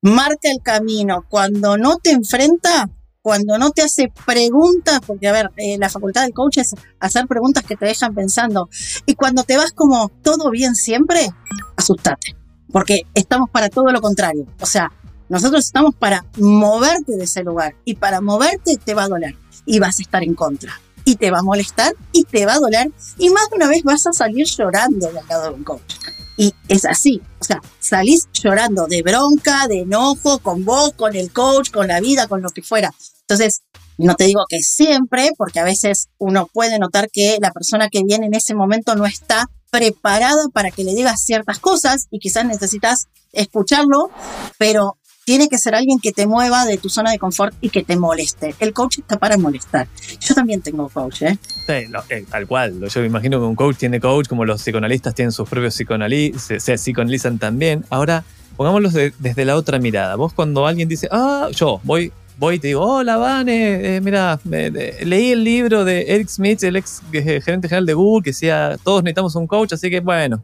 marca 0.00 0.50
el 0.50 0.62
camino, 0.62 1.24
cuando 1.28 1.76
no 1.76 1.96
te 1.96 2.12
enfrenta, 2.12 2.88
cuando 3.28 3.58
no 3.58 3.72
te 3.72 3.82
hace 3.82 4.10
preguntas, 4.24 5.00
porque 5.06 5.28
a 5.28 5.32
ver, 5.32 5.50
eh, 5.58 5.76
la 5.76 5.90
facultad 5.90 6.22
del 6.22 6.32
coach 6.32 6.56
es 6.56 6.74
hacer 6.98 7.26
preguntas 7.26 7.62
que 7.62 7.76
te 7.76 7.84
dejan 7.84 8.14
pensando, 8.14 8.70
y 9.04 9.16
cuando 9.16 9.44
te 9.44 9.58
vas 9.58 9.72
como 9.72 10.10
todo 10.22 10.50
bien 10.50 10.74
siempre, 10.74 11.28
asustate, 11.76 12.34
porque 12.72 13.02
estamos 13.12 13.50
para 13.50 13.68
todo 13.68 13.92
lo 13.92 14.00
contrario. 14.00 14.46
O 14.62 14.64
sea, 14.64 14.90
nosotros 15.28 15.66
estamos 15.66 15.94
para 15.94 16.24
moverte 16.38 17.18
de 17.18 17.24
ese 17.24 17.44
lugar, 17.44 17.76
y 17.84 17.96
para 17.96 18.22
moverte 18.22 18.78
te 18.82 18.94
va 18.94 19.02
a 19.02 19.08
doler, 19.08 19.36
y 19.66 19.78
vas 19.78 19.98
a 19.98 20.02
estar 20.02 20.22
en 20.22 20.34
contra, 20.34 20.80
y 21.04 21.16
te 21.16 21.30
va 21.30 21.40
a 21.40 21.42
molestar, 21.42 21.94
y 22.12 22.24
te 22.24 22.46
va 22.46 22.54
a 22.54 22.60
doler, 22.60 22.90
y 23.18 23.28
más 23.28 23.50
de 23.50 23.56
una 23.56 23.68
vez 23.68 23.82
vas 23.82 24.06
a 24.06 24.14
salir 24.14 24.46
llorando 24.46 25.08
del 25.08 25.26
lado 25.28 25.50
de 25.50 25.54
un 25.54 25.64
coach. 25.64 25.96
Y 26.38 26.54
es 26.68 26.86
así, 26.86 27.20
o 27.40 27.44
sea, 27.44 27.60
salís 27.78 28.26
llorando 28.32 28.86
de 28.86 29.02
bronca, 29.02 29.66
de 29.66 29.80
enojo, 29.80 30.38
con 30.38 30.64
vos, 30.64 30.94
con 30.96 31.14
el 31.14 31.30
coach, 31.30 31.70
con 31.70 31.88
la 31.88 32.00
vida, 32.00 32.26
con 32.26 32.40
lo 32.40 32.48
que 32.48 32.62
fuera. 32.62 32.94
Entonces, 33.28 33.60
no 33.98 34.14
te 34.14 34.24
digo 34.24 34.44
que 34.48 34.60
siempre, 34.60 35.32
porque 35.36 35.60
a 35.60 35.64
veces 35.64 36.08
uno 36.16 36.48
puede 36.50 36.78
notar 36.78 37.10
que 37.12 37.36
la 37.42 37.50
persona 37.50 37.90
que 37.90 38.02
viene 38.02 38.24
en 38.24 38.34
ese 38.34 38.54
momento 38.54 38.94
no 38.94 39.04
está 39.04 39.50
preparada 39.70 40.48
para 40.54 40.70
que 40.70 40.82
le 40.82 40.94
digas 40.94 41.22
ciertas 41.24 41.58
cosas 41.58 42.06
y 42.10 42.20
quizás 42.20 42.46
necesitas 42.46 43.08
escucharlo, 43.32 44.10
pero 44.56 44.96
tiene 45.26 45.50
que 45.50 45.58
ser 45.58 45.74
alguien 45.74 45.98
que 45.98 46.12
te 46.12 46.26
mueva 46.26 46.64
de 46.64 46.78
tu 46.78 46.88
zona 46.88 47.10
de 47.10 47.18
confort 47.18 47.54
y 47.60 47.68
que 47.68 47.82
te 47.82 47.98
moleste. 47.98 48.54
El 48.60 48.72
coach 48.72 49.00
está 49.00 49.18
para 49.18 49.36
molestar. 49.36 49.86
Yo 50.20 50.34
también 50.34 50.62
tengo 50.62 50.88
coach, 50.88 51.20
¿eh? 51.20 51.38
Sí, 51.66 51.92
eh, 52.08 52.24
tal 52.30 52.46
cual. 52.46 52.88
Yo 52.88 53.00
me 53.02 53.06
imagino 53.08 53.38
que 53.38 53.44
un 53.44 53.56
coach 53.56 53.76
tiene 53.76 54.00
coach, 54.00 54.26
como 54.26 54.46
los 54.46 54.62
psicoanalistas 54.62 55.14
tienen 55.14 55.32
sus 55.32 55.46
propios 55.46 55.74
psicoanalistas, 55.74 56.62
se, 56.62 56.78
psicoanalizan 56.78 57.38
también. 57.38 57.84
Ahora, 57.90 58.24
pongámoslo 58.56 58.88
desde 58.88 59.44
la 59.44 59.56
otra 59.56 59.78
mirada. 59.78 60.16
Vos 60.16 60.32
cuando 60.32 60.66
alguien 60.66 60.88
dice, 60.88 61.08
ah, 61.12 61.48
yo 61.52 61.78
voy 61.84 62.10
voy 62.38 62.56
y 62.56 62.58
te 62.58 62.68
digo, 62.68 62.82
hola, 62.82 63.16
Vane, 63.16 63.96
eh, 63.96 64.00
mira, 64.00 64.38
leí 64.44 65.32
el 65.32 65.42
libro 65.42 65.84
de 65.84 66.04
Eric 66.14 66.28
Smith, 66.28 66.62
el 66.62 66.76
ex 66.76 67.02
gerente 67.10 67.68
general 67.68 67.84
de 67.84 67.94
Google, 67.94 68.22
que 68.22 68.30
decía, 68.30 68.78
todos 68.82 69.02
necesitamos 69.02 69.34
un 69.34 69.46
coach, 69.46 69.72
así 69.72 69.90
que 69.90 70.00
bueno, 70.00 70.42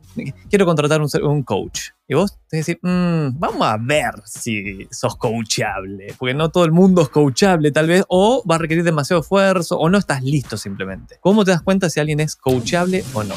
quiero 0.50 0.66
contratar 0.66 1.00
un, 1.00 1.42
coach. 1.44 1.90
Y 2.06 2.14
vos 2.14 2.36
te 2.48 2.58
decís, 2.58 2.76
mm, 2.82 3.38
vamos 3.38 3.66
a 3.66 3.76
ver 3.80 4.12
si 4.24 4.86
sos 4.90 5.16
coachable, 5.16 6.14
porque 6.18 6.34
no 6.34 6.50
todo 6.50 6.64
el 6.64 6.72
mundo 6.72 7.02
es 7.02 7.08
coachable 7.08 7.70
tal 7.70 7.86
vez, 7.86 8.04
o 8.08 8.42
va 8.48 8.56
a 8.56 8.58
requerir 8.58 8.82
demasiado 8.82 9.22
esfuerzo, 9.22 9.78
o 9.78 9.88
no 9.88 9.98
estás 9.98 10.22
listo 10.22 10.56
simplemente. 10.56 11.18
¿Cómo 11.20 11.44
te 11.44 11.52
das 11.52 11.62
cuenta 11.62 11.88
si 11.88 12.00
alguien 12.00 12.20
es 12.20 12.34
coachable 12.34 13.04
o 13.14 13.22
no? 13.22 13.34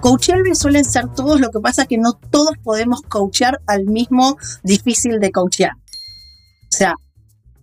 Coachable 0.00 0.54
suelen 0.54 0.84
ser 0.84 1.08
todos, 1.08 1.40
lo 1.40 1.50
que 1.50 1.60
pasa 1.60 1.82
es 1.82 1.88
que 1.88 1.98
no 1.98 2.14
todos 2.14 2.52
podemos 2.62 3.02
coachar 3.02 3.60
al 3.66 3.84
mismo 3.84 4.38
difícil 4.62 5.20
de 5.20 5.30
coachear. 5.30 5.72
O 6.72 6.76
sea, 6.76 6.94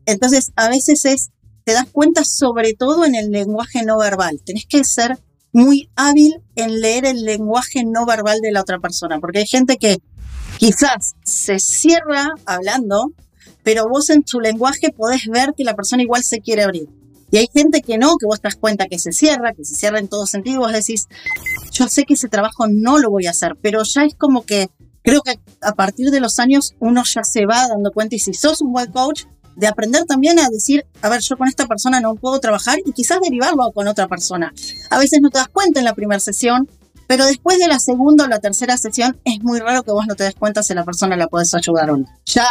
entonces 0.06 0.52
a 0.56 0.70
veces 0.70 1.06
es, 1.06 1.30
te 1.63 1.74
das 1.74 1.88
cuenta 1.91 2.24
sobre 2.24 2.74
todo 2.74 3.06
en 3.06 3.15
el 3.15 3.32
lenguaje 3.32 3.84
no 3.84 3.98
verbal. 3.98 4.41
Tenés 4.46 4.65
que 4.65 4.84
ser 4.84 5.17
muy 5.52 5.89
hábil 5.96 6.41
en 6.56 6.82
leer 6.82 7.06
el 7.06 7.24
lenguaje 7.24 7.84
no 7.86 8.06
verbal 8.06 8.39
de 8.41 8.52
la 8.52 8.62
otra 8.62 8.80
persona, 8.80 9.20
porque 9.20 9.39
hay 9.39 9.48
gente 9.48 9.78
que 9.78 9.98
quizás 10.58 11.15
se 11.24 11.60
cierra 11.60 12.30
hablando, 12.46 13.12
pero 13.63 13.88
vos 13.89 14.10
en 14.10 14.26
su 14.26 14.39
lenguaje 14.39 14.91
podés 14.96 15.28
ver 15.28 15.54
que 15.56 15.63
la 15.63 15.76
persona 15.76 16.04
igual 16.04 16.24
se 16.24 16.39
quiere 16.39 16.63
abrir. 16.63 16.88
Y 17.30 17.38
hay 17.38 17.48
gente 17.54 17.82
que 17.82 17.98
no, 17.98 18.15
que 18.17 18.26
vos 18.26 18.39
te 18.39 18.48
das 18.48 18.56
cuenta 18.56 18.88
que 18.88 19.00
se 19.00 19.12
cierra, 19.12 19.54
que 19.54 19.65
se 19.65 19.76
cierra 19.76 20.00
en 20.00 20.08
todo 20.08 20.26
sentido, 20.26 20.60
vos 20.60 20.72
decís, 20.72 21.08
yo 21.72 21.88
sé 21.88 22.06
que 22.06 22.13
ese 22.13 22.30
trabajo 22.30 22.67
no 22.70 22.98
lo 23.00 23.10
voy 23.10 23.26
a 23.26 23.32
hacer, 23.32 23.58
pero 23.62 23.84
ya 23.84 24.06
es 24.06 24.15
como 24.15 24.46
que 24.46 24.70
creo 25.08 25.22
que 25.22 25.39
a 25.62 25.72
partir 25.72 26.12
de 26.12 26.20
los 26.20 26.38
años 26.38 26.76
uno 26.82 27.02
ya 27.06 27.24
se 27.24 27.46
va 27.46 27.70
dando 27.70 27.93
cuenta 27.93 28.17
y 28.17 28.20
si 28.20 28.34
sos 28.34 28.62
un 28.62 28.74
buen 28.74 28.91
coach, 28.91 29.24
de 29.56 29.65
aprender 29.65 30.04
también 30.04 30.38
a 30.38 30.50
decir, 30.50 30.86
a 31.02 31.08
ver, 31.08 31.22
yo 31.22 31.38
con 31.38 31.48
esta 31.48 31.65
persona 31.65 32.02
no 32.02 32.15
puedo 32.15 32.39
trabajar 32.39 32.78
y 32.86 32.91
quizás 32.91 33.20
derivarlo 33.22 33.72
con 33.72 33.88
otra 33.88 34.08
persona. 34.08 34.54
A 34.89 35.00
veces 35.00 35.20
no 35.22 35.30
te 35.30 35.39
das 35.39 35.48
cuenta 35.48 35.80
en 35.80 35.86
la 35.86 35.96
primera 35.96 36.20
sesión, 36.20 36.70
pero 37.08 37.26
después 37.26 37.58
de 37.58 37.67
la 37.67 37.80
segunda 37.80 38.26
o 38.26 38.28
la 38.28 38.39
tercera 38.39 38.78
sesión 38.78 39.18
es 39.24 39.41
muy 39.41 39.60
raro 39.60 39.82
que 39.84 39.91
vos 39.91 40.05
no 40.08 40.16
te 40.16 40.26
des 40.26 40.36
cuenta 40.36 40.62
si 40.62 40.74
la 40.74 40.84
persona 40.84 41.16
la 41.16 41.28
puedes 41.28 41.55
ayudar 41.55 41.89
o 41.89 41.97
no. 41.97 42.05
Ya 42.26 42.45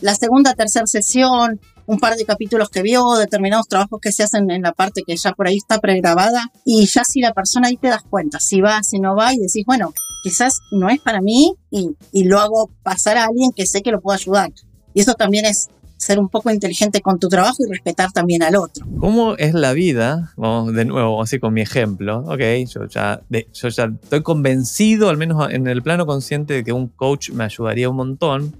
la 0.00 0.16
segunda, 0.16 0.54
tercera 0.54 0.88
sesión, 0.88 1.60
un 1.86 2.00
par 2.00 2.16
de 2.16 2.24
capítulos 2.24 2.70
que 2.70 2.82
vio, 2.82 3.14
determinados 3.14 3.68
trabajos 3.68 4.00
que 4.02 4.10
se 4.10 4.24
hacen 4.24 4.50
en 4.50 4.62
la 4.62 4.72
parte 4.72 5.04
que 5.06 5.16
ya 5.16 5.32
por 5.32 5.46
ahí 5.46 5.58
está 5.58 5.78
pregrabada 5.78 6.50
y 6.64 6.86
ya 6.86 7.04
si 7.04 7.20
la 7.20 7.32
persona 7.32 7.68
ahí 7.68 7.76
te 7.76 7.88
das 7.88 8.02
cuenta, 8.02 8.40
si 8.40 8.60
va, 8.60 8.82
si 8.82 8.98
no 8.98 9.14
va 9.14 9.32
y 9.32 9.38
decís, 9.38 9.64
bueno, 9.64 9.94
quizás 10.22 10.60
no 10.70 10.88
es 10.88 11.00
para 11.00 11.20
mí 11.20 11.54
y, 11.70 11.90
y 12.12 12.24
lo 12.24 12.38
hago 12.40 12.70
pasar 12.82 13.16
a 13.16 13.24
alguien 13.24 13.50
que 13.52 13.66
sé 13.66 13.82
que 13.82 13.90
lo 13.90 14.00
puedo 14.00 14.14
ayudar. 14.16 14.50
Y 14.94 15.00
eso 15.00 15.14
también 15.14 15.44
es 15.46 15.68
ser 15.96 16.18
un 16.18 16.28
poco 16.30 16.50
inteligente 16.50 17.02
con 17.02 17.18
tu 17.18 17.28
trabajo 17.28 17.56
y 17.62 17.70
respetar 17.70 18.10
también 18.10 18.42
al 18.42 18.56
otro. 18.56 18.86
¿Cómo 19.00 19.34
es 19.36 19.52
la 19.52 19.74
vida? 19.74 20.32
Vamos 20.36 20.72
de 20.72 20.86
nuevo, 20.86 21.22
así 21.22 21.38
con 21.38 21.52
mi 21.52 21.60
ejemplo. 21.60 22.20
Ok, 22.26 22.40
yo 22.68 22.86
ya, 22.86 23.20
de- 23.28 23.46
yo 23.52 23.68
ya 23.68 23.84
estoy 24.02 24.22
convencido, 24.22 25.10
al 25.10 25.18
menos 25.18 25.50
en 25.52 25.66
el 25.66 25.82
plano 25.82 26.06
consciente, 26.06 26.54
de 26.54 26.64
que 26.64 26.72
un 26.72 26.88
coach 26.88 27.30
me 27.32 27.44
ayudaría 27.44 27.90
un 27.90 27.96
montón, 27.96 28.56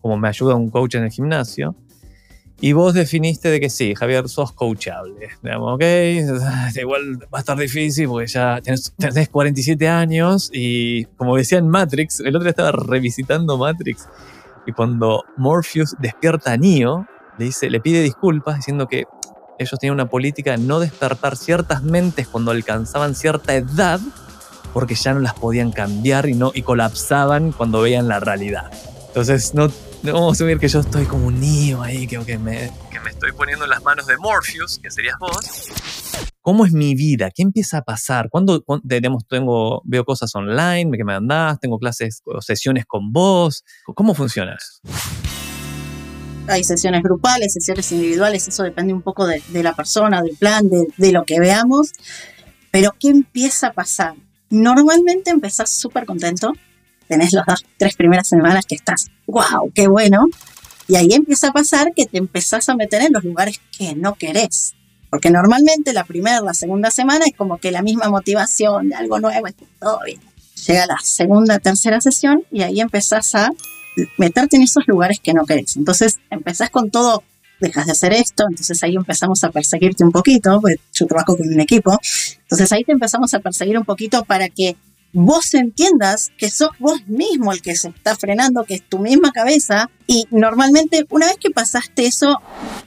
como 0.00 0.16
me 0.16 0.26
ayuda 0.28 0.56
un 0.56 0.68
coach 0.68 0.96
en 0.96 1.04
el 1.04 1.10
gimnasio. 1.12 1.76
Y 2.62 2.72
vos 2.74 2.92
definiste 2.92 3.48
de 3.48 3.58
que 3.58 3.70
sí, 3.70 3.94
Javier, 3.94 4.28
sos 4.28 4.52
coachable. 4.52 5.28
Digamos, 5.42 5.74
ok, 5.74 5.82
igual 6.80 7.22
va 7.22 7.38
a 7.38 7.40
estar 7.40 7.56
difícil 7.56 8.06
porque 8.08 8.26
ya 8.26 8.60
tenés, 8.62 8.92
tenés 8.98 9.30
47 9.30 9.88
años 9.88 10.50
y 10.52 11.06
como 11.16 11.36
decía 11.36 11.58
en 11.58 11.68
Matrix, 11.68 12.20
el 12.20 12.28
otro 12.28 12.40
día 12.40 12.50
estaba 12.50 12.72
revisitando 12.72 13.56
Matrix 13.56 14.06
y 14.66 14.72
cuando 14.72 15.24
Morpheus 15.38 15.96
despierta 15.98 16.52
a 16.52 16.56
Neo, 16.58 17.06
le, 17.38 17.46
dice, 17.46 17.70
le 17.70 17.80
pide 17.80 18.02
disculpas 18.02 18.56
diciendo 18.56 18.86
que 18.86 19.04
ellos 19.58 19.78
tenían 19.78 19.94
una 19.94 20.10
política 20.10 20.52
de 20.52 20.58
no 20.58 20.80
despertar 20.80 21.36
ciertas 21.36 21.82
mentes 21.82 22.28
cuando 22.28 22.50
alcanzaban 22.50 23.14
cierta 23.14 23.54
edad 23.54 24.00
porque 24.74 24.94
ya 24.94 25.14
no 25.14 25.20
las 25.20 25.34
podían 25.34 25.72
cambiar 25.72 26.28
y, 26.28 26.34
no, 26.34 26.52
y 26.54 26.62
colapsaban 26.62 27.52
cuando 27.52 27.80
veían 27.80 28.06
la 28.06 28.20
realidad. 28.20 28.70
Entonces, 29.08 29.54
no, 29.54 29.70
vamos 30.02 30.30
a 30.30 30.32
asumir 30.32 30.58
que 30.58 30.68
yo 30.68 30.80
estoy 30.80 31.04
como 31.04 31.26
un 31.26 31.40
niño 31.40 31.82
ahí, 31.82 32.06
que, 32.06 32.18
que 32.24 32.38
me, 32.38 32.70
que 32.90 33.00
me 33.00 33.10
estoy 33.10 33.32
poniendo 33.32 33.64
en 33.64 33.70
las 33.70 33.82
manos 33.82 34.06
de 34.06 34.16
Morpheus, 34.18 34.78
que 34.82 34.90
serías 34.90 35.16
vos. 35.18 35.68
¿Cómo 36.42 36.64
es 36.64 36.72
mi 36.72 36.94
vida? 36.94 37.30
¿Qué 37.34 37.42
empieza 37.42 37.78
a 37.78 37.82
pasar? 37.82 38.28
¿Cuándo, 38.30 38.62
cuándo- 38.64 38.86
tenemos, 38.88 39.26
tengo, 39.28 39.82
veo 39.84 40.04
cosas 40.04 40.34
online 40.34 40.90
que 40.96 41.04
me 41.04 41.12
mandás? 41.14 41.60
¿Tengo 41.60 41.78
clases 41.78 42.22
o 42.24 42.40
sesiones 42.40 42.86
con 42.86 43.12
vos? 43.12 43.62
¿Cómo 43.94 44.14
funciona? 44.14 44.56
Hay 46.48 46.64
sesiones 46.64 47.02
grupales, 47.02 47.52
sesiones 47.52 47.92
individuales, 47.92 48.48
eso 48.48 48.62
depende 48.64 48.92
un 48.92 49.02
poco 49.02 49.26
de, 49.26 49.42
de 49.48 49.62
la 49.62 49.74
persona, 49.74 50.20
del 50.22 50.36
plan, 50.36 50.68
de, 50.68 50.86
de 50.96 51.12
lo 51.12 51.24
que 51.24 51.38
veamos. 51.38 51.92
Pero 52.72 52.92
¿qué 52.98 53.08
empieza 53.10 53.68
a 53.68 53.72
pasar? 53.72 54.14
Normalmente 54.48 55.30
empezás 55.30 55.70
súper 55.70 56.06
contento, 56.06 56.52
tenés 57.10 57.32
las 57.32 57.44
dos, 57.44 57.66
tres 57.76 57.96
primeras 57.96 58.28
semanas 58.28 58.64
que 58.66 58.76
estás, 58.76 59.08
wow, 59.26 59.70
qué 59.74 59.88
bueno. 59.88 60.26
Y 60.86 60.96
ahí 60.96 61.08
empieza 61.12 61.48
a 61.48 61.52
pasar 61.52 61.92
que 61.94 62.06
te 62.06 62.18
empezás 62.18 62.68
a 62.68 62.76
meter 62.76 63.02
en 63.02 63.12
los 63.12 63.24
lugares 63.24 63.60
que 63.76 63.94
no 63.94 64.14
querés. 64.14 64.74
Porque 65.10 65.30
normalmente 65.30 65.92
la 65.92 66.04
primera, 66.04 66.40
la 66.40 66.54
segunda 66.54 66.90
semana 66.92 67.24
es 67.26 67.36
como 67.36 67.58
que 67.58 67.72
la 67.72 67.82
misma 67.82 68.08
motivación 68.08 68.90
de 68.90 68.94
algo 68.94 69.18
nuevo, 69.18 69.46
está 69.48 69.64
todo 69.80 69.98
bien. 70.06 70.20
Llega 70.66 70.86
la 70.86 70.98
segunda, 71.02 71.58
tercera 71.58 72.00
sesión 72.00 72.44
y 72.52 72.62
ahí 72.62 72.80
empezás 72.80 73.34
a 73.34 73.50
meterte 74.18 74.56
en 74.56 74.62
esos 74.62 74.86
lugares 74.86 75.18
que 75.20 75.34
no 75.34 75.44
querés. 75.46 75.76
Entonces 75.76 76.18
empezás 76.30 76.70
con 76.70 76.90
todo, 76.90 77.24
dejas 77.60 77.86
de 77.86 77.92
hacer 77.92 78.12
esto, 78.12 78.44
entonces 78.48 78.82
ahí 78.84 78.94
empezamos 78.94 79.42
a 79.42 79.50
perseguirte 79.50 80.04
un 80.04 80.12
poquito, 80.12 80.60
porque 80.60 80.76
yo 80.92 81.06
trabajo 81.06 81.36
con 81.36 81.48
un 81.48 81.60
equipo, 81.60 81.98
entonces 82.42 82.70
ahí 82.72 82.84
te 82.84 82.92
empezamos 82.92 83.34
a 83.34 83.40
perseguir 83.40 83.78
un 83.78 83.84
poquito 83.84 84.24
para 84.24 84.48
que 84.48 84.76
vos 85.12 85.54
entiendas 85.54 86.30
que 86.38 86.50
sos 86.50 86.70
vos 86.78 87.06
mismo 87.06 87.52
el 87.52 87.62
que 87.62 87.74
se 87.74 87.88
está 87.88 88.16
frenando, 88.16 88.64
que 88.64 88.74
es 88.74 88.88
tu 88.88 88.98
misma 88.98 89.32
cabeza 89.32 89.90
y 90.06 90.26
normalmente 90.30 91.06
una 91.10 91.26
vez 91.26 91.36
que 91.38 91.50
pasaste 91.50 92.06
eso, 92.06 92.40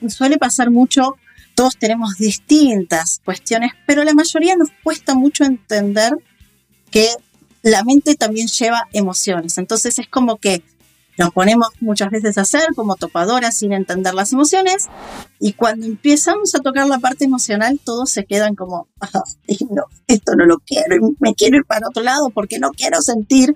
suele 0.08 0.38
pasar 0.38 0.72
mucho, 0.72 1.18
todos 1.56 1.78
tenemos 1.78 2.16
distintas 2.18 3.22
cuestiones, 3.24 3.72
pero 3.86 4.04
la 4.04 4.14
mayoría 4.14 4.56
nos 4.56 4.70
cuesta 4.84 5.16
mucho 5.16 5.44
entender 5.44 6.14
que 6.92 7.10
la 7.62 7.84
mente 7.84 8.16
también 8.16 8.48
lleva 8.48 8.88
emociones, 8.94 9.58
entonces 9.58 10.00
es 10.00 10.08
como 10.08 10.38
que 10.38 10.64
nos 11.18 11.32
ponemos 11.32 11.68
muchas 11.80 12.10
veces 12.10 12.38
a 12.38 12.42
hacer 12.42 12.64
como 12.76 12.96
topadoras 12.96 13.56
sin 13.56 13.74
entender 13.74 14.14
las 14.14 14.34
emociones 14.34 14.88
y 15.40 15.54
cuando 15.54 15.86
empezamos 15.86 16.56
a 16.56 16.60
tocar 16.60 16.88
la 16.88 17.00
parte 17.00 17.26
emocional 17.26 17.80
todos 17.84 18.10
se 18.12 18.26
quedan 18.26 18.56
como, 18.56 18.88
"Ah, 19.00 19.24
no, 19.70 19.84
esto 20.08 20.36
no 20.36 20.46
lo 20.46 20.58
quiero, 20.60 20.96
y 20.96 21.00
me 21.20 21.36
quiero 21.36 21.58
ir 21.58 21.66
para 21.66 21.88
otro 21.88 22.04
lado 22.04 22.30
porque 22.34 22.60
no 22.60 22.72
quiero 22.72 23.02
sentir. 23.02 23.54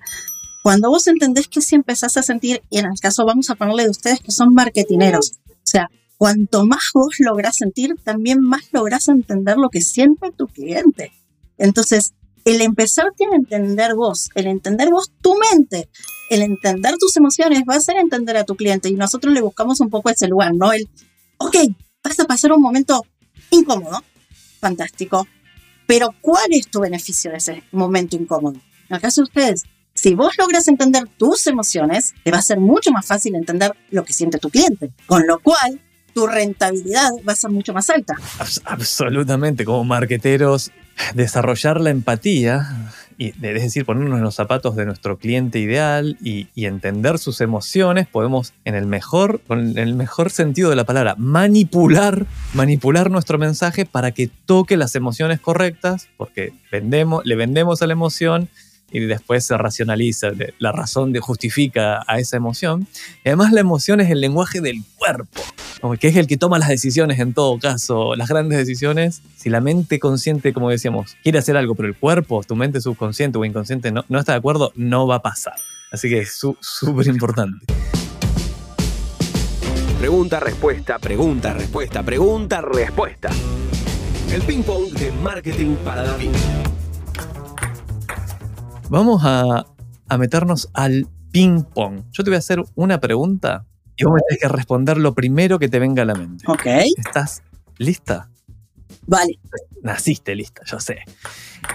Cuando 0.64 0.90
vos 0.90 1.08
entendés 1.08 1.48
que 1.48 1.62
si 1.62 1.76
empezás 1.76 2.18
a 2.18 2.24
sentir, 2.24 2.62
y 2.70 2.80
en 2.80 2.86
el 2.86 3.00
caso 3.02 3.26
vamos 3.26 3.50
a 3.50 3.56
ponerle 3.56 3.84
de 3.84 3.90
ustedes 3.90 4.20
que 4.20 4.32
son 4.32 4.54
marketineros, 4.54 5.34
o 5.48 5.52
sea, 5.64 5.90
cuanto 6.18 6.66
más 6.66 6.90
vos 6.94 7.16
lográs 7.20 7.56
sentir, 7.56 7.96
también 8.04 8.42
más 8.42 8.64
lográs 8.72 9.08
entender 9.08 9.58
lo 9.58 9.70
que 9.70 9.82
siente 9.82 10.32
tu 10.32 10.48
cliente. 10.48 11.14
Entonces, 11.58 12.14
el 12.44 12.62
empezarte 12.62 13.26
a 13.26 13.36
entender 13.36 13.96
vos, 13.96 14.30
el 14.36 14.48
entender 14.48 14.90
vos 14.90 15.12
tu 15.22 15.36
mente, 15.52 15.90
el 16.30 16.42
entender 16.42 16.96
tus 16.98 17.16
emociones 17.18 17.64
va 17.70 17.76
a 17.76 17.78
hacer 17.78 17.98
entender 17.98 18.38
a 18.38 18.44
tu 18.44 18.56
cliente 18.56 18.90
y 18.90 18.94
nosotros 18.94 19.34
le 19.34 19.42
buscamos 19.42 19.80
un 19.80 19.90
poco 19.90 20.10
ese 20.10 20.28
lugar, 20.28 20.54
¿no? 20.56 20.72
El, 20.74 20.88
ok, 21.38 21.56
vas 22.04 22.20
a 22.20 22.26
pasar 22.26 22.52
un 22.52 22.62
momento 22.62 23.06
incómodo, 23.52 24.04
fantástico, 24.60 25.28
pero 25.86 26.14
¿cuál 26.22 26.48
es 26.52 26.68
tu 26.68 26.82
beneficio 26.82 27.32
de 27.32 27.38
ese 27.38 27.64
momento 27.72 28.16
incómodo? 28.16 28.60
En 28.90 28.96
el 28.96 29.02
caso 29.02 29.22
de 29.22 29.26
ustedes, 29.26 29.64
si 29.94 30.14
vos 30.14 30.38
logras 30.38 30.68
entender 30.68 31.08
tus 31.18 31.48
emociones, 31.48 32.14
te 32.24 32.32
va 32.32 32.38
a 32.38 32.42
ser 32.42 32.60
mucho 32.60 32.92
más 32.92 33.06
fácil 33.06 33.36
entender 33.36 33.74
lo 33.90 34.04
que 34.04 34.14
siente 34.14 34.38
tu 34.38 34.50
cliente, 34.50 34.92
con 35.06 35.26
lo 35.26 35.40
cual 35.40 35.82
tu 36.14 36.28
rentabilidad 36.28 37.12
va 37.28 37.34
a 37.34 37.36
ser 37.36 37.52
mucho 37.52 37.74
más 37.74 37.90
alta. 37.90 38.16
Abs- 38.40 38.62
absolutamente, 38.66 39.66
como 39.66 39.84
marqueteros, 39.84 40.72
desarrollar 41.14 41.80
la 41.80 41.90
empatía, 41.92 42.92
y, 43.18 43.30
es 43.30 43.42
decir, 43.42 43.86
ponernos 43.86 44.18
en 44.18 44.24
los 44.24 44.36
zapatos 44.36 44.76
de 44.76 44.86
nuestro 44.86 45.18
cliente 45.18 45.60
ideal 45.60 46.18
y, 46.22 46.48
entender 46.56 47.18
sus 47.18 47.40
emociones, 47.42 48.08
podemos, 48.08 48.54
en 48.66 48.76
el 48.76 48.86
mejor, 48.86 49.40
con 49.48 49.78
el 49.78 49.96
mejor 49.96 50.30
sentido 50.30 50.70
de 50.70 50.76
la 50.76 50.84
palabra, 50.84 51.16
manipular, 51.18 52.26
manipular 52.54 53.10
nuestro 53.10 53.38
mensaje 53.38 53.86
para 53.86 54.12
que 54.12 54.30
toque 54.46 54.76
las 54.76 54.96
emociones 54.96 55.40
correctas, 55.40 56.10
porque 56.18 56.54
vendemos, 56.72 57.26
le 57.26 57.36
vendemos 57.36 57.82
a 57.82 57.88
la 57.88 57.94
emoción 57.94 58.50
y 58.92 59.00
después 59.02 59.46
se 59.46 59.58
racionaliza, 59.58 60.32
la 60.60 60.72
razón 60.72 61.12
de, 61.12 61.20
justifica 61.20 62.04
a 62.08 62.20
esa 62.20 62.38
emoción. 62.38 62.88
Y 63.24 63.30
además 63.30 63.52
la 63.52 63.62
emoción 63.62 64.00
es 64.00 64.10
el 64.10 64.22
lenguaje 64.22 64.62
del 64.62 64.84
cuerpo, 64.98 65.42
que 66.00 66.08
es 66.08 66.16
el 66.16 66.28
que 66.28 66.38
toma 66.38 66.60
las 66.60 66.70
decisiones 66.70 67.20
en 67.20 67.34
todo 67.34 67.60
caso, 67.60 68.16
las 68.16 68.30
grandes 68.30 68.58
decisiones. 68.58 69.22
Si 69.36 69.50
la 69.50 69.62
mente 69.62 70.00
consciente, 70.00 70.54
como 70.54 70.70
decíamos, 70.70 71.18
quiere 71.24 71.40
hacer 71.40 71.58
algo, 71.58 71.76
pero 71.76 71.88
el 71.88 71.96
cuerpo, 71.96 72.44
tu 72.44 72.56
mente 72.56 72.82
subconsciente 72.82 73.38
o 73.38 73.46
inconsciente 73.46 73.92
no, 73.92 74.06
no 74.10 74.20
está 74.20 74.34
de 74.34 74.40
acuerdo, 74.40 74.72
no 74.76 75.08
va 75.08 75.16
a 75.16 75.22
pasar. 75.22 75.56
Así 75.92 76.10
que 76.10 76.20
es 76.20 76.40
súper 76.60 77.08
importante. 77.08 77.66
Pregunta, 80.00 80.40
respuesta, 80.40 81.00
pregunta, 81.00 81.54
respuesta, 81.54 82.04
pregunta, 82.04 82.62
respuesta. 82.62 83.30
El 84.32 84.42
ping 84.44 84.62
pong 84.62 84.92
de 84.92 85.12
marketing 85.12 85.76
para 85.84 86.04
David. 86.04 86.32
Vamos 88.90 89.22
a, 89.26 89.66
a 90.08 90.18
meternos 90.18 90.70
al 90.74 91.08
ping 91.32 91.64
pong. 91.64 92.04
Yo 92.12 92.24
te 92.24 92.30
voy 92.30 92.36
a 92.36 92.40
hacer 92.40 92.64
una 92.76 93.00
pregunta 93.00 93.66
y 93.98 94.06
vos 94.06 94.14
me 94.14 94.22
tenés 94.28 94.42
que 94.42 94.48
responder 94.48 94.98
lo 94.98 95.14
primero 95.14 95.60
que 95.60 95.68
te 95.68 95.80
venga 95.80 96.04
a 96.04 96.06
la 96.06 96.16
mente. 96.16 96.46
Ok, 96.48 96.66
¿Estás 96.98 97.44
lista? 97.78 98.30
vale. 99.06 99.40
Naciste 99.84 100.36
lista, 100.36 100.64
yo 100.66 100.80
sé. 100.80 101.00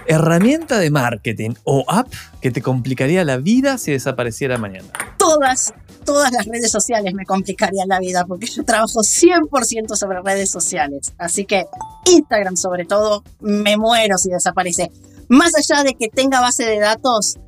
Herramienta 0.06 0.78
de 0.78 0.90
marketing 0.90 1.50
o 1.64 1.84
app 1.88 2.12
que 2.40 2.50
te 2.50 2.60
complicaría 2.60 3.24
la 3.24 3.36
vida 3.38 3.78
si 3.78 3.92
desapareciera 3.92 4.58
mañana. 4.58 4.88
Todas, 5.18 5.72
todas 6.04 6.30
las 6.32 6.46
redes 6.46 6.70
sociales 6.70 7.14
me 7.14 7.24
complicarían 7.24 7.88
la 7.88 8.00
vida 8.00 8.24
porque 8.26 8.46
yo 8.46 8.64
trabajo 8.64 9.00
100% 9.00 9.94
sobre 9.94 10.20
redes 10.20 10.50
sociales. 10.50 11.12
Así 11.16 11.44
que 11.46 11.64
Instagram 12.10 12.56
sobre 12.56 12.84
todo, 12.84 13.22
me 13.40 13.76
muero 13.76 14.18
si 14.18 14.30
desaparece. 14.30 14.90
Más 15.32 15.50
allá 15.56 15.82
de 15.82 15.94
que 15.94 16.08
tenga 16.08 16.40
base 16.42 16.64
de 16.66 16.78
datos, 16.78 17.38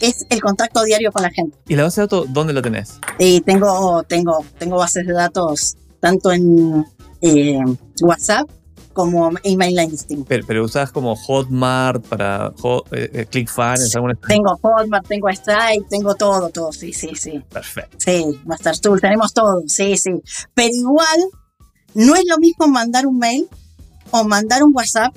es 0.00 0.24
el 0.30 0.40
contacto 0.40 0.82
diario 0.82 1.12
con 1.12 1.22
la 1.22 1.30
gente. 1.30 1.58
¿Y 1.68 1.76
la 1.76 1.82
base 1.82 2.00
de 2.00 2.06
datos 2.06 2.26
dónde 2.30 2.54
la 2.54 2.62
tenés? 2.62 2.98
Y 3.18 3.42
tengo, 3.42 4.02
tengo, 4.04 4.42
tengo 4.58 4.76
bases 4.78 5.06
de 5.06 5.12
datos 5.12 5.76
tanto 6.00 6.32
en 6.32 6.86
eh, 7.20 7.60
WhatsApp 8.00 8.48
como 8.94 9.30
email 9.42 9.76
listing. 9.76 10.24
Pero, 10.24 10.46
pero 10.46 10.64
usás 10.64 10.90
como 10.90 11.14
Hotmart 11.16 12.02
para 12.06 12.50
Hot- 12.62 12.86
eh, 12.92 13.10
eh, 13.12 13.26
ClickFunnels, 13.26 13.94
alguna 13.94 14.14
Tengo 14.26 14.56
Hotmart, 14.62 15.06
tengo 15.06 15.28
Stripe, 15.30 15.84
tengo 15.90 16.14
todo, 16.14 16.48
todo, 16.48 16.72
sí, 16.72 16.94
sí, 16.94 17.10
sí. 17.14 17.44
Perfecto. 17.52 17.96
Sí, 17.98 18.24
Master 18.46 18.78
Tool, 18.78 19.02
tenemos 19.02 19.34
todo, 19.34 19.62
sí, 19.66 19.98
sí. 19.98 20.12
Pero 20.54 20.70
igual, 20.72 21.18
no 21.92 22.14
es 22.14 22.22
lo 22.26 22.38
mismo 22.38 22.68
mandar 22.68 23.06
un 23.06 23.18
mail 23.18 23.46
o 24.12 24.24
mandar 24.24 24.62
un 24.64 24.72
WhatsApp 24.74 25.14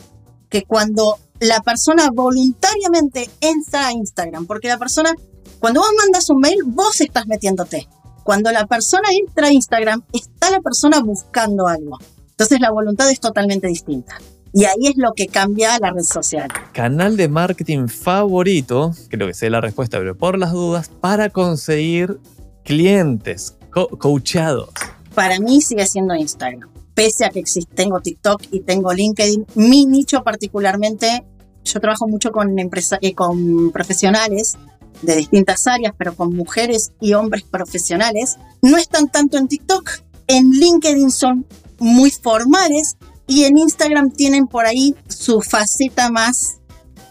que 0.49 0.63
cuando 0.63 1.19
la 1.39 1.59
persona 1.61 2.09
voluntariamente 2.13 3.29
entra 3.41 3.87
a 3.87 3.91
Instagram. 3.91 4.45
Porque 4.45 4.67
la 4.67 4.77
persona, 4.77 5.13
cuando 5.59 5.81
vos 5.81 5.89
mandas 5.97 6.29
un 6.29 6.39
mail, 6.39 6.59
vos 6.65 7.01
estás 7.01 7.27
metiéndote. 7.27 7.87
Cuando 8.23 8.51
la 8.51 8.65
persona 8.67 9.09
entra 9.11 9.47
a 9.47 9.51
Instagram, 9.53 10.03
está 10.13 10.49
la 10.51 10.59
persona 10.59 10.99
buscando 10.99 11.67
algo. 11.67 11.97
Entonces 12.31 12.59
la 12.59 12.71
voluntad 12.71 13.09
es 13.09 13.19
totalmente 13.19 13.67
distinta. 13.67 14.17
Y 14.53 14.65
ahí 14.65 14.87
es 14.87 14.97
lo 14.97 15.13
que 15.13 15.27
cambia 15.27 15.77
la 15.79 15.91
red 15.91 16.03
social. 16.03 16.49
Canal 16.73 17.15
de 17.17 17.27
marketing 17.27 17.87
favorito, 17.87 18.91
creo 19.09 19.27
que 19.27 19.33
sé 19.33 19.49
la 19.49 19.61
respuesta, 19.61 19.97
pero 19.99 20.17
por 20.17 20.37
las 20.37 20.51
dudas, 20.51 20.89
para 20.89 21.29
conseguir 21.29 22.19
clientes 22.63 23.55
co- 23.71 23.87
coachados. 23.87 24.69
Para 25.13 25.39
mí 25.39 25.61
sigue 25.61 25.85
siendo 25.85 26.15
Instagram. 26.15 26.69
Pese 26.97 27.25
a 27.25 27.29
que 27.29 27.37
existe, 27.37 27.75
tengo 27.75 27.99
TikTok 27.99 28.41
y 28.49 28.61
tengo 28.61 28.91
LinkedIn, 28.91 29.45
mi 29.53 29.85
nicho 29.85 30.23
particularmente, 30.23 31.23
yo 31.63 31.79
trabajo 31.79 32.07
mucho 32.07 32.31
con, 32.31 32.57
empresa, 32.57 32.97
eh, 33.01 33.13
con 33.13 33.71
profesionales 33.71 34.57
de 35.03 35.15
distintas 35.15 35.67
áreas, 35.67 35.93
pero 35.95 36.15
con 36.15 36.35
mujeres 36.35 36.93
y 36.99 37.13
hombres 37.13 37.43
profesionales. 37.43 38.37
No 38.63 38.77
están 38.77 39.09
tanto 39.09 39.37
en 39.37 39.47
TikTok. 39.47 39.87
En 40.25 40.49
LinkedIn 40.49 41.11
son 41.11 41.45
muy 41.77 42.09
formales 42.09 42.97
y 43.27 43.43
en 43.43 43.59
Instagram 43.59 44.09
tienen 44.09 44.47
por 44.47 44.65
ahí 44.65 44.95
su 45.07 45.41
faceta 45.41 46.09
más 46.09 46.57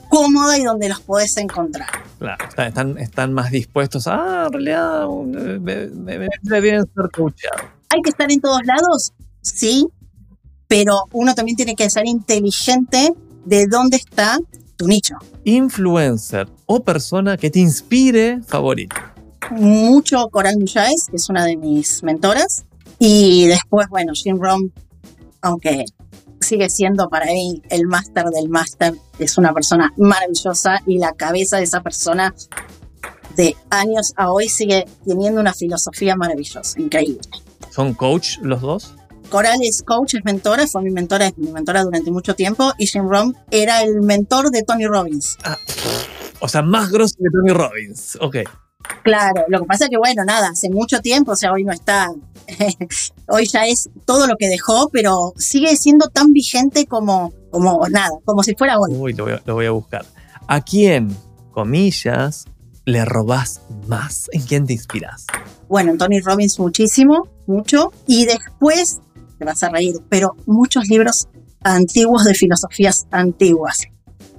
cómoda 0.09 0.59
y 0.59 0.65
donde 0.65 0.89
los 0.89 1.01
podés 1.01 1.37
encontrar. 1.37 1.91
Claro, 2.19 2.45
están- 2.67 2.99
están, 2.99 3.33
más 3.33 3.53
dispuestos 3.53 4.09
a, 4.09 4.17
ah, 4.17 4.47
en 4.47 4.53
realidad, 4.53 5.05
eh, 5.05 5.61
me, 5.61 5.87
me, 6.19 6.29
me 6.43 6.61
bien 6.61 6.85
ser 6.93 7.09
coachado. 7.13 7.69
¿Hay 7.91 8.03
que 8.03 8.11
estar 8.11 8.33
en 8.33 8.41
todos 8.41 8.67
lados? 8.67 9.13
Sí, 9.55 9.87
pero 10.69 11.05
uno 11.13 11.35
también 11.35 11.57
tiene 11.57 11.75
que 11.75 11.89
ser 11.89 12.07
inteligente 12.07 13.13
de 13.45 13.67
dónde 13.67 13.97
está 13.97 14.39
tu 14.77 14.87
nicho. 14.87 15.15
Influencer 15.45 16.49
o 16.67 16.83
persona 16.83 17.37
que 17.37 17.51
te 17.51 17.61
inspire 17.61 18.43
favorito. 18.43 18.97
Mucho 19.51 20.29
Coral 20.31 20.57
que 20.57 21.17
es 21.17 21.29
una 21.29 21.45
de 21.45 21.57
mis 21.57 22.03
mentoras, 22.03 22.65
y 22.99 23.47
después, 23.47 23.89
bueno, 23.89 24.13
Jim 24.15 24.39
Rom, 24.41 24.71
aunque 25.43 25.85
sigue 26.41 26.69
siendo 26.69 27.09
para 27.09 27.27
mí 27.27 27.63
el 27.71 27.87
máster 27.87 28.25
del 28.27 28.49
máster, 28.49 28.95
es 29.19 29.39
una 29.39 29.53
persona 29.53 29.93
maravillosa 29.97 30.81
y 30.87 30.99
la 30.99 31.13
cabeza 31.13 31.59
de 31.59 31.65
esa 31.65 31.83
persona 31.83 32.35
de 33.37 33.55
años 33.71 34.13
a 34.17 34.33
hoy 34.33 34.49
sigue 34.49 34.87
teniendo 35.07 35.41
una 35.41 35.53
filosofía 35.53 36.17
maravillosa, 36.17 36.81
increíble. 36.81 37.21
¿Son 37.71 37.95
coach 37.95 38.39
los 38.41 38.63
dos? 38.63 38.96
Coral 39.29 39.59
es 39.63 39.83
coach, 39.83 40.15
es 40.15 40.25
mentora, 40.25 40.67
fue 40.67 40.83
mi 40.83 40.91
mentora, 40.91 41.27
es 41.27 41.39
mi 41.39 41.51
mentora 41.51 41.85
durante 41.85 42.11
mucho 42.11 42.35
tiempo, 42.35 42.73
y 42.79 42.87
Jim 42.87 43.09
Rom 43.09 43.35
era 43.51 43.83
el 43.83 44.03
mentor 44.03 44.51
de 44.51 44.63
Tony 44.63 44.87
Robbins. 44.87 45.39
O 46.41 46.49
sea, 46.49 46.63
más 46.63 46.91
grosso 46.91 47.17
que 47.19 47.29
Tony 47.33 47.53
Robbins. 47.53 48.19
Ok. 48.21 48.37
Claro, 49.03 49.45
lo 49.49 49.61
que 49.61 49.67
pasa 49.67 49.85
es 49.85 49.91
que, 49.91 49.97
bueno, 49.97 50.25
nada, 50.25 50.49
hace 50.49 50.71
mucho 50.71 51.01
tiempo, 51.01 51.33
o 51.33 51.37
sea, 51.37 51.53
hoy 51.53 51.65
no 51.65 51.73
está, 51.73 52.09
hoy 53.29 53.47
ya 53.47 53.67
es 53.67 53.89
todo 54.05 54.27
lo 54.27 54.37
que 54.37 54.49
dejó, 54.49 54.89
pero 54.93 55.33
sigue 55.37 55.77
siendo 55.77 56.09
tan 56.09 56.33
vigente 56.33 56.87
como, 56.87 57.33
como 57.51 57.89
nada, 57.89 58.11
como 58.25 58.43
si 58.43 58.55
fuera 58.55 58.79
hoy. 58.79 58.95
Uy, 58.95 59.13
lo 59.13 59.25
voy, 59.25 59.33
a, 59.35 59.43
lo 59.45 59.55
voy 59.55 59.67
a 59.67 59.71
buscar. 59.71 60.05
¿A 60.47 60.61
quién, 60.61 61.17
comillas, 61.51 62.47
le 62.85 63.05
robás 63.05 63.63
más? 63.89 64.29
¿En 64.33 64.43
quién 64.43 64.67
te 64.67 64.73
inspiras? 64.75 65.27
Bueno, 65.69 65.93
en 65.93 65.99
Tony 65.99 66.21
Robbins 66.21 66.59
muchísimo, 66.61 67.29
mucho, 67.47 67.93
y 68.07 68.27
después, 68.27 69.01
te 69.39 69.45
vas 69.45 69.63
a 69.63 69.69
reír, 69.69 69.97
pero 70.09 70.37
muchos 70.47 70.89
libros 70.89 71.29
antiguos 71.63 72.25
de 72.25 72.35
filosofías 72.35 73.07
antiguas. 73.11 73.83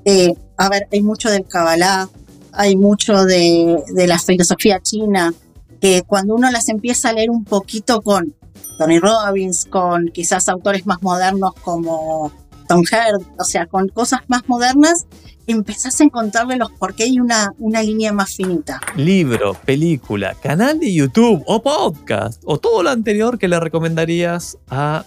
Eh, 0.05 0.33
a 0.57 0.69
ver, 0.69 0.87
hay 0.91 1.01
mucho 1.01 1.29
del 1.29 1.45
Kabbalah, 1.45 2.09
hay 2.51 2.75
mucho 2.75 3.25
de, 3.25 3.83
de 3.93 4.07
la 4.07 4.17
filosofía 4.19 4.79
china, 4.81 5.33
que 5.79 6.03
cuando 6.03 6.35
uno 6.35 6.49
las 6.51 6.69
empieza 6.69 7.09
a 7.09 7.13
leer 7.13 7.29
un 7.29 7.43
poquito 7.43 8.01
con 8.01 8.35
Tony 8.77 8.99
Robbins, 8.99 9.65
con 9.65 10.07
quizás 10.07 10.49
autores 10.49 10.85
más 10.85 11.01
modernos 11.01 11.53
como 11.63 12.31
Tom 12.67 12.83
Herd, 12.89 13.21
o 13.39 13.43
sea, 13.43 13.65
con 13.65 13.87
cosas 13.89 14.21
más 14.27 14.47
modernas, 14.47 15.07
empezás 15.47 15.99
a 15.99 16.03
encontrarle 16.03 16.57
los 16.57 16.71
por 16.71 16.93
qué 16.93 17.07
y 17.07 17.19
una, 17.19 17.53
una 17.57 17.81
línea 17.81 18.11
más 18.13 18.35
finita. 18.35 18.81
Libro, 18.95 19.53
película, 19.53 20.35
canal 20.35 20.79
de 20.79 20.93
YouTube 20.93 21.43
o 21.45 21.61
podcast 21.61 22.41
o 22.45 22.59
todo 22.59 22.83
lo 22.83 22.89
anterior 22.89 23.39
que 23.39 23.47
le 23.47 23.59
recomendarías 23.59 24.57
a 24.69 25.05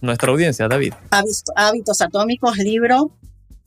nuestra 0.00 0.30
audiencia, 0.30 0.68
David. 0.68 0.94
Hábitos, 1.10 2.00
atómicos, 2.00 2.56
libro, 2.58 3.10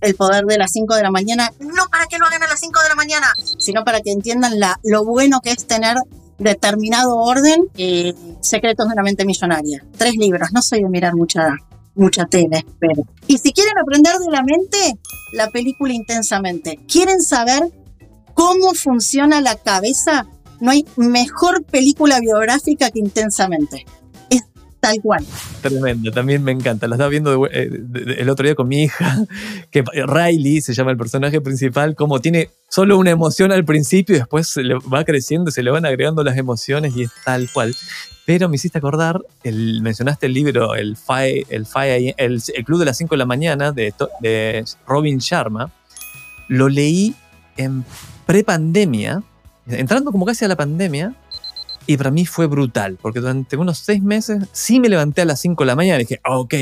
El 0.02 0.16
poder 0.16 0.46
de 0.46 0.58
las 0.58 0.72
5 0.72 0.96
de 0.96 1.04
la 1.04 1.12
mañana, 1.12 1.52
no 1.60 1.88
para 1.92 2.06
que 2.08 2.18
lo 2.18 2.26
hagan 2.26 2.44
a 2.44 2.48
las 2.48 2.60
5 2.60 2.80
de 2.82 2.90
la 2.90 2.96
mañana, 2.96 3.28
sino 3.58 3.84
para 3.84 4.02
que 4.02 4.12
entiendan 4.12 4.60
la, 4.60 4.80
lo 4.84 5.06
bueno 5.06 5.40
que 5.42 5.52
es 5.52 5.66
tener 5.66 5.96
determinado 6.38 7.16
orden 7.18 7.68
y 7.76 8.14
secretos 8.42 8.88
de 8.88 8.94
una 8.94 9.04
mente 9.04 9.26
millonaria. 9.26 9.84
Tres 9.98 10.14
libros, 10.18 10.50
no 10.52 10.62
soy 10.62 10.82
de 10.82 10.90
mirar 10.90 11.16
mucha, 11.16 11.56
mucha 11.96 12.26
tele, 12.26 12.66
pero... 12.80 13.04
Y 13.28 13.38
si 13.38 13.54
quieren 13.54 13.74
aprender 13.78 14.18
de 14.18 14.32
la 14.32 14.44
mente, 14.44 15.00
la 15.34 15.50
película 15.50 15.94
intensamente. 15.94 16.80
¿Quieren 16.88 17.22
saber 17.22 17.64
cómo 18.34 18.74
funciona 18.74 19.42
la 19.42 19.56
cabeza? 19.56 20.28
No 20.62 20.72
hay 20.72 20.86
mejor 20.96 21.66
película 21.66 22.20
biográfica 22.20 22.90
que 22.92 23.00
intensamente. 23.00 23.86
Tal 24.84 25.02
cual. 25.02 25.26
Tremendo, 25.62 26.12
también 26.12 26.44
me 26.44 26.52
encanta. 26.52 26.88
La 26.88 26.96
estaba 26.96 27.10
viendo 27.10 27.32
de- 27.32 27.50
eh, 27.54 27.70
de- 27.72 28.14
el 28.16 28.30
otro 28.30 28.46
día 28.46 28.54
con 28.56 28.68
mi 28.68 28.84
hija, 28.84 29.18
que 29.72 29.84
Riley 30.06 30.62
se 30.62 30.74
llama 30.74 30.92
el 30.92 30.98
personaje 30.98 31.40
principal, 31.42 31.96
como 31.96 32.20
tiene 32.20 32.50
solo 32.70 32.98
una 32.98 33.12
emoción 33.12 33.52
al 33.52 33.64
principio 33.66 34.16
y 34.16 34.20
después 34.20 34.48
se 34.50 34.62
le 34.64 34.76
va 34.76 35.04
creciendo, 35.06 35.52
se 35.52 35.64
le 35.64 35.72
van 35.72 35.86
agregando 35.86 36.24
las 36.24 36.38
emociones 36.38 36.96
y 36.98 37.04
es 37.04 37.12
tal 37.24 37.50
cual. 37.52 37.74
Pero 38.26 38.48
me 38.50 38.56
hiciste 38.56 38.78
acordar, 38.78 39.20
el, 39.44 39.82
mencionaste 39.82 40.28
el 40.28 40.34
libro, 40.34 40.76
el, 40.76 40.96
Fi- 40.98 41.46
el, 41.50 41.66
Club 42.66 42.80
de 42.80 42.86
las 42.86 42.98
5 42.98 43.16
de 43.16 43.18
la 43.20 43.26
mañana 43.26 43.72
de, 43.72 43.94
de 44.22 44.64
Robin 44.88 45.18
Sharma. 45.20 45.72
Lo 46.48 46.68
leí 46.70 47.16
en 47.58 47.84
prepandemia, 48.26 49.24
entrando 49.68 50.12
como 50.12 50.26
casi 50.26 50.44
a 50.46 50.48
la 50.48 50.56
pandemia, 50.56 51.14
y 51.86 51.98
para 51.98 52.12
mí 52.12 52.26
fue 52.26 52.48
brutal, 52.48 52.98
porque 53.02 53.20
durante 53.20 53.58
unos 53.58 53.80
seis 53.80 54.02
meses 54.02 54.44
sí 54.52 54.80
me 54.80 54.90
levanté 54.90 55.22
a 55.22 55.26
las 55.26 55.42
5 55.42 55.64
de 55.64 55.68
la 55.68 55.76
mañana 55.76 55.98
y 55.98 56.06
dije, 56.06 56.20
"Ah, 56.24 56.38
ok, 56.38 56.54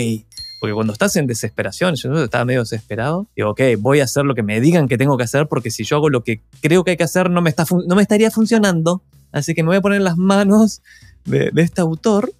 porque 0.62 0.76
cuando 0.76 0.94
estás 0.94 1.16
en 1.16 1.26
desesperación, 1.26 1.96
yo 1.96 2.24
estaba 2.24 2.46
medio 2.46 2.60
desesperado, 2.60 3.26
digo, 3.36 3.50
ok, 3.50 3.62
voy 3.80 4.00
a 4.00 4.04
hacer 4.04 4.26
lo 4.26 4.36
que 4.36 4.44
me 4.44 4.62
digan 4.62 4.88
que 4.88 4.96
tengo 4.96 5.18
que 5.18 5.24
hacer, 5.24 5.48
porque 5.48 5.72
si 5.72 5.84
yo 5.84 5.96
hago 5.96 6.10
lo 6.10 6.24
que 6.24 6.40
creo 6.62 6.84
que 6.84 6.92
hay 6.92 6.98
que 6.98 7.04
hacer, 7.04 7.32
no 7.32 7.42
me, 7.42 7.50
está 7.50 7.66
no 7.88 7.96
me 7.96 8.04
estaría 8.04 8.30
funcionando, 8.30 9.02
así 9.32 9.56
que 9.56 9.64
me 9.64 9.70
voy 9.70 9.78
a 9.78 9.82
poner 9.82 9.98
en 9.98 10.04
las 10.04 10.18
manos 10.18 10.84
de, 11.26 11.50
de 11.52 11.62
este 11.64 11.82
autor. 11.82 12.32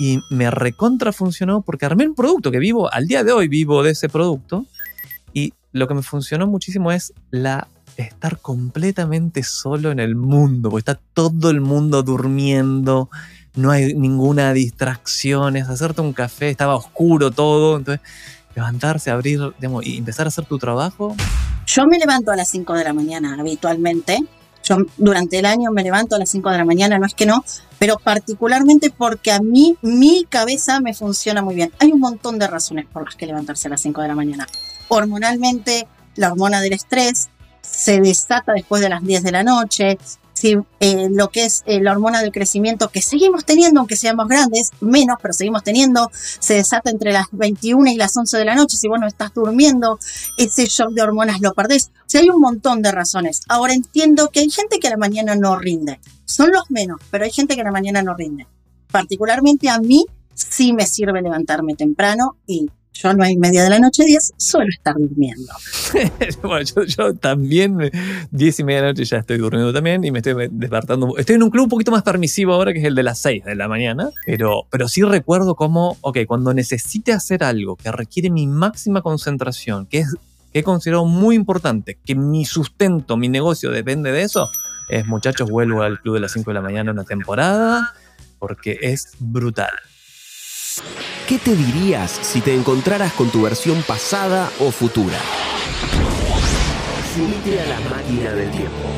Y 0.00 0.20
me 0.30 0.48
recontra 0.50 1.12
funcionó 1.12 1.62
porque 1.62 1.86
armé 1.86 2.06
un 2.06 2.14
producto 2.16 2.50
que 2.50 2.58
vivo, 2.58 2.92
al 2.92 3.06
día 3.06 3.24
de 3.24 3.32
hoy 3.32 3.48
vivo 3.48 3.82
de 3.82 3.90
ese 3.92 4.08
producto. 4.08 4.64
Y 5.32 5.54
lo 5.72 5.86
que 5.86 5.94
me 5.94 6.02
funcionó 6.02 6.46
muchísimo 6.46 6.92
es 6.92 7.12
la 7.30 7.68
estar 8.02 8.38
completamente 8.38 9.42
solo 9.42 9.90
en 9.90 10.00
el 10.00 10.14
mundo, 10.14 10.70
porque 10.70 10.90
está 10.90 11.00
todo 11.14 11.50
el 11.50 11.60
mundo 11.60 12.02
durmiendo, 12.02 13.10
no 13.54 13.70
hay 13.70 13.94
ninguna 13.94 14.52
distracción, 14.52 15.56
es 15.56 15.68
hacerte 15.68 16.00
un 16.00 16.12
café, 16.12 16.50
estaba 16.50 16.76
oscuro 16.76 17.30
todo, 17.30 17.76
entonces 17.76 18.06
levantarse, 18.54 19.10
abrir, 19.10 19.40
digamos, 19.58 19.84
y 19.86 19.98
empezar 19.98 20.26
a 20.26 20.28
hacer 20.28 20.44
tu 20.44 20.58
trabajo. 20.58 21.14
Yo 21.66 21.86
me 21.86 21.98
levanto 21.98 22.30
a 22.30 22.36
las 22.36 22.48
5 22.48 22.74
de 22.74 22.84
la 22.84 22.92
mañana 22.92 23.36
habitualmente. 23.38 24.18
Yo 24.64 24.78
durante 24.96 25.38
el 25.38 25.46
año 25.46 25.70
me 25.70 25.82
levanto 25.82 26.16
a 26.16 26.18
las 26.18 26.28
5 26.30 26.50
de 26.50 26.58
la 26.58 26.64
mañana, 26.64 26.98
no 26.98 27.06
es 27.06 27.14
que 27.14 27.26
no, 27.26 27.44
pero 27.78 27.96
particularmente 28.02 28.90
porque 28.90 29.32
a 29.32 29.40
mí 29.40 29.76
mi 29.82 30.24
cabeza 30.28 30.80
me 30.80 30.94
funciona 30.94 31.42
muy 31.42 31.54
bien. 31.54 31.72
Hay 31.78 31.92
un 31.92 32.00
montón 32.00 32.38
de 32.38 32.46
razones 32.46 32.86
por 32.86 33.04
las 33.04 33.14
que 33.14 33.26
levantarse 33.26 33.68
a 33.68 33.70
las 33.70 33.80
5 33.80 34.02
de 34.02 34.08
la 34.08 34.14
mañana. 34.14 34.46
Hormonalmente, 34.88 35.86
la 36.16 36.32
hormona 36.32 36.60
del 36.60 36.72
estrés 36.72 37.28
se 37.70 38.00
desata 38.00 38.52
después 38.52 38.82
de 38.82 38.88
las 38.88 39.02
10 39.02 39.22
de 39.22 39.32
la 39.32 39.42
noche. 39.42 39.98
Si, 40.32 40.56
eh, 40.78 41.08
lo 41.10 41.30
que 41.30 41.46
es 41.46 41.64
eh, 41.66 41.80
la 41.80 41.90
hormona 41.90 42.20
del 42.20 42.30
crecimiento 42.30 42.90
que 42.90 43.02
seguimos 43.02 43.44
teniendo, 43.44 43.80
aunque 43.80 43.96
seamos 43.96 44.28
grandes, 44.28 44.70
menos, 44.80 45.18
pero 45.20 45.34
seguimos 45.34 45.64
teniendo, 45.64 46.10
se 46.12 46.54
desata 46.54 46.90
entre 46.90 47.12
las 47.12 47.26
21 47.32 47.90
y 47.90 47.96
las 47.96 48.16
11 48.16 48.38
de 48.38 48.44
la 48.44 48.54
noche. 48.54 48.76
Si 48.76 48.86
vos 48.86 49.00
no 49.00 49.08
estás 49.08 49.34
durmiendo, 49.34 49.98
ese 50.36 50.66
shock 50.66 50.90
de 50.92 51.02
hormonas 51.02 51.40
lo 51.40 51.54
perdés. 51.54 51.90
O 51.98 52.04
sea, 52.06 52.20
hay 52.20 52.30
un 52.30 52.40
montón 52.40 52.82
de 52.82 52.92
razones. 52.92 53.40
Ahora 53.48 53.74
entiendo 53.74 54.28
que 54.28 54.40
hay 54.40 54.50
gente 54.50 54.78
que 54.78 54.86
a 54.86 54.90
la 54.90 54.96
mañana 54.96 55.34
no 55.34 55.58
rinde. 55.58 55.98
Son 56.24 56.52
los 56.52 56.70
menos, 56.70 57.00
pero 57.10 57.24
hay 57.24 57.32
gente 57.32 57.56
que 57.56 57.62
a 57.62 57.64
la 57.64 57.72
mañana 57.72 58.02
no 58.02 58.14
rinde. 58.14 58.46
Particularmente 58.92 59.68
a 59.68 59.80
mí 59.80 60.06
sí 60.34 60.72
me 60.72 60.86
sirve 60.86 61.20
levantarme 61.20 61.74
temprano 61.74 62.36
y 62.46 62.70
yo 62.92 63.14
no 63.14 63.22
hay 63.22 63.36
media 63.36 63.62
de 63.62 63.70
la 63.70 63.78
noche, 63.78 64.04
10, 64.04 64.32
suelo 64.36 64.68
estar 64.70 64.94
durmiendo. 64.96 65.52
bueno, 66.42 66.64
yo, 66.84 67.14
también, 67.14 67.76
me- 67.76 67.90
10 68.30 68.60
y 68.60 68.64
media 68.64 68.80
de 68.80 68.86
la 68.86 68.92
noche 68.92 69.04
ya 69.04 69.18
estoy 69.18 69.38
durmiendo 69.38 69.72
también 69.72 70.04
y 70.04 70.10
me 70.10 70.18
estoy 70.18 70.48
despertando. 70.50 71.16
Estoy 71.16 71.36
en 71.36 71.42
un 71.44 71.50
club 71.50 71.64
un 71.64 71.68
poquito 71.70 71.90
más 71.90 72.02
permisivo 72.02 72.52
ahora, 72.54 72.72
que 72.72 72.80
es 72.80 72.84
el 72.84 72.94
de 72.94 73.02
las 73.02 73.18
6 73.20 73.44
de 73.44 73.54
la 73.54 73.68
mañana, 73.68 74.10
pero, 74.26 74.62
pero 74.70 74.88
sí 74.88 75.02
recuerdo 75.02 75.54
cómo, 75.54 75.96
ok, 76.00 76.18
cuando 76.26 76.52
necesite 76.54 77.12
hacer 77.12 77.44
algo 77.44 77.76
que 77.76 77.92
requiere 77.92 78.30
mi 78.30 78.46
máxima 78.46 79.02
concentración, 79.02 79.86
que 79.86 80.00
es 80.00 80.14
que 80.52 80.60
he 80.60 80.62
considerado 80.62 81.04
muy 81.04 81.36
importante, 81.36 81.98
que 82.04 82.14
mi 82.14 82.44
sustento, 82.46 83.16
mi 83.16 83.28
negocio 83.28 83.70
depende 83.70 84.12
de 84.12 84.22
eso, 84.22 84.48
es 84.88 85.06
muchachos, 85.06 85.50
vuelvo 85.50 85.82
al 85.82 86.00
club 86.00 86.14
de 86.14 86.20
las 86.20 86.32
5 86.32 86.50
de 86.50 86.54
la 86.54 86.62
mañana 86.62 86.90
una 86.92 87.04
temporada 87.04 87.92
porque 88.38 88.78
es 88.80 89.10
brutal. 89.18 89.70
¿Qué 91.26 91.38
te 91.38 91.54
dirías 91.54 92.10
si 92.10 92.40
te 92.40 92.54
encontraras 92.54 93.12
con 93.12 93.30
tu 93.30 93.42
versión 93.42 93.82
pasada 93.82 94.50
o 94.60 94.70
futura? 94.70 95.18
Subite 97.14 97.60
a 97.60 97.66
la 97.66 97.80
máquina 97.90 98.32
del 98.32 98.50
tiempo. 98.50 98.88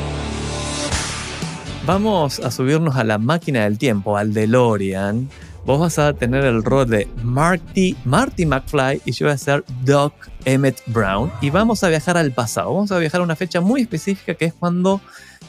Vamos 1.85 2.39
a 2.39 2.51
subirnos 2.51 2.95
a 2.95 3.03
la 3.03 3.17
máquina 3.17 3.63
del 3.63 3.77
tiempo, 3.77 4.15
al 4.15 4.33
DeLorean. 4.33 5.29
Vos 5.65 5.79
vas 5.79 5.99
a 5.99 6.13
tener 6.13 6.45
el 6.45 6.63
rol 6.63 6.89
de 6.89 7.07
Marty, 7.23 7.95
Marty 8.05 8.45
McFly 8.45 9.01
y 9.05 9.11
yo 9.11 9.25
voy 9.27 9.33
a 9.33 9.37
ser 9.37 9.63
Doc 9.83 10.13
Emmett 10.45 10.81
Brown. 10.87 11.31
Y 11.41 11.49
vamos 11.49 11.83
a 11.83 11.89
viajar 11.89 12.17
al 12.17 12.31
pasado. 12.31 12.73
Vamos 12.73 12.91
a 12.91 12.97
viajar 12.97 13.21
a 13.21 13.23
una 13.23 13.35
fecha 13.35 13.61
muy 13.61 13.81
específica 13.81 14.35
que 14.35 14.45
es 14.45 14.53
cuando 14.53 15.01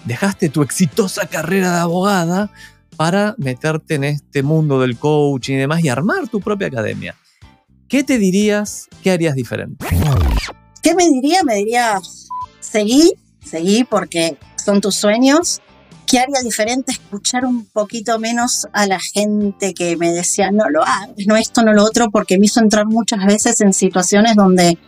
dejaste 0.04 0.48
tu 0.48 0.62
exitosa 0.62 1.26
carrera 1.26 1.72
de 1.72 1.80
abogada 1.80 2.50
para 2.96 3.34
meterte 3.38 3.94
en 3.94 4.04
este 4.04 4.42
mundo 4.42 4.80
del 4.80 4.98
coaching 4.98 5.54
y 5.54 5.58
demás 5.58 5.84
y 5.84 5.88
armar 5.88 6.28
tu 6.28 6.40
propia 6.40 6.68
academia. 6.68 7.16
¿Qué 7.88 8.04
te 8.04 8.18
dirías? 8.18 8.88
¿Qué 9.02 9.10
harías 9.10 9.34
diferente? 9.34 9.84
¿Qué 10.82 10.94
me 10.94 11.08
diría? 11.08 11.42
Me 11.44 11.56
diría, 11.56 12.00
seguí, 12.60 13.12
seguí 13.44 13.84
porque 13.84 14.38
son 14.56 14.80
tus 14.80 14.94
sueños. 14.94 15.60
¿Qué 16.06 16.18
haría 16.18 16.40
diferente? 16.42 16.92
Escuchar 16.92 17.44
un 17.44 17.66
poquito 17.66 18.18
menos 18.18 18.66
a 18.72 18.86
la 18.86 18.98
gente 18.98 19.72
que 19.74 19.96
me 19.96 20.10
decía, 20.10 20.50
no 20.50 20.68
lo 20.68 20.82
hagas, 20.82 21.10
no 21.26 21.36
esto, 21.36 21.62
no 21.62 21.72
lo 21.72 21.84
otro, 21.84 22.10
porque 22.10 22.38
me 22.38 22.46
hizo 22.46 22.60
entrar 22.60 22.86
muchas 22.86 23.24
veces 23.24 23.60
en 23.60 23.72
situaciones 23.72 24.36
donde 24.36 24.78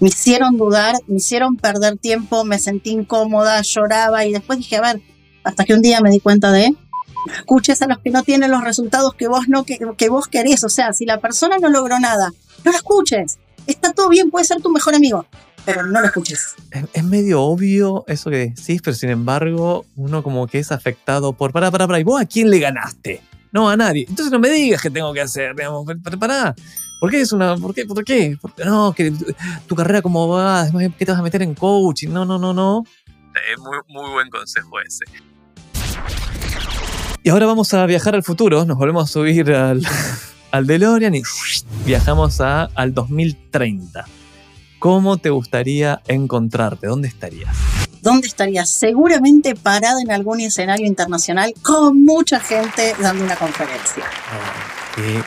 me 0.00 0.08
hicieron 0.08 0.56
dudar, 0.56 0.96
me 1.06 1.16
hicieron 1.16 1.56
perder 1.56 1.98
tiempo, 1.98 2.44
me 2.44 2.58
sentí 2.58 2.90
incómoda, 2.90 3.60
lloraba 3.62 4.24
y 4.24 4.32
después 4.32 4.58
dije, 4.58 4.76
a 4.76 4.80
ver, 4.80 5.02
hasta 5.44 5.64
que 5.64 5.74
un 5.74 5.82
día 5.82 6.00
me 6.00 6.10
di 6.10 6.20
cuenta 6.20 6.50
de, 6.52 6.74
escuches 7.34 7.82
a 7.82 7.86
los 7.86 7.98
que 7.98 8.10
no 8.10 8.22
tienen 8.22 8.50
los 8.50 8.62
resultados 8.62 9.14
que 9.14 9.28
vos 9.28 9.48
no 9.48 9.64
que, 9.64 9.78
que 9.96 10.08
vos 10.08 10.28
querés, 10.28 10.64
o 10.64 10.68
sea, 10.68 10.92
si 10.92 11.06
la 11.06 11.20
persona 11.20 11.58
no 11.58 11.68
logró 11.68 11.98
nada, 11.98 12.32
no 12.64 12.70
la 12.70 12.76
escuches. 12.76 13.38
Está 13.66 13.92
todo 13.92 14.08
bien, 14.08 14.30
puede 14.30 14.44
ser 14.44 14.60
tu 14.60 14.70
mejor 14.70 14.94
amigo, 14.94 15.26
pero 15.64 15.86
no 15.86 16.00
lo 16.00 16.06
escuches. 16.06 16.54
Es, 16.70 16.84
es 16.92 17.04
medio 17.04 17.42
obvio 17.42 18.04
eso 18.06 18.30
que 18.30 18.52
decís, 18.54 18.80
pero 18.82 18.94
sin 18.94 19.10
embargo, 19.10 19.84
uno 19.96 20.22
como 20.22 20.46
que 20.46 20.58
es 20.58 20.72
afectado 20.72 21.32
por, 21.32 21.52
pará, 21.52 21.70
pará, 21.70 21.86
pará, 21.86 22.00
¿y 22.00 22.04
vos 22.04 22.20
a 22.20 22.26
quién 22.26 22.50
le 22.50 22.58
ganaste? 22.58 23.22
No, 23.52 23.68
a 23.68 23.76
nadie. 23.76 24.06
Entonces 24.08 24.30
no 24.30 24.38
me 24.38 24.48
digas 24.48 24.80
qué 24.80 24.90
tengo 24.90 25.12
que 25.12 25.20
hacer, 25.20 25.54
digamos, 25.54 25.86
pará, 26.02 26.16
pará. 26.16 26.54
¿Por 27.00 27.10
qué 27.10 27.22
es 27.22 27.32
una, 27.32 27.56
por 27.56 27.74
qué, 27.74 27.86
por 27.86 28.04
qué? 28.04 28.36
¿Por 28.40 28.54
qué? 28.54 28.64
No, 28.64 28.92
que 28.92 29.12
tu 29.66 29.74
carrera 29.74 30.02
como 30.02 30.36
además, 30.36 30.92
¿qué 30.98 31.06
te 31.06 31.12
vas 31.12 31.20
a 31.20 31.22
meter 31.22 31.42
en 31.42 31.54
coaching? 31.54 32.10
No, 32.10 32.26
no, 32.26 32.38
no, 32.38 32.52
no. 32.52 32.84
Es 33.50 33.58
muy, 33.58 33.78
muy 33.88 34.10
buen 34.12 34.28
consejo 34.28 34.78
ese. 34.80 35.04
Y 37.22 37.28
ahora 37.28 37.44
vamos 37.44 37.74
a 37.74 37.84
viajar 37.84 38.14
al 38.14 38.22
futuro, 38.22 38.64
nos 38.64 38.78
volvemos 38.78 39.10
a 39.10 39.12
subir 39.12 39.52
al, 39.52 39.82
al 40.52 40.66
DeLorean 40.66 41.14
y 41.14 41.22
viajamos 41.84 42.40
a, 42.40 42.64
al 42.74 42.94
2030. 42.94 44.06
¿Cómo 44.78 45.18
te 45.18 45.28
gustaría 45.28 46.00
encontrarte? 46.08 46.86
¿Dónde 46.86 47.08
estarías? 47.08 47.54
¿Dónde 48.00 48.26
estarías? 48.26 48.70
Seguramente 48.70 49.54
parada 49.54 50.00
en 50.00 50.10
algún 50.10 50.40
escenario 50.40 50.86
internacional 50.86 51.52
con 51.60 52.02
mucha 52.02 52.40
gente 52.40 52.94
dando 52.98 53.22
una 53.24 53.36
conferencia. 53.36 54.04
Oh, 54.04 54.96
qué 54.96 55.22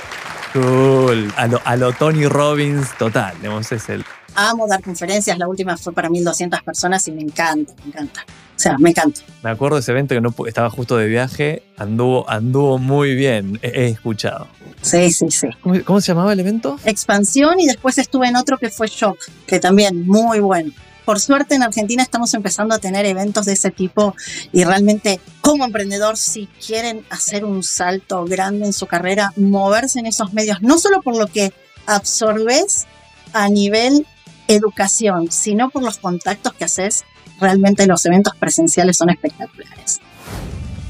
cool. 0.53 1.31
A 1.37 1.45
lo, 1.45 1.61
a 1.63 1.75
lo 1.75 1.93
Tony 1.93 2.25
Robbins 2.25 2.97
total, 2.97 3.35
digamos, 3.39 3.71
es 3.71 3.89
el... 3.89 4.03
Amo 4.35 4.67
dar 4.67 4.81
conferencias, 4.81 5.37
la 5.37 5.47
última 5.47 5.77
fue 5.77 5.93
para 5.93 6.09
1200 6.09 6.61
personas 6.63 7.07
y 7.07 7.11
me 7.11 7.21
encanta, 7.21 7.73
me 7.83 7.89
encanta. 7.89 8.25
O 8.55 8.59
sea, 8.59 8.77
me 8.77 8.91
encanta. 8.91 9.21
Me 9.41 9.49
acuerdo 9.49 9.75
de 9.75 9.81
ese 9.81 9.91
evento 9.91 10.15
que 10.15 10.21
no 10.21 10.33
estaba 10.47 10.69
justo 10.69 10.95
de 10.97 11.07
viaje, 11.07 11.63
anduvo, 11.77 12.29
anduvo 12.29 12.77
muy 12.77 13.15
bien, 13.15 13.59
he, 13.61 13.67
he 13.67 13.87
escuchado. 13.87 14.47
Sí, 14.81 15.11
sí, 15.11 15.31
sí. 15.31 15.47
¿Cómo, 15.61 15.83
cómo 15.83 16.01
se 16.01 16.07
llamaba 16.07 16.33
el 16.33 16.39
evento? 16.39 16.79
Expansión 16.85 17.59
y 17.59 17.67
después 17.67 17.97
estuve 17.97 18.27
en 18.27 18.35
otro 18.35 18.57
que 18.57 18.69
fue 18.69 18.87
Shock, 18.87 19.17
que 19.47 19.59
también 19.59 20.05
muy 20.07 20.39
bueno. 20.39 20.71
Por 21.05 21.19
suerte 21.19 21.55
en 21.55 21.63
Argentina 21.63 22.01
estamos 22.01 22.33
empezando 22.33 22.75
a 22.75 22.79
tener 22.79 23.05
eventos 23.05 23.45
de 23.45 23.53
ese 23.53 23.71
tipo 23.71 24.15
y 24.51 24.63
realmente 24.63 25.19
como 25.41 25.65
emprendedor 25.65 26.17
si 26.17 26.47
quieren 26.65 27.05
hacer 27.09 27.43
un 27.43 27.63
salto 27.63 28.23
grande 28.25 28.67
en 28.67 28.73
su 28.73 28.87
carrera, 28.87 29.33
moverse 29.35 29.99
en 29.99 30.05
esos 30.05 30.33
medios, 30.33 30.61
no 30.61 30.77
solo 30.77 31.01
por 31.01 31.17
lo 31.17 31.27
que 31.27 31.51
absorbes 31.85 32.85
a 33.33 33.49
nivel 33.49 34.07
educación, 34.47 35.31
sino 35.31 35.69
por 35.69 35.83
los 35.83 35.97
contactos 35.97 36.53
que 36.53 36.65
haces, 36.65 37.03
realmente 37.39 37.87
los 37.87 38.05
eventos 38.05 38.35
presenciales 38.35 38.97
son 38.97 39.09
espectaculares. 39.09 39.99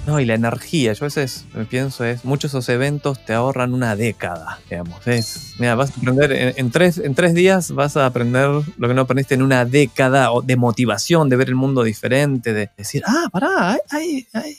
No, 0.06 0.20
y 0.20 0.26
la 0.26 0.34
energía, 0.34 0.92
yo 0.92 1.06
a 1.06 1.08
veces 1.08 1.46
me 1.54 1.64
pienso 1.64 2.04
es, 2.04 2.26
muchos 2.26 2.52
de 2.52 2.60
esos 2.60 2.68
eventos 2.68 3.24
te 3.24 3.34
ahorran 3.34 3.74
una 3.74 3.96
década, 3.96 4.60
digamos. 4.70 5.08
Es, 5.08 5.54
mira, 5.60 5.76
vas 5.76 5.92
a 5.92 5.94
aprender, 5.98 6.34
en, 6.34 6.54
en 6.58 6.72
tres, 6.72 6.98
en 6.98 7.16
tres 7.16 7.34
días 7.34 7.72
vas 7.72 7.96
a 7.96 8.06
aprender 8.06 8.50
lo 8.50 8.88
que 8.88 8.94
no 8.94 9.02
aprendiste 9.02 9.36
en 9.36 9.42
una 9.42 9.64
década 9.64 10.34
o 10.34 10.42
de 10.42 10.58
motivación, 10.58 11.30
de 11.30 11.38
ver 11.38 11.48
el 11.48 11.56
mundo 11.56 11.84
diferente, 11.84 12.54
de 12.54 12.70
decir, 12.78 13.02
ah, 13.08 13.30
pará, 13.32 13.72
hay, 13.72 13.80
hay, 13.92 14.28
hay, 14.34 14.58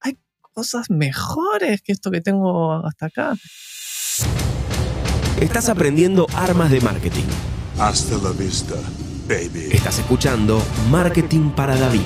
hay 0.00 0.18
cosas 0.40 0.90
mejores 0.90 1.80
que 1.80 1.92
esto 1.92 2.10
que 2.10 2.20
tengo 2.20 2.84
hasta 2.84 3.06
acá. 3.06 3.34
Estás 5.40 5.68
aprendiendo 5.68 6.26
armas 6.34 6.72
de 6.72 6.80
marketing. 6.80 7.51
Hasta 7.78 8.16
la 8.18 8.30
vista, 8.30 8.74
baby. 9.26 9.70
Estás 9.72 9.98
escuchando 9.98 10.62
Marketing 10.90 11.50
para 11.50 11.74
David. 11.76 12.02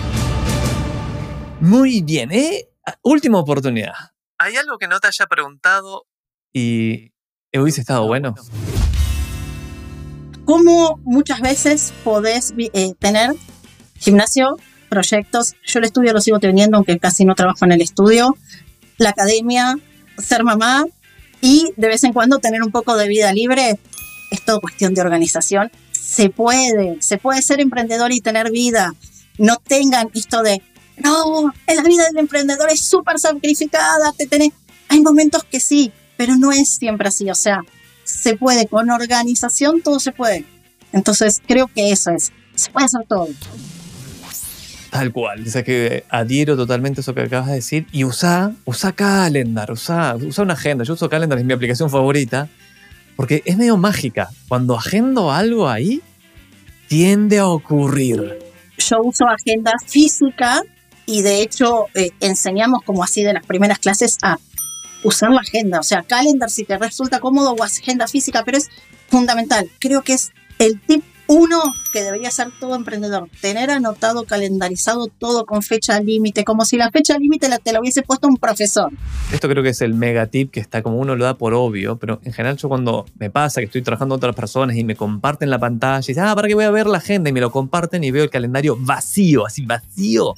Muy 1.61 2.03
bien, 2.03 2.31
¿eh? 2.33 2.69
Última 3.03 3.39
oportunidad. 3.39 3.95
¿Hay 4.39 4.57
algo 4.57 4.79
que 4.79 4.87
no 4.87 5.01
te 5.01 5.09
haya 5.09 5.27
preguntado 5.27 6.07
y 6.53 7.12
hubiese 7.53 7.81
estado 7.81 8.07
bueno? 8.07 8.35
¿Cómo 10.45 11.01
muchas 11.05 11.41
veces 11.41 11.93
podés 12.05 12.55
eh, 12.57 12.95
tener 12.99 13.33
gimnasio, 13.99 14.57
proyectos? 14.89 15.55
Yo 15.67 15.81
el 15.81 15.87
estudio 15.87 16.12
lo 16.12 16.21
sigo 16.21 16.39
teniendo, 16.39 16.77
aunque 16.77 16.99
casi 16.99 17.25
no 17.25 17.35
trabajo 17.35 17.64
en 17.64 17.73
el 17.73 17.83
estudio. 17.83 18.37
La 18.99 19.11
academia, 19.11 19.77
ser 20.19 20.45
mamá 20.45 20.85
y 21.41 21.73
de 21.77 21.89
vez 21.89 22.05
en 22.05 22.12
cuando 22.12 22.39
tener 22.39 22.62
un 22.62 22.71
poco 22.71 22.97
de 22.97 23.09
vida 23.09 23.33
libre. 23.33 23.79
Es 24.31 24.43
todo 24.43 24.61
cuestión 24.61 24.95
de 24.95 25.01
organización. 25.01 25.70
Se 25.93 26.31
puede, 26.31 26.97
se 27.01 27.18
puede 27.18 27.43
ser 27.43 27.61
emprendedor 27.61 28.12
y 28.12 28.20
tener 28.20 28.51
vida. 28.51 28.95
No 29.39 29.57
tengan 29.57 30.11
esto 30.14 30.43
de, 30.43 30.62
no, 31.03 31.53
en 31.66 31.77
la 31.77 31.83
vida 31.83 32.05
del 32.07 32.18
emprendedor 32.18 32.70
es 32.70 32.81
súper 32.81 33.18
sacrificada, 33.18 34.12
te 34.16 34.27
tenés... 34.27 34.51
Hay 34.89 35.01
momentos 35.01 35.43
que 35.45 35.59
sí, 35.59 35.93
pero 36.16 36.37
no 36.37 36.53
es 36.53 36.68
siempre 36.68 37.09
así. 37.09 37.29
O 37.29 37.35
sea, 37.35 37.61
se 38.05 38.37
puede, 38.37 38.66
con 38.66 38.91
organización 38.91 39.83
todo 39.83 39.99
se 39.99 40.12
puede. 40.12 40.45
Entonces 40.93 41.43
creo 41.47 41.66
que 41.66 41.91
eso 41.91 42.11
es, 42.12 42.33
se 42.55 42.70
puede 42.70 42.87
hacer 42.87 43.05
todo. 43.09 43.29
Tal 44.91 45.12
cual. 45.12 45.47
O 45.47 45.51
sea 45.51 45.62
que 45.62 46.05
adhiero 46.09 46.57
totalmente 46.57 47.01
a 47.01 47.03
eso 47.03 47.14
que 47.14 47.22
acabas 47.22 47.49
de 47.49 47.55
decir. 47.57 47.87
Y 47.93 48.05
usa, 48.05 48.53
usa 48.64 48.93
Calendar, 48.93 49.70
usa, 49.72 50.16
usa 50.16 50.45
una 50.45 50.55
agenda. 50.55 50.85
Yo 50.85 50.95
uso 50.95 51.09
Calendar, 51.09 51.39
es 51.39 51.45
mi 51.45 51.53
aplicación 51.53 51.91
favorita. 51.91 52.49
Porque 53.17 53.43
es 53.45 53.57
medio 53.57 53.77
mágica. 53.77 54.29
Cuando 54.49 54.77
agendo 54.77 55.33
algo 55.33 55.69
ahí, 55.69 56.03
tiende 56.89 57.39
a 57.39 57.49
ocurrir. 57.49 58.39
Yo 58.79 59.03
uso 59.03 59.27
agenda 59.27 59.73
física 59.87 60.62
y 61.07 61.23
de 61.23 61.41
hecho 61.41 61.87
eh, 61.95 62.11
enseñamos 62.21 62.83
como 62.85 63.03
así 63.03 63.23
de 63.23 63.33
las 63.33 63.47
primeras 63.47 63.79
clases 63.79 64.19
a 64.23 64.39
usar 65.03 65.31
la 65.31 65.41
agenda. 65.41 65.81
O 65.81 65.83
sea, 65.83 66.03
calendar 66.03 66.51
si 66.51 66.64
te 66.64 66.77
resulta 66.79 67.21
cómodo 67.21 67.53
o 67.53 67.62
agenda 67.62 68.07
física, 68.07 68.43
pero 68.45 68.59
es 68.59 68.69
fundamental. 69.09 69.71
Creo 69.79 70.03
que 70.03 70.14
es 70.14 70.33
el 70.59 70.81
tip 70.81 71.03
uno 71.29 71.62
que 71.93 72.03
debería 72.03 72.31
ser 72.31 72.49
todo 72.61 72.74
emprendedor. 72.74 73.29
Tener 73.41 73.70
anotado, 73.70 74.24
calendarizado 74.24 75.07
todo 75.07 75.47
con 75.47 75.62
fecha 75.62 76.01
límite, 76.01 76.45
como 76.45 76.64
si 76.64 76.77
la 76.77 76.91
fecha 76.91 77.18
límite 77.18 77.49
te 77.62 77.72
la 77.72 77.81
hubiese 77.81 78.03
puesto 78.03 78.29
un 78.29 78.37
profesor. 78.37 78.93
Esto 79.33 79.49
creo 79.49 79.62
que 79.62 79.70
es 79.70 79.81
el 79.81 79.95
mega 79.95 80.27
tip 80.27 80.51
que 80.51 80.61
está 80.61 80.83
como 80.83 80.99
uno 80.99 81.16
lo 81.16 81.24
da 81.24 81.37
por 81.37 81.55
obvio, 81.55 81.97
pero 81.97 82.20
en 82.24 82.33
general 82.33 82.57
yo 82.57 82.68
cuando 82.68 83.07
me 83.18 83.31
pasa 83.31 83.61
que 83.61 83.66
estoy 83.66 83.83
trabajando 83.83 84.14
con 84.14 84.18
otras 84.18 84.37
personas 84.37 84.77
y 84.77 84.85
me 84.85 84.97
comparten 84.97 85.51
la 85.51 85.59
pantalla 85.59 86.05
y 86.05 86.09
dicen, 86.09 86.24
ah, 86.24 86.35
¿para 86.35 86.49
qué 86.49 86.55
voy 86.55 86.64
a 86.64 86.70
ver 86.70 86.87
la 86.87 86.99
agenda? 86.99 87.31
Y 87.31 87.33
me 87.33 87.41
lo 87.41 87.51
comparten 87.51 88.05
y 88.05 88.11
veo 88.11 88.24
el 88.24 88.31
calendario 88.31 88.77
vacío, 88.79 89.47
así 89.47 89.66
vacío. 89.66 90.35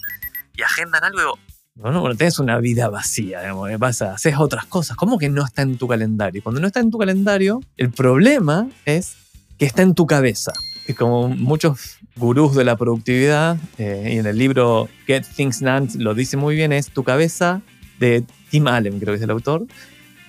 Y 0.57 0.63
agendan 0.63 1.05
algo 1.05 1.39
no, 1.79 1.93
no, 1.93 2.09
no 2.09 2.15
tienes 2.17 2.41
una 2.41 2.59
vida 2.59 2.89
vacía, 2.89 3.41
digamos, 3.41 3.69
¿qué 3.69 3.79
pasa? 3.79 4.15
Haces 4.15 4.35
otras 4.37 4.67
cosas. 4.67 4.97
¿Cómo 4.97 5.17
que 5.17 5.29
no 5.29 5.45
está 5.45 5.63
en 5.63 5.79
tu 5.79 5.87
calendario? 5.87 6.43
Cuando 6.43 6.61
no 6.61 6.67
está 6.67 6.81
en 6.81 6.91
tu 6.91 6.99
calendario, 6.99 7.61
el 7.77 7.93
problema 7.93 8.69
es 8.85 9.15
que 9.59 9.67
está 9.67 9.83
en 9.83 9.95
tu 9.95 10.07
cabeza. 10.07 10.53
Y 10.89 10.95
como 10.95 11.29
muchos 11.29 11.99
gurús 12.17 12.57
de 12.57 12.65
la 12.65 12.75
productividad, 12.77 13.59
eh, 13.77 14.13
y 14.15 14.19
en 14.19 14.27
el 14.27 14.39
libro 14.39 14.89
Get 15.07 15.25
Things 15.37 15.61
Done 15.61 15.87
lo 15.97 16.15
dice 16.15 16.39
muy 16.39 16.57
bien, 16.57 16.73
es 16.73 16.91
tu 16.91 17.05
cabeza 17.05 17.61
de 18.01 18.25
Tim 18.51 18.67
Allen, 18.67 18.99
creo 18.99 19.13
que 19.13 19.19
es 19.19 19.23
el 19.23 19.31
autor. 19.31 19.67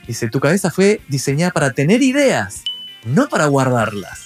Dice, 0.05 0.27
tu 0.29 0.41
cabeza 0.41 0.69
fue 0.69 0.99
diseñada 1.07 1.51
para 1.51 1.71
tener 1.71 2.01
ideas, 2.01 2.63
no 3.05 3.29
para 3.29 3.45
guardarlas. 3.45 4.19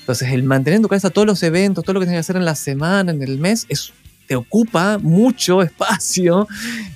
Entonces, 0.00 0.32
el 0.32 0.42
mantener 0.42 0.76
en 0.76 0.82
tu 0.82 0.88
cabeza 0.88 1.08
todos 1.08 1.26
los 1.26 1.42
eventos, 1.42 1.82
todo 1.82 1.94
lo 1.94 2.00
que 2.00 2.06
tienes 2.06 2.18
que 2.18 2.30
hacer 2.30 2.36
en 2.36 2.44
la 2.44 2.56
semana, 2.56 3.10
en 3.10 3.22
el 3.22 3.38
mes, 3.38 3.64
es 3.70 3.92
te 4.26 4.36
ocupa 4.36 4.98
mucho 4.98 5.62
espacio 5.62 6.46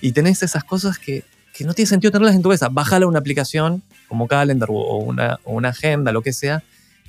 y 0.01 0.13
tenés 0.13 0.43
esas 0.43 0.63
cosas 0.63 0.99
que, 0.99 1.25
que 1.53 1.65
no 1.65 1.73
tiene 1.73 1.89
sentido 1.89 2.13
tenerlas 2.13 2.37
en 2.37 2.43
tu 2.43 2.51
cabeza. 2.51 2.69
Bájala 2.69 3.07
una 3.07 3.19
aplicación 3.19 3.83
como 4.09 4.29
Calendar 4.29 4.69
o 4.71 4.99
una, 4.99 5.41
o 5.45 5.55
una 5.55 5.71
agenda, 5.71 6.13
lo 6.13 6.23
que 6.23 6.33
sea, 6.33 6.63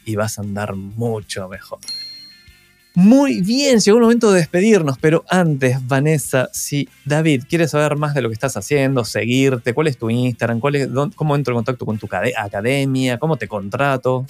y 0.05 0.15
vas 0.15 0.37
a 0.37 0.41
andar 0.41 0.75
mucho 0.75 1.47
mejor. 1.49 1.79
Muy 2.97 3.41
bien, 3.41 3.79
llegó 3.79 3.97
el 3.97 4.03
momento 4.03 4.31
de 4.31 4.39
despedirnos, 4.39 4.97
pero 4.97 5.25
antes, 5.29 5.85
Vanessa, 5.85 6.47
si 6.53 6.87
David 7.03 7.43
quiere 7.49 7.67
saber 7.67 7.97
más 7.97 8.13
de 8.13 8.21
lo 8.21 8.29
que 8.29 8.33
estás 8.35 8.55
haciendo, 8.55 9.03
seguirte, 9.03 9.73
cuál 9.73 9.87
es 9.87 9.97
tu 9.97 10.09
Instagram, 10.09 10.61
cuál 10.61 10.75
es, 10.75 10.87
cómo 11.15 11.35
entro 11.35 11.51
en 11.53 11.57
contacto 11.57 11.85
con 11.85 11.97
tu 11.97 12.07
cade- 12.07 12.33
academia, 12.37 13.17
cómo 13.17 13.35
te 13.35 13.49
contrato. 13.49 14.25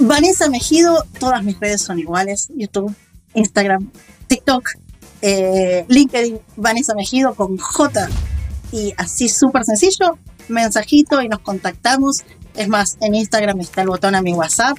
Vanessa 0.00 0.48
Mejido, 0.48 1.04
todas 1.20 1.44
mis 1.44 1.58
redes 1.60 1.82
son 1.82 2.00
iguales, 2.00 2.48
YouTube, 2.56 2.92
Instagram, 3.34 3.88
TikTok, 4.26 4.68
eh, 5.20 5.84
LinkedIn, 5.88 6.40
Vanessa 6.56 6.94
Mejido 6.96 7.34
con 7.34 7.56
J. 7.56 8.08
Y 8.72 8.92
así 8.96 9.28
súper 9.28 9.64
sencillo, 9.64 10.18
mensajito 10.48 11.22
y 11.22 11.28
nos 11.28 11.38
contactamos. 11.38 12.24
Es 12.54 12.68
más, 12.68 12.98
en 13.00 13.14
Instagram 13.14 13.60
está 13.60 13.82
el 13.82 13.88
botón 13.88 14.14
a 14.14 14.22
mi 14.22 14.34
WhatsApp, 14.34 14.78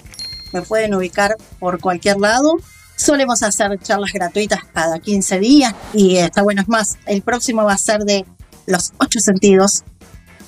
me 0.51 0.61
pueden 0.61 0.93
ubicar 0.93 1.36
por 1.59 1.80
cualquier 1.80 2.17
lado. 2.17 2.57
Solemos 2.95 3.41
hacer 3.41 3.78
charlas 3.80 4.13
gratuitas 4.13 4.59
cada 4.71 4.99
15 4.99 5.39
días 5.39 5.74
y 5.93 6.17
está 6.17 6.43
bueno. 6.43 6.61
Es 6.61 6.69
más, 6.69 6.97
el 7.07 7.24
próximo 7.24 7.63
va 7.63 7.74
a 7.74 7.78
ser 7.78 8.01
de 8.01 8.26
los 8.67 8.93
ocho 8.99 9.19
sentidos, 9.19 9.84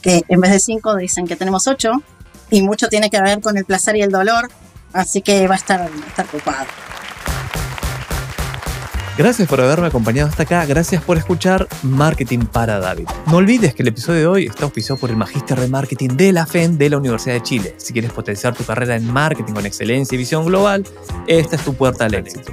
que 0.02 0.22
en 0.28 0.40
vez 0.40 0.52
de 0.52 0.60
cinco 0.60 0.96
dicen 0.96 1.28
que 1.28 1.36
tenemos 1.36 1.68
ocho, 1.68 1.92
y 2.52 2.62
mucho 2.62 2.88
tiene 2.88 3.10
que 3.10 3.22
ver 3.22 3.42
con 3.42 3.58
el 3.58 3.66
placer 3.66 3.96
y 3.96 4.02
el 4.02 4.12
dolor, 4.12 4.50
así 4.94 5.22
que 5.22 5.48
va 5.48 5.56
a 5.56 5.58
estar, 5.58 5.82
va 5.82 6.24
ocupado. 6.24 6.66
Gracias 9.18 9.48
por 9.48 9.62
haberme 9.62 9.88
acompañado 9.88 10.28
hasta 10.28 10.44
acá, 10.44 10.66
gracias 10.66 11.02
por 11.02 11.18
escuchar 11.18 11.70
Marketing 11.84 12.40
para 12.40 12.80
David. 12.80 13.08
No 13.28 13.38
olvides 13.38 13.74
que 13.74 13.82
el 13.82 13.88
episodio 13.88 14.20
de 14.20 14.28
hoy 14.28 14.46
está 14.46 14.66
auspiciado 14.66 15.00
por 15.00 15.10
el 15.10 15.16
Magíster 15.16 15.58
de 15.58 15.70
Marketing 15.70 16.10
de 16.10 16.34
la 16.34 16.46
FEN 16.46 16.78
de 16.78 16.90
la 16.90 16.98
Universidad 16.98 17.36
de 17.36 17.42
Chile. 17.42 17.76
Si 17.78 17.94
quieres 17.94 18.12
potenciar 18.12 18.54
tu 18.56 18.66
carrera 18.66 18.98
en 18.98 19.10
marketing 19.10 19.54
con 19.54 19.66
excelencia 19.66 20.16
y 20.16 20.18
visión 20.18 20.46
global, 20.46 20.86
esta 21.28 21.56
es 21.56 21.64
tu 21.64 21.74
puerta 21.74 22.06
al 22.06 22.14
éxito. 22.14 22.52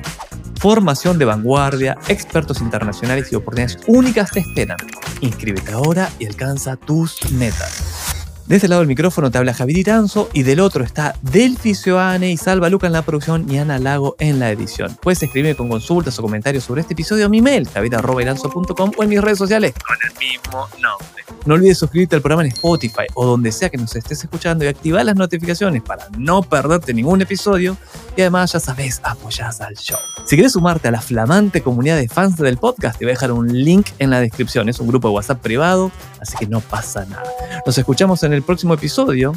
Formación 0.60 1.18
de 1.18 1.24
vanguardia, 1.24 1.98
expertos 2.06 2.60
internacionales 2.60 3.32
y 3.32 3.34
oportunidades 3.34 3.78
únicas 3.88 4.30
te 4.30 4.38
esperan. 4.38 4.76
Inscríbete 5.20 5.72
ahora 5.72 6.10
y 6.20 6.26
alcanza 6.26 6.76
tus 6.76 7.28
metas. 7.32 8.11
De 8.46 8.56
este 8.56 8.68
lado 8.68 8.80
del 8.80 8.88
micrófono 8.88 9.30
te 9.30 9.38
habla 9.38 9.54
Javier 9.54 9.78
Iranzo 9.78 10.28
y 10.32 10.42
del 10.42 10.60
otro 10.60 10.84
está 10.84 11.14
Delphi 11.22 11.74
Sioane 11.74 12.30
y 12.30 12.36
Salva 12.36 12.68
Luca 12.68 12.86
en 12.86 12.92
la 12.92 13.02
producción 13.02 13.50
y 13.50 13.58
Ana 13.58 13.78
Lago 13.78 14.16
en 14.18 14.40
la 14.40 14.50
edición. 14.50 14.98
Puedes 15.00 15.22
escribirme 15.22 15.54
con 15.54 15.68
consultas 15.68 16.18
o 16.18 16.22
comentarios 16.22 16.64
sobre 16.64 16.80
este 16.80 16.94
episodio 16.94 17.26
a 17.26 17.28
mi 17.28 17.40
mail, 17.40 17.68
javier.iranzo.com 17.68 18.92
o 18.96 19.02
en 19.02 19.08
mis 19.08 19.20
redes 19.20 19.38
sociales 19.38 19.72
con 19.86 19.96
el 20.04 20.18
mismo 20.18 20.68
nombre. 20.82 21.22
No 21.44 21.54
olvides 21.54 21.78
suscribirte 21.78 22.14
al 22.14 22.22
programa 22.22 22.44
en 22.44 22.52
Spotify 22.52 23.06
o 23.14 23.26
donde 23.26 23.50
sea 23.50 23.68
que 23.68 23.76
nos 23.76 23.96
estés 23.96 24.22
escuchando 24.22 24.64
y 24.64 24.68
activar 24.68 25.04
las 25.04 25.16
notificaciones 25.16 25.82
para 25.82 26.06
no 26.16 26.42
perderte 26.42 26.94
ningún 26.94 27.20
episodio. 27.20 27.76
Y 28.16 28.20
además, 28.20 28.52
ya 28.52 28.60
sabes, 28.60 29.00
apoyás 29.02 29.60
al 29.60 29.74
show. 29.74 29.98
Si 30.24 30.36
quieres 30.36 30.52
sumarte 30.52 30.88
a 30.88 30.90
la 30.90 31.00
flamante 31.00 31.62
comunidad 31.62 31.96
de 31.96 32.08
fans 32.08 32.36
del 32.36 32.58
podcast, 32.58 32.98
te 32.98 33.04
voy 33.04 33.10
a 33.10 33.14
dejar 33.14 33.32
un 33.32 33.48
link 33.64 33.88
en 33.98 34.10
la 34.10 34.20
descripción. 34.20 34.68
Es 34.68 34.78
un 34.78 34.86
grupo 34.86 35.08
de 35.08 35.14
WhatsApp 35.14 35.40
privado, 35.40 35.90
así 36.20 36.36
que 36.36 36.46
no 36.46 36.60
pasa 36.60 37.04
nada. 37.06 37.24
Nos 37.66 37.76
escuchamos 37.76 38.22
en 38.32 38.36
el 38.36 38.42
próximo 38.42 38.74
episodio. 38.74 39.32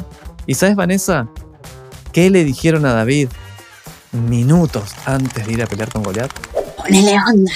¿Y 0.46 0.54
sabes, 0.54 0.74
Vanessa? 0.74 1.28
¿Qué 2.12 2.30
le 2.30 2.44
dijeron 2.44 2.86
a 2.86 2.94
David 2.94 3.28
minutos 4.12 4.94
antes 5.04 5.46
de 5.46 5.52
ir 5.52 5.62
a 5.62 5.66
pelear 5.66 5.92
con 5.92 6.02
Goliat? 6.02 6.32
Ponele 6.76 7.16
onda. 7.28 7.52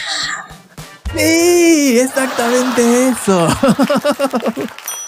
Sí, 1.16 1.99
exactamente 1.99 3.09
eso. 3.09 3.49